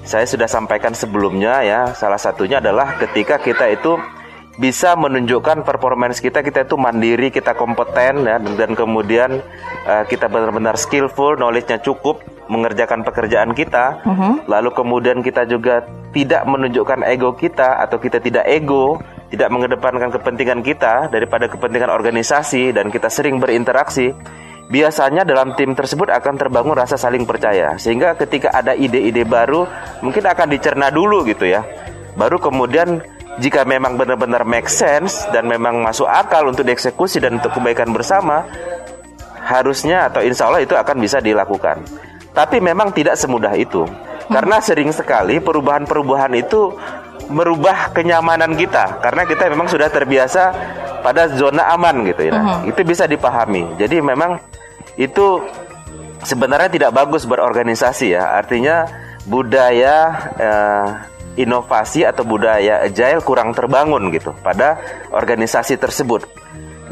saya 0.03 0.27
sudah 0.27 0.51
sampaikan 0.51 0.93
sebelumnya 0.93 1.63
ya, 1.63 1.81
salah 1.95 2.19
satunya 2.19 2.59
adalah 2.59 2.99
ketika 2.99 3.39
kita 3.39 3.71
itu 3.71 3.99
bisa 4.61 4.93
menunjukkan 5.01 5.65
performance 5.65 6.21
kita 6.21 6.45
kita 6.45 6.69
itu 6.69 6.77
mandiri 6.77 7.33
kita 7.33 7.57
kompeten 7.57 8.29
ya 8.29 8.37
dan 8.37 8.77
kemudian 8.77 9.41
uh, 9.89 10.05
kita 10.05 10.29
benar-benar 10.29 10.77
skillful 10.77 11.41
knowledge-nya 11.41 11.81
cukup 11.81 12.21
mengerjakan 12.53 13.01
pekerjaan 13.01 13.57
kita 13.57 14.05
uh 14.05 14.13
-huh. 14.13 14.35
lalu 14.45 14.69
kemudian 14.77 15.25
kita 15.25 15.49
juga 15.49 15.89
tidak 16.13 16.45
menunjukkan 16.45 17.01
ego 17.09 17.33
kita 17.33 17.81
atau 17.81 17.97
kita 17.97 18.21
tidak 18.21 18.45
ego 18.45 19.01
tidak 19.33 19.49
mengedepankan 19.49 20.13
kepentingan 20.13 20.61
kita 20.61 21.09
daripada 21.09 21.49
kepentingan 21.49 21.89
organisasi 21.89 22.77
dan 22.77 22.93
kita 22.93 23.09
sering 23.09 23.41
berinteraksi 23.41 24.13
biasanya 24.69 25.27
dalam 25.27 25.57
tim 25.59 25.75
tersebut 25.75 26.13
akan 26.13 26.35
terbangun 26.39 26.77
rasa 26.77 26.95
saling 27.01 27.25
percaya. 27.27 27.75
Sehingga 27.81 28.15
ketika 28.15 28.53
ada 28.55 28.77
ide-ide 28.77 29.27
baru 29.27 29.67
mungkin 30.05 30.23
akan 30.23 30.47
dicerna 30.51 30.93
dulu 30.93 31.27
gitu 31.27 31.49
ya. 31.49 31.65
Baru 32.13 32.37
kemudian 32.39 33.01
jika 33.41 33.65
memang 33.65 33.97
benar-benar 33.97 34.45
make 34.45 34.69
sense 34.69 35.25
dan 35.33 35.49
memang 35.49 35.81
masuk 35.81 36.05
akal 36.05 36.45
untuk 36.45 36.69
dieksekusi 36.69 37.17
dan 37.23 37.41
untuk 37.41 37.57
kebaikan 37.57 37.89
bersama 37.89 38.45
harusnya 39.43 40.13
atau 40.13 40.21
insya 40.21 40.53
Allah 40.53 40.61
itu 40.61 40.77
akan 40.77 40.97
bisa 41.01 41.19
dilakukan 41.19 41.81
tapi 42.33 42.59
memang 42.59 42.93
tidak 42.93 43.17
semudah 43.21 43.53
itu 43.57 43.85
karena 44.29 44.61
sering 44.67 44.91
sekali 44.91 45.39
perubahan-perubahan 45.39 46.33
itu 46.37 46.75
merubah 47.31 47.95
kenyamanan 47.95 48.53
kita 48.59 49.01
karena 49.01 49.23
kita 49.25 49.49
memang 49.49 49.71
sudah 49.71 49.89
terbiasa 49.89 50.43
pada 51.03 51.27
zona 51.35 51.67
aman 51.75 52.07
gitu 52.07 52.31
ya. 52.31 52.33
Uh 52.33 52.41
-huh. 52.41 52.59
Itu 52.71 52.81
bisa 52.87 53.11
dipahami. 53.11 53.75
Jadi 53.77 53.99
memang 53.99 54.39
itu 54.95 55.43
sebenarnya 56.23 56.71
tidak 56.71 56.91
bagus 56.95 57.27
berorganisasi 57.27 58.15
ya. 58.15 58.39
Artinya 58.39 58.87
budaya 59.27 59.95
eh, 60.39 60.87
inovasi 61.43 62.07
atau 62.07 62.23
budaya 62.23 62.85
agile 62.87 63.25
kurang 63.25 63.57
terbangun 63.57 64.13
gitu 64.15 64.31
pada 64.45 64.79
organisasi 65.11 65.81
tersebut. 65.81 66.29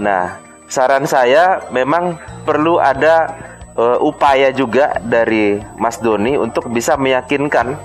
Nah, 0.00 0.40
saran 0.66 1.04
saya 1.04 1.68
memang 1.70 2.16
perlu 2.48 2.80
ada 2.80 3.30
uh, 3.76 3.98
upaya 4.02 4.50
juga 4.50 4.98
dari 5.02 5.58
Mas 5.78 5.98
Doni 6.00 6.34
untuk 6.38 6.70
bisa 6.70 6.96
meyakinkan 6.96 7.76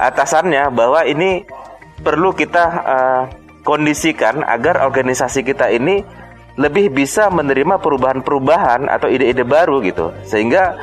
atasannya 0.00 0.72
bahwa 0.72 1.04
ini 1.04 1.44
perlu 2.00 2.32
kita 2.32 2.64
uh, 2.80 3.22
kondisikan 3.60 4.40
agar 4.40 4.84
organisasi 4.88 5.44
kita 5.44 5.68
ini 5.68 6.00
lebih 6.56 6.92
bisa 6.92 7.28
menerima 7.32 7.80
perubahan-perubahan 7.80 8.88
atau 8.88 9.08
ide-ide 9.08 9.44
baru 9.44 9.80
gitu. 9.84 10.12
Sehingga 10.24 10.76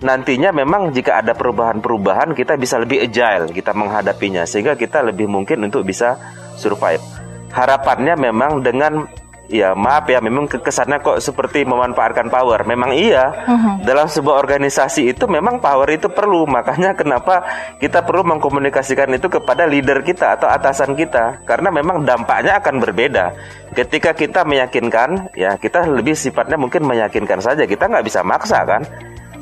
nantinya 0.00 0.50
memang 0.50 0.96
jika 0.96 1.20
ada 1.20 1.36
perubahan-perubahan 1.36 2.32
kita 2.32 2.56
bisa 2.56 2.80
lebih 2.80 3.04
agile 3.04 3.52
kita 3.52 3.76
menghadapinya 3.76 4.48
sehingga 4.48 4.72
kita 4.72 5.04
lebih 5.04 5.28
mungkin 5.28 5.60
untuk 5.68 5.84
bisa 5.84 6.16
survive. 6.56 7.04
Harapannya 7.52 8.16
memang 8.16 8.64
dengan 8.64 9.04
ya 9.50 9.74
maaf 9.74 10.06
ya 10.06 10.22
memang 10.22 10.46
kesannya 10.46 11.02
kok 11.02 11.18
seperti 11.18 11.66
memanfaatkan 11.66 12.30
power. 12.30 12.62
Memang 12.62 12.94
iya 12.94 13.34
uh-huh. 13.34 13.82
dalam 13.82 14.06
sebuah 14.06 14.38
organisasi 14.38 15.10
itu 15.10 15.26
memang 15.26 15.58
power 15.58 15.90
itu 15.90 16.06
perlu. 16.06 16.46
Makanya 16.46 16.94
kenapa 16.94 17.42
kita 17.82 18.06
perlu 18.06 18.22
mengkomunikasikan 18.30 19.10
itu 19.10 19.26
kepada 19.26 19.66
leader 19.66 20.06
kita 20.06 20.38
atau 20.38 20.46
atasan 20.46 20.94
kita? 20.94 21.42
Karena 21.42 21.74
memang 21.74 22.06
dampaknya 22.06 22.62
akan 22.62 22.78
berbeda. 22.78 23.34
Ketika 23.74 24.14
kita 24.14 24.46
meyakinkan 24.46 25.34
ya 25.34 25.58
kita 25.58 25.84
lebih 25.90 26.14
sifatnya 26.14 26.54
mungkin 26.54 26.86
meyakinkan 26.86 27.42
saja. 27.42 27.66
Kita 27.66 27.90
nggak 27.90 28.06
bisa 28.06 28.22
maksa 28.22 28.62
kan? 28.62 28.86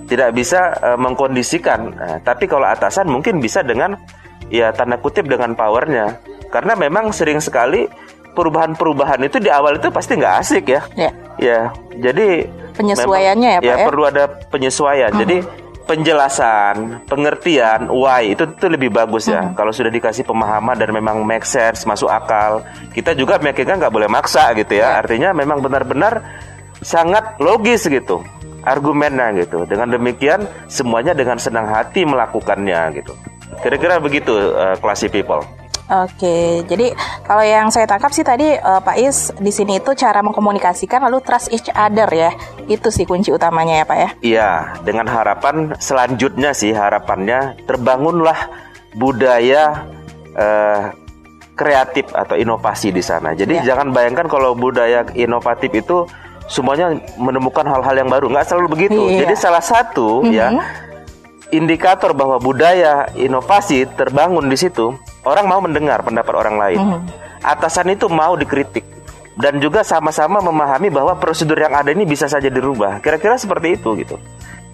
Tidak 0.09 0.33
bisa 0.33 0.73
uh, 0.81 0.97
mengkondisikan. 0.97 1.81
Nah, 1.93 2.17
tapi 2.25 2.49
kalau 2.49 2.65
atasan 2.65 3.13
mungkin 3.13 3.45
bisa 3.45 3.61
dengan 3.61 3.93
ya 4.49 4.73
tanda 4.73 4.97
kutip 4.97 5.29
dengan 5.29 5.53
powernya. 5.53 6.17
Karena 6.49 6.73
memang 6.73 7.13
sering 7.13 7.45
sekali 7.45 7.85
perubahan-perubahan 8.39 9.19
itu 9.27 9.43
di 9.43 9.51
awal 9.51 9.83
itu 9.83 9.91
pasti 9.91 10.15
nggak 10.15 10.35
asik 10.39 10.65
ya. 10.71 10.83
Ya. 10.95 11.11
Ya, 11.39 11.61
jadi 11.95 12.47
penyesuaiannya 12.75 13.51
memang, 13.59 13.63
ya 13.63 13.67
Pak 13.67 13.75
ya. 13.75 13.77
Ya 13.83 13.87
perlu 13.87 14.03
ada 14.07 14.25
penyesuaian. 14.51 15.11
Hmm. 15.11 15.21
Jadi 15.27 15.37
penjelasan, 15.89 16.75
pengertian 17.09 17.89
why 17.89 18.35
itu 18.35 18.45
itu 18.47 18.67
lebih 18.67 18.91
bagus 18.95 19.27
ya. 19.31 19.43
Hmm. 19.43 19.55
Kalau 19.59 19.75
sudah 19.75 19.91
dikasih 19.91 20.23
pemahaman 20.23 20.79
dan 20.79 20.91
memang 20.95 21.23
make 21.27 21.47
sense, 21.47 21.83
masuk 21.87 22.11
akal, 22.11 22.63
kita 22.95 23.15
juga 23.19 23.39
meyakinkan 23.43 23.83
nggak 23.83 23.95
boleh 23.95 24.11
maksa 24.11 24.55
gitu 24.55 24.79
ya. 24.79 24.99
ya. 24.99 25.03
Artinya 25.03 25.31
memang 25.35 25.59
benar-benar 25.63 26.23
sangat 26.83 27.39
logis 27.43 27.87
gitu 27.87 28.23
argumennya 28.67 29.33
gitu. 29.39 29.65
Dengan 29.65 29.95
demikian 29.95 30.45
semuanya 30.67 31.15
dengan 31.15 31.39
senang 31.41 31.71
hati 31.71 32.03
melakukannya 32.05 33.01
gitu. 33.01 33.15
Kira-kira 33.63 33.99
begitu 33.99 34.35
uh, 34.55 34.77
classy 34.79 35.09
people. 35.09 35.41
Oke, 35.89 36.69
jadi 36.69 36.93
kalau 37.25 37.41
yang 37.41 37.73
saya 37.73 37.89
tangkap 37.89 38.13
sih 38.13 38.21
tadi 38.21 38.53
uh, 38.61 38.77
Pak 38.85 38.97
Is 39.01 39.33
di 39.41 39.49
sini 39.49 39.81
itu 39.81 39.97
cara 39.97 40.21
mengkomunikasikan 40.21 41.01
lalu 41.09 41.25
trust 41.25 41.49
each 41.49 41.73
other 41.73 42.05
ya. 42.13 42.37
Itu 42.69 42.93
sih 42.93 43.09
kunci 43.09 43.33
utamanya 43.33 43.81
ya 43.81 43.85
Pak 43.89 43.97
ya. 43.97 44.09
Iya, 44.21 44.51
dengan 44.85 45.09
harapan 45.09 45.73
selanjutnya 45.81 46.53
sih 46.53 46.77
harapannya 46.77 47.65
terbangunlah 47.65 48.37
budaya 49.01 49.89
uh, 50.37 50.93
kreatif 51.57 52.13
atau 52.13 52.37
inovasi 52.37 52.93
di 52.93 53.01
sana. 53.01 53.33
Jadi 53.33 53.65
ya. 53.65 53.73
jangan 53.73 53.89
bayangkan 53.89 54.29
kalau 54.29 54.53
budaya 54.53 55.09
inovatif 55.17 55.73
itu 55.73 56.05
semuanya 56.53 57.01
menemukan 57.17 57.65
hal-hal 57.65 57.97
yang 57.97 58.13
baru. 58.13 58.29
Nggak 58.29 58.45
selalu 58.45 58.69
begitu. 58.77 59.09
Iya. 59.09 59.25
Jadi 59.25 59.35
salah 59.41 59.65
satu 59.65 60.21
mm 60.21 60.29
-hmm. 60.29 60.37
ya 60.37 60.49
indikator 61.49 62.13
bahwa 62.13 62.37
budaya 62.37 63.09
inovasi 63.17 63.89
terbangun 63.97 64.53
di 64.53 64.57
situ 64.61 64.93
orang 65.29 65.47
mau 65.47 65.61
mendengar 65.61 66.01
pendapat 66.01 66.35
orang 66.35 66.57
lain. 66.57 66.79
Mm. 66.81 67.01
Atasan 67.45 67.93
itu 67.93 68.09
mau 68.11 68.35
dikritik 68.35 68.83
dan 69.39 69.63
juga 69.63 69.87
sama-sama 69.87 70.43
memahami 70.43 70.91
bahwa 70.91 71.15
prosedur 71.15 71.55
yang 71.63 71.71
ada 71.71 71.95
ini 71.95 72.03
bisa 72.03 72.27
saja 72.27 72.51
dirubah. 72.51 72.99
Kira-kira 72.99 73.39
seperti 73.39 73.79
itu 73.79 73.95
gitu. 73.95 74.19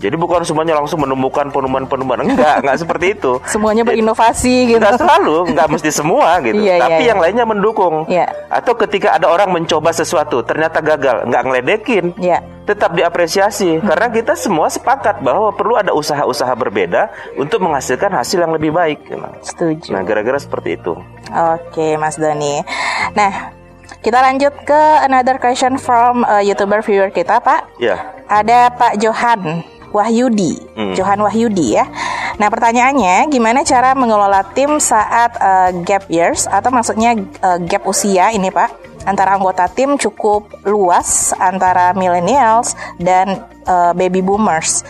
Jadi 0.04 0.20
bukan 0.20 0.44
semuanya 0.44 0.76
langsung 0.76 1.00
menemukan 1.00 1.48
penemuan-penemuan 1.48 2.28
enggak, 2.28 2.54
enggak 2.60 2.76
seperti 2.76 3.16
itu. 3.16 3.40
Semuanya 3.48 3.88
berinovasi 3.88 4.68
gitu. 4.68 4.76
Enggak 4.76 5.00
selalu, 5.00 5.36
enggak 5.48 5.68
mesti 5.72 5.88
semua 5.88 6.36
gitu. 6.44 6.60
Iya, 6.60 6.76
Tapi 6.84 7.00
iya, 7.00 7.08
yang 7.08 7.18
iya. 7.18 7.24
lainnya 7.24 7.46
mendukung. 7.48 7.94
Iya. 8.04 8.28
Atau 8.52 8.76
ketika 8.76 9.16
ada 9.16 9.32
orang 9.32 9.48
mencoba 9.48 9.96
sesuatu 9.96 10.44
ternyata 10.44 10.84
gagal, 10.84 11.24
enggak 11.24 11.42
ngeledekin. 11.48 12.04
Iya. 12.20 12.44
Tetap 12.68 12.96
diapresiasi 12.96 13.80
hmm. 13.80 13.84
karena 13.88 14.08
kita 14.12 14.32
semua 14.36 14.68
sepakat 14.68 15.24
bahwa 15.24 15.52
perlu 15.52 15.76
ada 15.76 15.92
usaha-usaha 15.96 16.52
berbeda 16.52 17.08
untuk 17.40 17.64
menghasilkan 17.64 18.12
hasil 18.12 18.44
yang 18.44 18.52
lebih 18.52 18.76
baik. 18.76 19.04
Gitu. 19.08 19.20
Setuju. 19.40 19.88
Nah, 19.92 20.04
gara-gara 20.04 20.36
seperti 20.40 20.80
itu. 20.80 20.96
Oke, 21.28 21.96
Mas 22.00 22.16
Doni. 22.16 22.64
Nah, 23.12 23.52
kita 24.00 24.20
lanjut 24.20 24.52
ke 24.64 24.80
another 25.04 25.36
question 25.36 25.76
from 25.76 26.24
uh, 26.24 26.40
YouTuber 26.40 26.80
viewer 26.80 27.12
kita, 27.12 27.40
Pak. 27.40 27.76
Ya. 27.76 27.96
Yeah. 27.96 28.00
Ada 28.28 28.72
Pak 28.72 28.96
Johan. 29.00 29.64
Wahyudi, 29.94 30.58
hmm. 30.74 30.98
Johan 30.98 31.22
Wahyudi 31.22 31.78
ya. 31.78 31.86
Nah 32.34 32.50
pertanyaannya, 32.50 33.30
gimana 33.30 33.62
cara 33.62 33.94
mengelola 33.94 34.42
tim 34.50 34.82
saat 34.82 35.38
uh, 35.38 35.70
gap 35.86 36.10
years 36.10 36.50
atau 36.50 36.74
maksudnya 36.74 37.14
uh, 37.46 37.62
gap 37.62 37.86
usia 37.86 38.34
ini 38.34 38.50
Pak? 38.50 38.98
Antara 39.06 39.38
anggota 39.38 39.70
tim 39.70 39.94
cukup 39.94 40.50
luas 40.66 41.30
antara 41.38 41.94
millennials 41.94 42.74
dan 42.98 43.46
uh, 43.70 43.94
baby 43.94 44.18
boomers. 44.18 44.82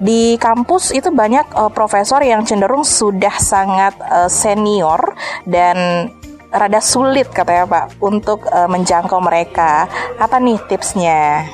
Di 0.00 0.40
kampus 0.40 0.96
itu 0.96 1.12
banyak 1.12 1.52
uh, 1.54 1.68
profesor 1.70 2.24
yang 2.24 2.42
cenderung 2.42 2.82
sudah 2.82 3.36
sangat 3.36 3.94
uh, 4.00 4.32
senior 4.32 5.14
dan 5.44 6.08
rada 6.50 6.82
sulit 6.82 7.30
katanya 7.30 7.68
Pak 7.68 8.02
untuk 8.02 8.48
uh, 8.50 8.66
menjangkau 8.66 9.22
mereka. 9.22 9.86
Apa 10.18 10.42
nih 10.42 10.58
tipsnya? 10.66 11.46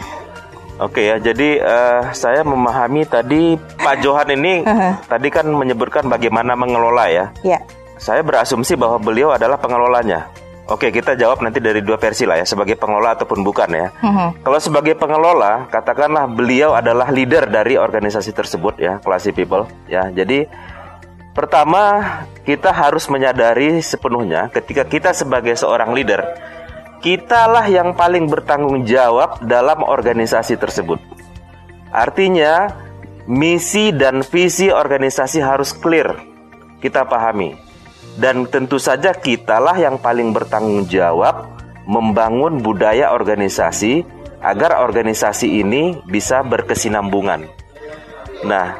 Oke 0.76 1.08
ya, 1.08 1.16
jadi 1.16 1.56
uh, 1.64 2.12
saya 2.12 2.44
memahami 2.44 3.08
tadi 3.08 3.56
Pak 3.56 4.04
Johan 4.04 4.28
ini 4.36 4.60
tadi 5.12 5.28
kan 5.32 5.48
menyebutkan 5.48 6.04
bagaimana 6.04 6.52
mengelola 6.52 7.08
ya. 7.08 7.32
Iya. 7.40 7.64
Saya 7.96 8.20
berasumsi 8.20 8.76
bahwa 8.76 9.00
beliau 9.00 9.32
adalah 9.32 9.56
pengelolanya. 9.56 10.28
Oke, 10.66 10.90
kita 10.90 11.14
jawab 11.14 11.46
nanti 11.46 11.62
dari 11.62 11.78
dua 11.78 11.94
versi 11.94 12.26
lah 12.26 12.42
ya, 12.42 12.44
sebagai 12.44 12.74
pengelola 12.74 13.14
ataupun 13.14 13.40
bukan 13.46 13.70
ya. 13.70 13.88
Uh-huh. 14.02 14.34
Kalau 14.42 14.58
sebagai 14.58 14.98
pengelola, 14.98 15.70
katakanlah 15.70 16.26
beliau 16.26 16.74
adalah 16.74 17.08
leader 17.14 17.46
dari 17.46 17.78
organisasi 17.78 18.34
tersebut 18.34 18.74
ya, 18.82 18.98
Classy 18.98 19.30
People 19.30 19.70
ya. 19.86 20.10
Jadi 20.10 20.42
pertama 21.30 22.02
kita 22.42 22.74
harus 22.74 23.06
menyadari 23.06 23.78
sepenuhnya 23.78 24.50
ketika 24.50 24.82
kita 24.82 25.14
sebagai 25.14 25.54
seorang 25.54 25.94
leader 25.94 26.24
kitalah 27.00 27.66
yang 27.68 27.94
paling 27.96 28.28
bertanggung 28.28 28.84
jawab 28.88 29.42
dalam 29.44 29.82
organisasi 29.82 30.56
tersebut. 30.56 30.98
Artinya, 31.90 32.70
misi 33.26 33.90
dan 33.94 34.22
visi 34.22 34.68
organisasi 34.70 35.42
harus 35.42 35.74
clear, 35.74 36.16
kita 36.80 37.06
pahami. 37.08 37.56
Dan 38.16 38.48
tentu 38.48 38.80
saja 38.80 39.12
kitalah 39.12 39.76
yang 39.76 40.00
paling 40.00 40.32
bertanggung 40.32 40.88
jawab 40.88 41.52
membangun 41.84 42.64
budaya 42.64 43.12
organisasi 43.12 44.02
agar 44.40 44.80
organisasi 44.84 45.60
ini 45.60 46.00
bisa 46.08 46.40
berkesinambungan. 46.40 47.44
Nah, 48.44 48.76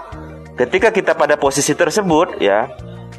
ketika 0.57 0.89
kita 0.93 1.13
pada 1.17 1.37
posisi 1.37 1.73
tersebut 1.73 2.41
ya, 2.41 2.69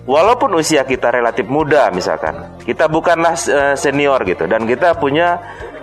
walaupun 0.08 0.56
usia 0.58 0.88
kita 0.88 1.12
relatif 1.12 1.46
muda 1.46 1.92
misalkan, 1.92 2.58
kita 2.64 2.88
bukanlah 2.88 3.36
uh, 3.36 3.76
senior 3.76 4.24
gitu 4.24 4.48
dan 4.48 4.64
kita 4.64 4.96
punya 4.96 5.38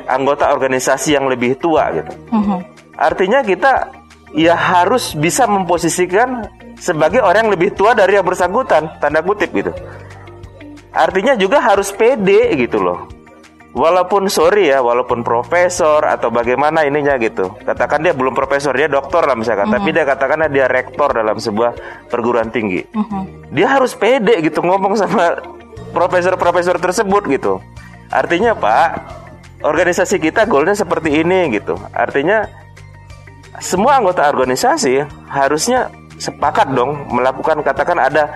anggota 0.08 0.50
organisasi 0.50 1.14
yang 1.14 1.28
lebih 1.28 1.60
tua 1.60 1.92
gitu. 1.92 2.12
Uh-huh. 2.32 2.60
Artinya 2.96 3.44
kita 3.44 3.92
ya 4.34 4.56
harus 4.56 5.14
bisa 5.14 5.46
memposisikan 5.46 6.42
sebagai 6.80 7.22
orang 7.22 7.46
yang 7.46 7.52
lebih 7.54 7.70
tua 7.76 7.94
dari 7.94 8.18
yang 8.18 8.26
bersangkutan, 8.26 8.98
tanda 8.98 9.20
kutip 9.20 9.52
gitu. 9.54 9.70
Artinya 10.94 11.36
juga 11.38 11.58
harus 11.60 11.90
pede 11.90 12.54
gitu 12.54 12.80
loh 12.80 13.23
walaupun 13.74 14.30
sorry 14.30 14.70
ya, 14.70 14.80
walaupun 14.80 15.26
profesor 15.26 16.00
atau 16.06 16.30
bagaimana 16.30 16.86
ininya 16.86 17.18
gitu. 17.18 17.52
Katakan 17.66 18.00
dia 18.00 18.14
belum 18.14 18.32
profesor, 18.32 18.72
dia 18.72 18.86
doktor 18.86 19.26
lah 19.26 19.34
misalkan, 19.34 19.68
-huh. 19.68 19.74
tapi 19.76 19.90
dia 19.90 20.06
katakanlah 20.06 20.48
dia 20.48 20.70
rektor 20.70 21.10
dalam 21.10 21.36
sebuah 21.36 21.74
perguruan 22.08 22.48
tinggi. 22.54 22.86
-huh. 22.86 23.50
Dia 23.50 23.74
harus 23.74 23.92
pede 23.98 24.38
gitu 24.40 24.62
ngomong 24.62 24.94
sama 24.94 25.42
profesor-profesor 25.90 26.78
tersebut 26.78 27.26
gitu. 27.28 27.58
Artinya 28.08 28.54
Pak, 28.54 28.88
organisasi 29.66 30.22
kita 30.22 30.46
goalnya 30.46 30.78
seperti 30.78 31.22
ini 31.22 31.50
gitu. 31.58 31.74
Artinya 31.90 32.46
semua 33.58 33.98
anggota 34.02 34.26
organisasi 34.26 35.02
harusnya 35.30 35.90
sepakat 36.18 36.70
dong 36.74 37.10
melakukan 37.10 37.60
katakan 37.62 37.98
ada 37.98 38.30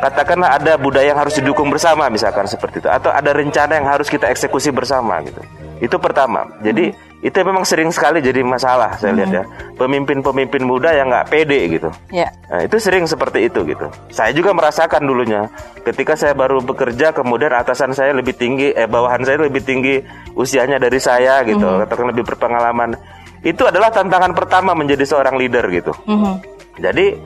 katakanlah 0.00 0.56
ada 0.56 0.72
budaya 0.80 1.14
yang 1.14 1.20
harus 1.20 1.38
didukung 1.38 1.70
bersama 1.70 2.10
misalkan 2.10 2.48
seperti 2.48 2.82
itu 2.82 2.88
atau 2.90 3.12
ada 3.12 3.30
rencana 3.30 3.78
yang 3.78 3.86
harus 3.86 4.10
kita 4.10 4.26
eksekusi 4.30 4.74
bersama 4.74 5.22
gitu. 5.22 5.42
Itu 5.80 5.96
pertama. 5.96 6.44
Jadi 6.60 6.92
hmm. 6.92 7.24
itu 7.24 7.36
memang 7.40 7.64
sering 7.64 7.88
sekali 7.88 8.20
jadi 8.20 8.44
masalah 8.44 9.00
saya 9.00 9.16
lihat 9.16 9.30
ya. 9.32 9.44
Hmm. 9.44 9.80
Pemimpin-pemimpin 9.80 10.60
muda 10.60 10.92
yang 10.92 11.08
nggak 11.08 11.32
pede 11.32 11.60
gitu. 11.72 11.88
Ya. 12.12 12.28
Nah, 12.52 12.60
itu 12.68 12.76
sering 12.76 13.08
seperti 13.08 13.48
itu 13.48 13.64
gitu. 13.64 13.88
Saya 14.12 14.36
juga 14.36 14.52
merasakan 14.52 15.00
dulunya 15.08 15.48
ketika 15.80 16.20
saya 16.20 16.36
baru 16.36 16.60
bekerja 16.60 17.16
kemudian 17.16 17.56
atasan 17.56 17.96
saya 17.96 18.12
lebih 18.12 18.36
tinggi 18.36 18.76
eh 18.76 18.84
bawahan 18.84 19.24
saya 19.24 19.40
lebih 19.40 19.64
tinggi 19.64 20.04
usianya 20.36 20.76
dari 20.76 21.00
saya 21.00 21.40
gitu, 21.48 21.64
hmm. 21.64 21.88
katakan 21.88 22.06
lebih 22.12 22.28
berpengalaman. 22.28 22.96
Itu 23.40 23.64
adalah 23.64 23.88
tantangan 23.88 24.36
pertama 24.36 24.76
menjadi 24.76 25.08
seorang 25.08 25.40
leader 25.40 25.64
gitu. 25.72 25.96
Hmm 26.04 26.49
jadi 26.78 27.18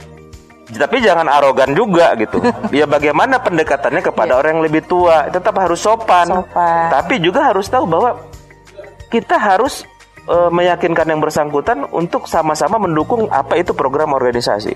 tapi 0.65 1.05
jangan 1.05 1.29
arogan 1.29 1.77
juga 1.77 2.17
gitu. 2.17 2.41
ya 2.79 2.89
bagaimana 2.89 3.37
pendekatannya 3.43 4.01
kepada 4.01 4.33
yeah. 4.33 4.41
orang 4.41 4.51
yang 4.59 4.65
lebih 4.65 4.83
tua, 4.89 5.29
tetap 5.29 5.55
harus 5.61 5.85
sopan. 5.85 6.25
sopan. 6.25 6.89
Tapi 6.89 7.21
juga 7.21 7.53
harus 7.53 7.69
tahu 7.69 7.85
bahwa 7.85 8.17
kita 9.13 9.37
harus 9.37 9.85
uh, 10.27 10.49
meyakinkan 10.49 11.05
yang 11.05 11.21
bersangkutan 11.21 11.85
untuk 11.93 12.25
sama-sama 12.27 12.81
mendukung 12.81 13.29
apa 13.29 13.61
itu 13.61 13.77
program 13.77 14.17
organisasi. 14.17 14.73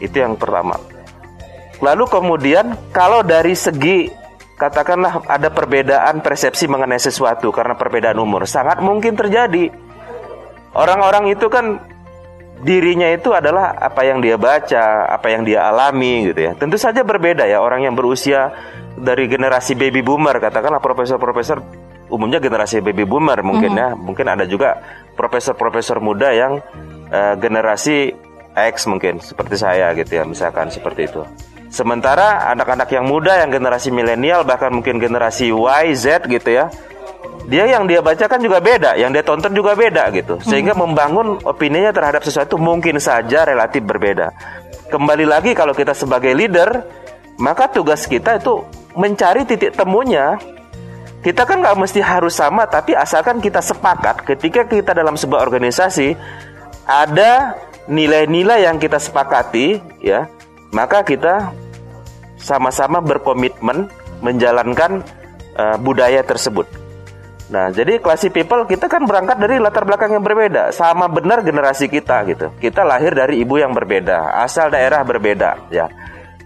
Itu 0.00 0.16
yang 0.16 0.40
pertama. 0.40 0.80
Lalu 1.84 2.04
kemudian 2.08 2.74
kalau 2.90 3.20
dari 3.20 3.52
segi 3.52 4.08
katakanlah 4.56 5.26
ada 5.28 5.52
perbedaan 5.52 6.24
persepsi 6.24 6.64
mengenai 6.70 7.02
sesuatu 7.02 7.52
karena 7.52 7.76
perbedaan 7.76 8.16
umur, 8.16 8.48
sangat 8.48 8.80
mungkin 8.80 9.18
terjadi. 9.18 9.68
Orang-orang 10.74 11.30
itu 11.30 11.46
kan 11.46 11.93
dirinya 12.62 13.10
itu 13.10 13.34
adalah 13.34 13.74
apa 13.76 14.06
yang 14.06 14.22
dia 14.22 14.38
baca, 14.38 15.10
apa 15.10 15.26
yang 15.32 15.42
dia 15.42 15.66
alami 15.66 16.30
gitu 16.30 16.50
ya. 16.50 16.52
Tentu 16.54 16.78
saja 16.78 17.02
berbeda 17.02 17.48
ya 17.48 17.58
orang 17.58 17.82
yang 17.88 17.94
berusia 17.96 18.54
dari 18.94 19.26
generasi 19.26 19.74
baby 19.74 20.04
boomer 20.04 20.38
katakanlah 20.38 20.78
profesor-profesor 20.78 21.58
umumnya 22.12 22.38
generasi 22.38 22.78
baby 22.78 23.02
boomer 23.02 23.42
mungkin 23.42 23.74
mm 23.74 23.78
-hmm. 23.78 23.92
ya. 23.94 23.98
Mungkin 23.98 24.26
ada 24.30 24.44
juga 24.46 24.78
profesor-profesor 25.18 25.98
muda 25.98 26.30
yang 26.30 26.62
uh, 27.10 27.34
generasi 27.40 28.14
X 28.54 28.86
mungkin 28.86 29.18
seperti 29.18 29.58
saya 29.58 29.90
gitu 29.98 30.14
ya, 30.14 30.22
misalkan 30.22 30.70
seperti 30.70 31.10
itu. 31.10 31.26
Sementara 31.74 32.54
anak-anak 32.54 32.86
yang 32.94 33.02
muda 33.02 33.42
yang 33.42 33.50
generasi 33.50 33.90
milenial 33.90 34.46
bahkan 34.46 34.70
mungkin 34.70 35.02
generasi 35.02 35.50
Y, 35.50 35.84
Z 35.98 36.30
gitu 36.30 36.54
ya 36.54 36.70
dia 37.44 37.68
yang 37.68 37.84
dia 37.84 38.00
bacakan 38.00 38.40
juga 38.40 38.58
beda, 38.62 38.96
yang 38.96 39.12
dia 39.12 39.20
tonton 39.20 39.52
juga 39.52 39.76
beda 39.76 40.08
gitu. 40.14 40.40
Sehingga 40.40 40.72
hmm. 40.72 40.80
membangun 40.80 41.28
opininya 41.44 41.92
terhadap 41.92 42.24
sesuatu 42.24 42.56
mungkin 42.56 42.96
saja 42.96 43.44
relatif 43.44 43.84
berbeda. 43.84 44.32
Kembali 44.88 45.26
lagi 45.28 45.52
kalau 45.52 45.76
kita 45.76 45.92
sebagai 45.92 46.32
leader, 46.32 46.84
maka 47.36 47.68
tugas 47.68 48.06
kita 48.06 48.38
itu 48.40 48.64
mencari 48.94 49.44
titik 49.44 49.74
temunya. 49.74 50.38
Kita 51.24 51.48
kan 51.48 51.64
nggak 51.64 51.80
mesti 51.80 52.04
harus 52.04 52.36
sama, 52.36 52.68
tapi 52.68 52.92
asalkan 52.92 53.40
kita 53.40 53.64
sepakat 53.64 54.28
ketika 54.28 54.68
kita 54.68 54.92
dalam 54.92 55.16
sebuah 55.16 55.40
organisasi 55.40 56.12
ada 56.84 57.56
nilai-nilai 57.88 58.68
yang 58.68 58.76
kita 58.76 59.00
sepakati, 59.00 59.80
ya, 60.04 60.28
maka 60.68 61.00
kita 61.00 61.48
sama-sama 62.36 63.00
berkomitmen 63.00 63.88
menjalankan 64.20 65.00
uh, 65.56 65.80
budaya 65.80 66.20
tersebut. 66.20 66.83
Nah, 67.44 67.68
jadi 67.68 68.00
classy 68.00 68.32
people 68.32 68.64
kita 68.64 68.88
kan 68.88 69.04
berangkat 69.04 69.36
dari 69.36 69.60
latar 69.60 69.84
belakang 69.84 70.16
yang 70.16 70.24
berbeda. 70.24 70.72
Sama 70.72 71.12
benar 71.12 71.44
generasi 71.44 71.92
kita 71.92 72.24
gitu. 72.24 72.48
Kita 72.56 72.82
lahir 72.82 73.12
dari 73.12 73.44
ibu 73.44 73.60
yang 73.60 73.76
berbeda, 73.76 74.40
asal 74.40 74.72
daerah 74.72 75.04
berbeda, 75.04 75.68
ya. 75.68 75.92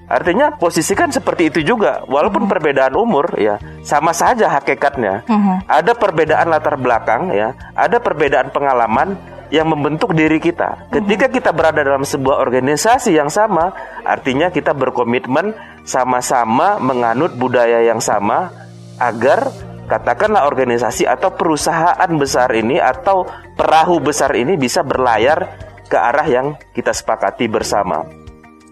Artinya 0.09 0.57
posisikan 0.57 1.13
seperti 1.13 1.53
itu 1.53 1.61
juga, 1.61 2.01
walaupun 2.09 2.49
perbedaan 2.49 2.97
umur 2.97 3.37
ya 3.37 3.61
sama 3.85 4.17
saja 4.17 4.49
hakikatnya. 4.49 5.29
Ada 5.69 5.93
perbedaan 5.93 6.49
latar 6.49 6.81
belakang 6.81 7.29
ya, 7.37 7.53
ada 7.77 8.01
perbedaan 8.01 8.49
pengalaman 8.49 9.21
yang 9.53 9.69
membentuk 9.69 10.17
diri 10.17 10.41
kita. 10.41 10.89
Ketika 10.89 11.29
kita 11.29 11.53
berada 11.53 11.85
dalam 11.85 12.09
sebuah 12.09 12.41
organisasi 12.41 13.21
yang 13.21 13.29
sama, 13.29 13.73
artinya 14.01 14.49
kita 14.49 14.73
berkomitmen 14.73 15.53
sama-sama 15.85 16.81
menganut 16.81 17.37
budaya 17.37 17.85
yang 17.85 18.01
sama 18.01 18.49
agar 18.97 19.68
katakanlah 19.89 20.45
organisasi 20.45 21.09
atau 21.09 21.33
perusahaan 21.33 22.13
besar 22.21 22.53
ini 22.53 22.77
atau 22.77 23.25
perahu 23.57 23.99
besar 24.05 24.37
ini 24.37 24.61
bisa 24.61 24.85
berlayar 24.85 25.49
ke 25.89 25.97
arah 25.97 26.29
yang 26.29 26.47
kita 26.77 26.93
sepakati 26.93 27.49
bersama. 27.49 28.05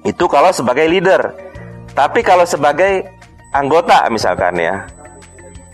Itu 0.04 0.28
kalau 0.28 0.52
sebagai 0.52 0.84
leader. 0.86 1.32
Tapi 1.96 2.20
kalau 2.20 2.44
sebagai 2.44 3.08
anggota 3.50 4.04
misalkan 4.12 4.60
ya. 4.60 4.84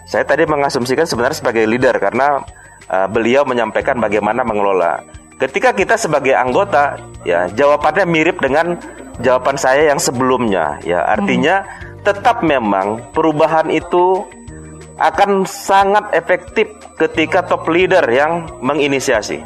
Saya 0.07 0.23
tadi 0.23 0.47
mengasumsikan 0.47 1.09
sebenarnya 1.09 1.43
sebagai 1.43 1.65
leader 1.67 1.99
karena 1.99 2.41
uh, 2.87 3.09
beliau 3.11 3.43
menyampaikan 3.43 3.99
bagaimana 3.99 4.47
mengelola. 4.47 5.03
Ketika 5.41 5.75
kita 5.75 5.99
sebagai 5.99 6.39
anggota, 6.39 7.01
ya 7.27 7.51
jawabannya 7.51 8.07
mirip 8.07 8.39
dengan 8.39 8.79
jawaban 9.19 9.59
saya 9.59 9.91
yang 9.91 9.99
sebelumnya. 9.99 10.79
Ya 10.87 11.03
artinya 11.03 11.67
hmm. 11.67 12.07
tetap 12.07 12.47
memang 12.47 13.03
perubahan 13.11 13.73
itu 13.73 14.23
akan 15.03 15.43
sangat 15.43 16.15
efektif 16.15 16.79
ketika 16.95 17.43
top 17.43 17.67
leader 17.67 18.07
yang 18.07 18.47
menginisiasi. 18.63 19.43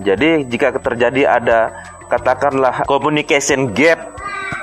Jadi 0.00 0.48
jika 0.48 0.72
terjadi 0.80 1.28
ada 1.28 1.60
katakanlah 2.08 2.88
communication 2.88 3.72
gap 3.76 4.16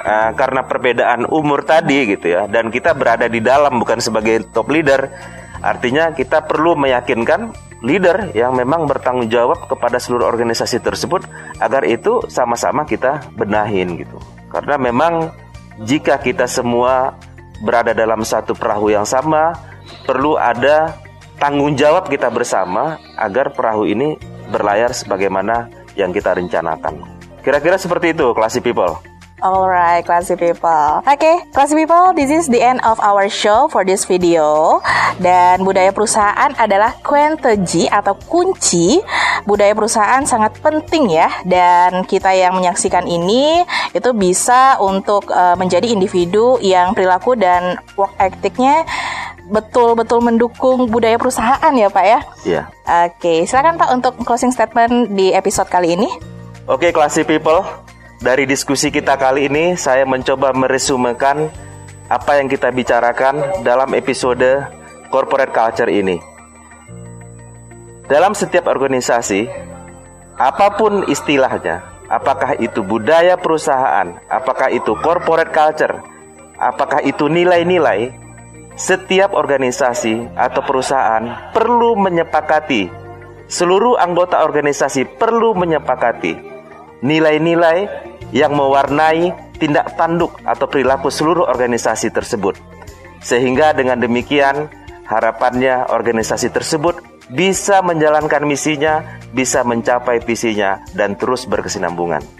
uh, 0.05 0.31
karena 0.37 0.61
perbedaan 0.65 1.25
umur 1.29 1.65
tadi 1.65 2.13
gitu 2.13 2.29
ya 2.29 2.45
dan 2.45 2.69
kita 2.69 2.93
berada 2.93 3.25
di 3.25 3.41
dalam 3.41 3.81
bukan 3.81 3.97
sebagai 3.97 4.45
top 4.53 4.69
leader 4.69 5.09
artinya 5.59 6.13
kita 6.13 6.45
perlu 6.45 6.77
meyakinkan 6.77 7.51
leader 7.81 8.31
yang 8.37 8.53
memang 8.53 8.85
bertanggung 8.85 9.31
jawab 9.31 9.65
kepada 9.65 9.97
seluruh 9.97 10.27
organisasi 10.29 10.83
tersebut 10.83 11.25
agar 11.57 11.83
itu 11.89 12.21
sama-sama 12.29 12.85
kita 12.85 13.23
benahin 13.33 13.97
gitu 13.97 14.21
karena 14.53 14.77
memang 14.77 15.33
jika 15.83 16.19
kita 16.19 16.45
semua 16.45 17.15
berada 17.63 17.91
dalam 17.91 18.23
satu 18.23 18.55
perahu 18.55 18.91
yang 18.93 19.07
sama 19.07 19.55
perlu 20.03 20.35
ada 20.39 20.95
tanggung 21.39 21.73
jawab 21.79 22.11
kita 22.11 22.27
bersama 22.27 22.99
agar 23.15 23.55
perahu 23.55 23.87
ini 23.87 24.19
berlayar 24.51 24.91
sebagaimana 24.91 25.71
yang 25.95 26.11
kita 26.11 26.35
rencanakan. 26.35 26.99
Kira-kira 27.39 27.79
seperti 27.79 28.11
itu, 28.11 28.35
classy 28.35 28.59
people. 28.59 28.99
Alright, 29.39 30.03
classy 30.03 30.35
people. 30.35 30.99
Oke, 31.07 31.15
okay, 31.15 31.35
classy 31.55 31.79
people, 31.79 32.11
this 32.11 32.27
is 32.27 32.51
the 32.51 32.59
end 32.59 32.83
of 32.83 32.99
our 32.99 33.31
show 33.31 33.71
for 33.71 33.87
this 33.87 34.03
video. 34.03 34.83
Dan 35.15 35.63
budaya 35.63 35.95
perusahaan 35.95 36.51
adalah 36.59 36.99
kuenteji 36.99 37.87
atau 37.87 38.19
kunci. 38.27 38.99
Budaya 39.47 39.71
perusahaan 39.71 40.27
sangat 40.27 40.59
penting 40.59 41.15
ya. 41.15 41.31
Dan 41.47 42.03
kita 42.03 42.35
yang 42.35 42.59
menyaksikan 42.59 43.07
ini 43.07 43.63
itu 43.95 44.11
bisa 44.11 44.75
untuk 44.83 45.31
uh, 45.31 45.55
menjadi 45.55 45.87
individu 45.87 46.59
yang 46.59 46.91
perilaku 46.91 47.39
dan 47.39 47.79
work 47.95 48.11
ethicnya 48.19 48.83
betul-betul 49.49 50.21
mendukung 50.21 50.85
budaya 50.87 51.17
perusahaan 51.17 51.73
ya 51.73 51.89
Pak 51.89 52.05
ya? 52.05 52.19
Iya. 52.45 52.61
Oke, 53.09 53.43
silakan 53.49 53.75
Pak 53.81 53.89
untuk 53.91 54.13
closing 54.23 54.53
statement 54.53 55.11
di 55.17 55.33
episode 55.33 55.67
kali 55.67 55.97
ini. 55.97 56.09
Oke, 56.69 56.93
classy 56.93 57.25
people. 57.25 57.65
Dari 58.21 58.45
diskusi 58.45 58.93
kita 58.93 59.17
kali 59.17 59.49
ini, 59.49 59.73
saya 59.73 60.05
mencoba 60.05 60.53
meresumekan 60.53 61.49
apa 62.09 62.31
yang 62.37 62.45
kita 62.45 62.69
bicarakan 62.69 63.63
dalam 63.65 63.89
episode 63.97 64.69
corporate 65.09 65.55
culture 65.55 65.89
ini. 65.89 66.19
Dalam 68.09 68.33
setiap 68.33 68.65
organisasi, 68.69 69.45
apa 70.37 70.73
pun 70.73 71.05
istilahnya, 71.05 71.85
apakah 72.09 72.57
itu 72.57 72.81
budaya 72.81 73.37
perusahaan, 73.37 74.17
apakah 74.25 74.73
itu 74.73 74.97
corporate 74.97 75.53
culture, 75.53 76.01
apakah 76.57 77.05
itu 77.05 77.29
nilai-nilai, 77.29 78.09
setiap 78.79 79.35
organisasi 79.35 80.39
atau 80.39 80.63
perusahaan 80.63 81.51
perlu 81.51 81.99
menyepakati, 81.99 82.87
seluruh 83.51 83.99
anggota 83.99 84.39
organisasi 84.39 85.19
perlu 85.19 85.51
menyepakati 85.51 86.47
nilai-nilai 87.03 87.91
yang 88.31 88.55
mewarnai 88.55 89.51
tindak 89.59 89.99
tanduk 89.99 90.39
atau 90.47 90.71
perilaku 90.71 91.11
seluruh 91.11 91.43
organisasi 91.51 92.07
tersebut. 92.15 92.55
Sehingga 93.19 93.75
dengan 93.75 93.99
demikian 93.99 94.71
harapannya 95.03 95.91
organisasi 95.91 96.47
tersebut 96.47 97.03
bisa 97.35 97.83
menjalankan 97.83 98.47
misinya, 98.47 99.19
bisa 99.35 99.67
mencapai 99.67 100.23
visinya 100.23 100.79
dan 100.95 101.19
terus 101.19 101.43
berkesinambungan. 101.43 102.38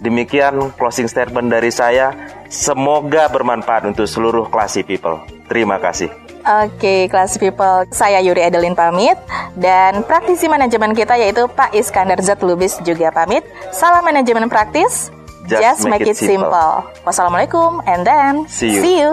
Demikian 0.00 0.72
closing 0.76 1.08
statement 1.08 1.48
dari 1.48 1.72
saya. 1.72 2.12
Semoga 2.46 3.26
bermanfaat 3.32 3.88
untuk 3.88 4.06
seluruh 4.06 4.46
classy 4.52 4.86
people. 4.86 5.20
Terima 5.50 5.80
kasih. 5.80 6.12
Oke, 6.46 6.78
okay, 6.78 7.00
classy 7.10 7.42
people. 7.42 7.82
Saya 7.90 8.22
Yuri 8.22 8.38
Adeline 8.46 8.78
pamit 8.78 9.18
dan 9.58 10.06
praktisi 10.06 10.46
manajemen 10.46 10.94
kita 10.94 11.18
yaitu 11.18 11.50
Pak 11.50 11.74
Iskandar 11.74 12.22
Zat 12.22 12.38
Lubis 12.46 12.78
juga 12.86 13.10
pamit. 13.10 13.42
Salam 13.74 14.06
manajemen 14.06 14.46
praktis. 14.46 15.10
Just, 15.46 15.62
Just 15.62 15.82
make, 15.86 16.02
make 16.02 16.10
it 16.10 16.18
simple. 16.18 16.50
simple. 16.50 16.70
Wassalamualaikum 17.06 17.82
and 17.86 18.02
then 18.06 18.46
see 18.46 18.78
you. 18.78 18.82
See 18.82 18.96
you. 19.02 19.10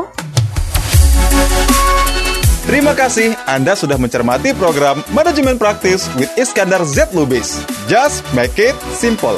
Terima 2.63 2.97
kasih 2.97 3.37
Anda 3.45 3.77
sudah 3.77 4.01
mencermati 4.01 4.55
program 4.57 5.05
Manajemen 5.13 5.61
Praktis 5.61 6.09
with 6.17 6.31
Iskandar 6.39 6.81
Z 6.87 7.13
Lubis. 7.13 7.61
Just 7.85 8.25
make 8.33 8.57
it 8.57 8.73
simple. 8.97 9.37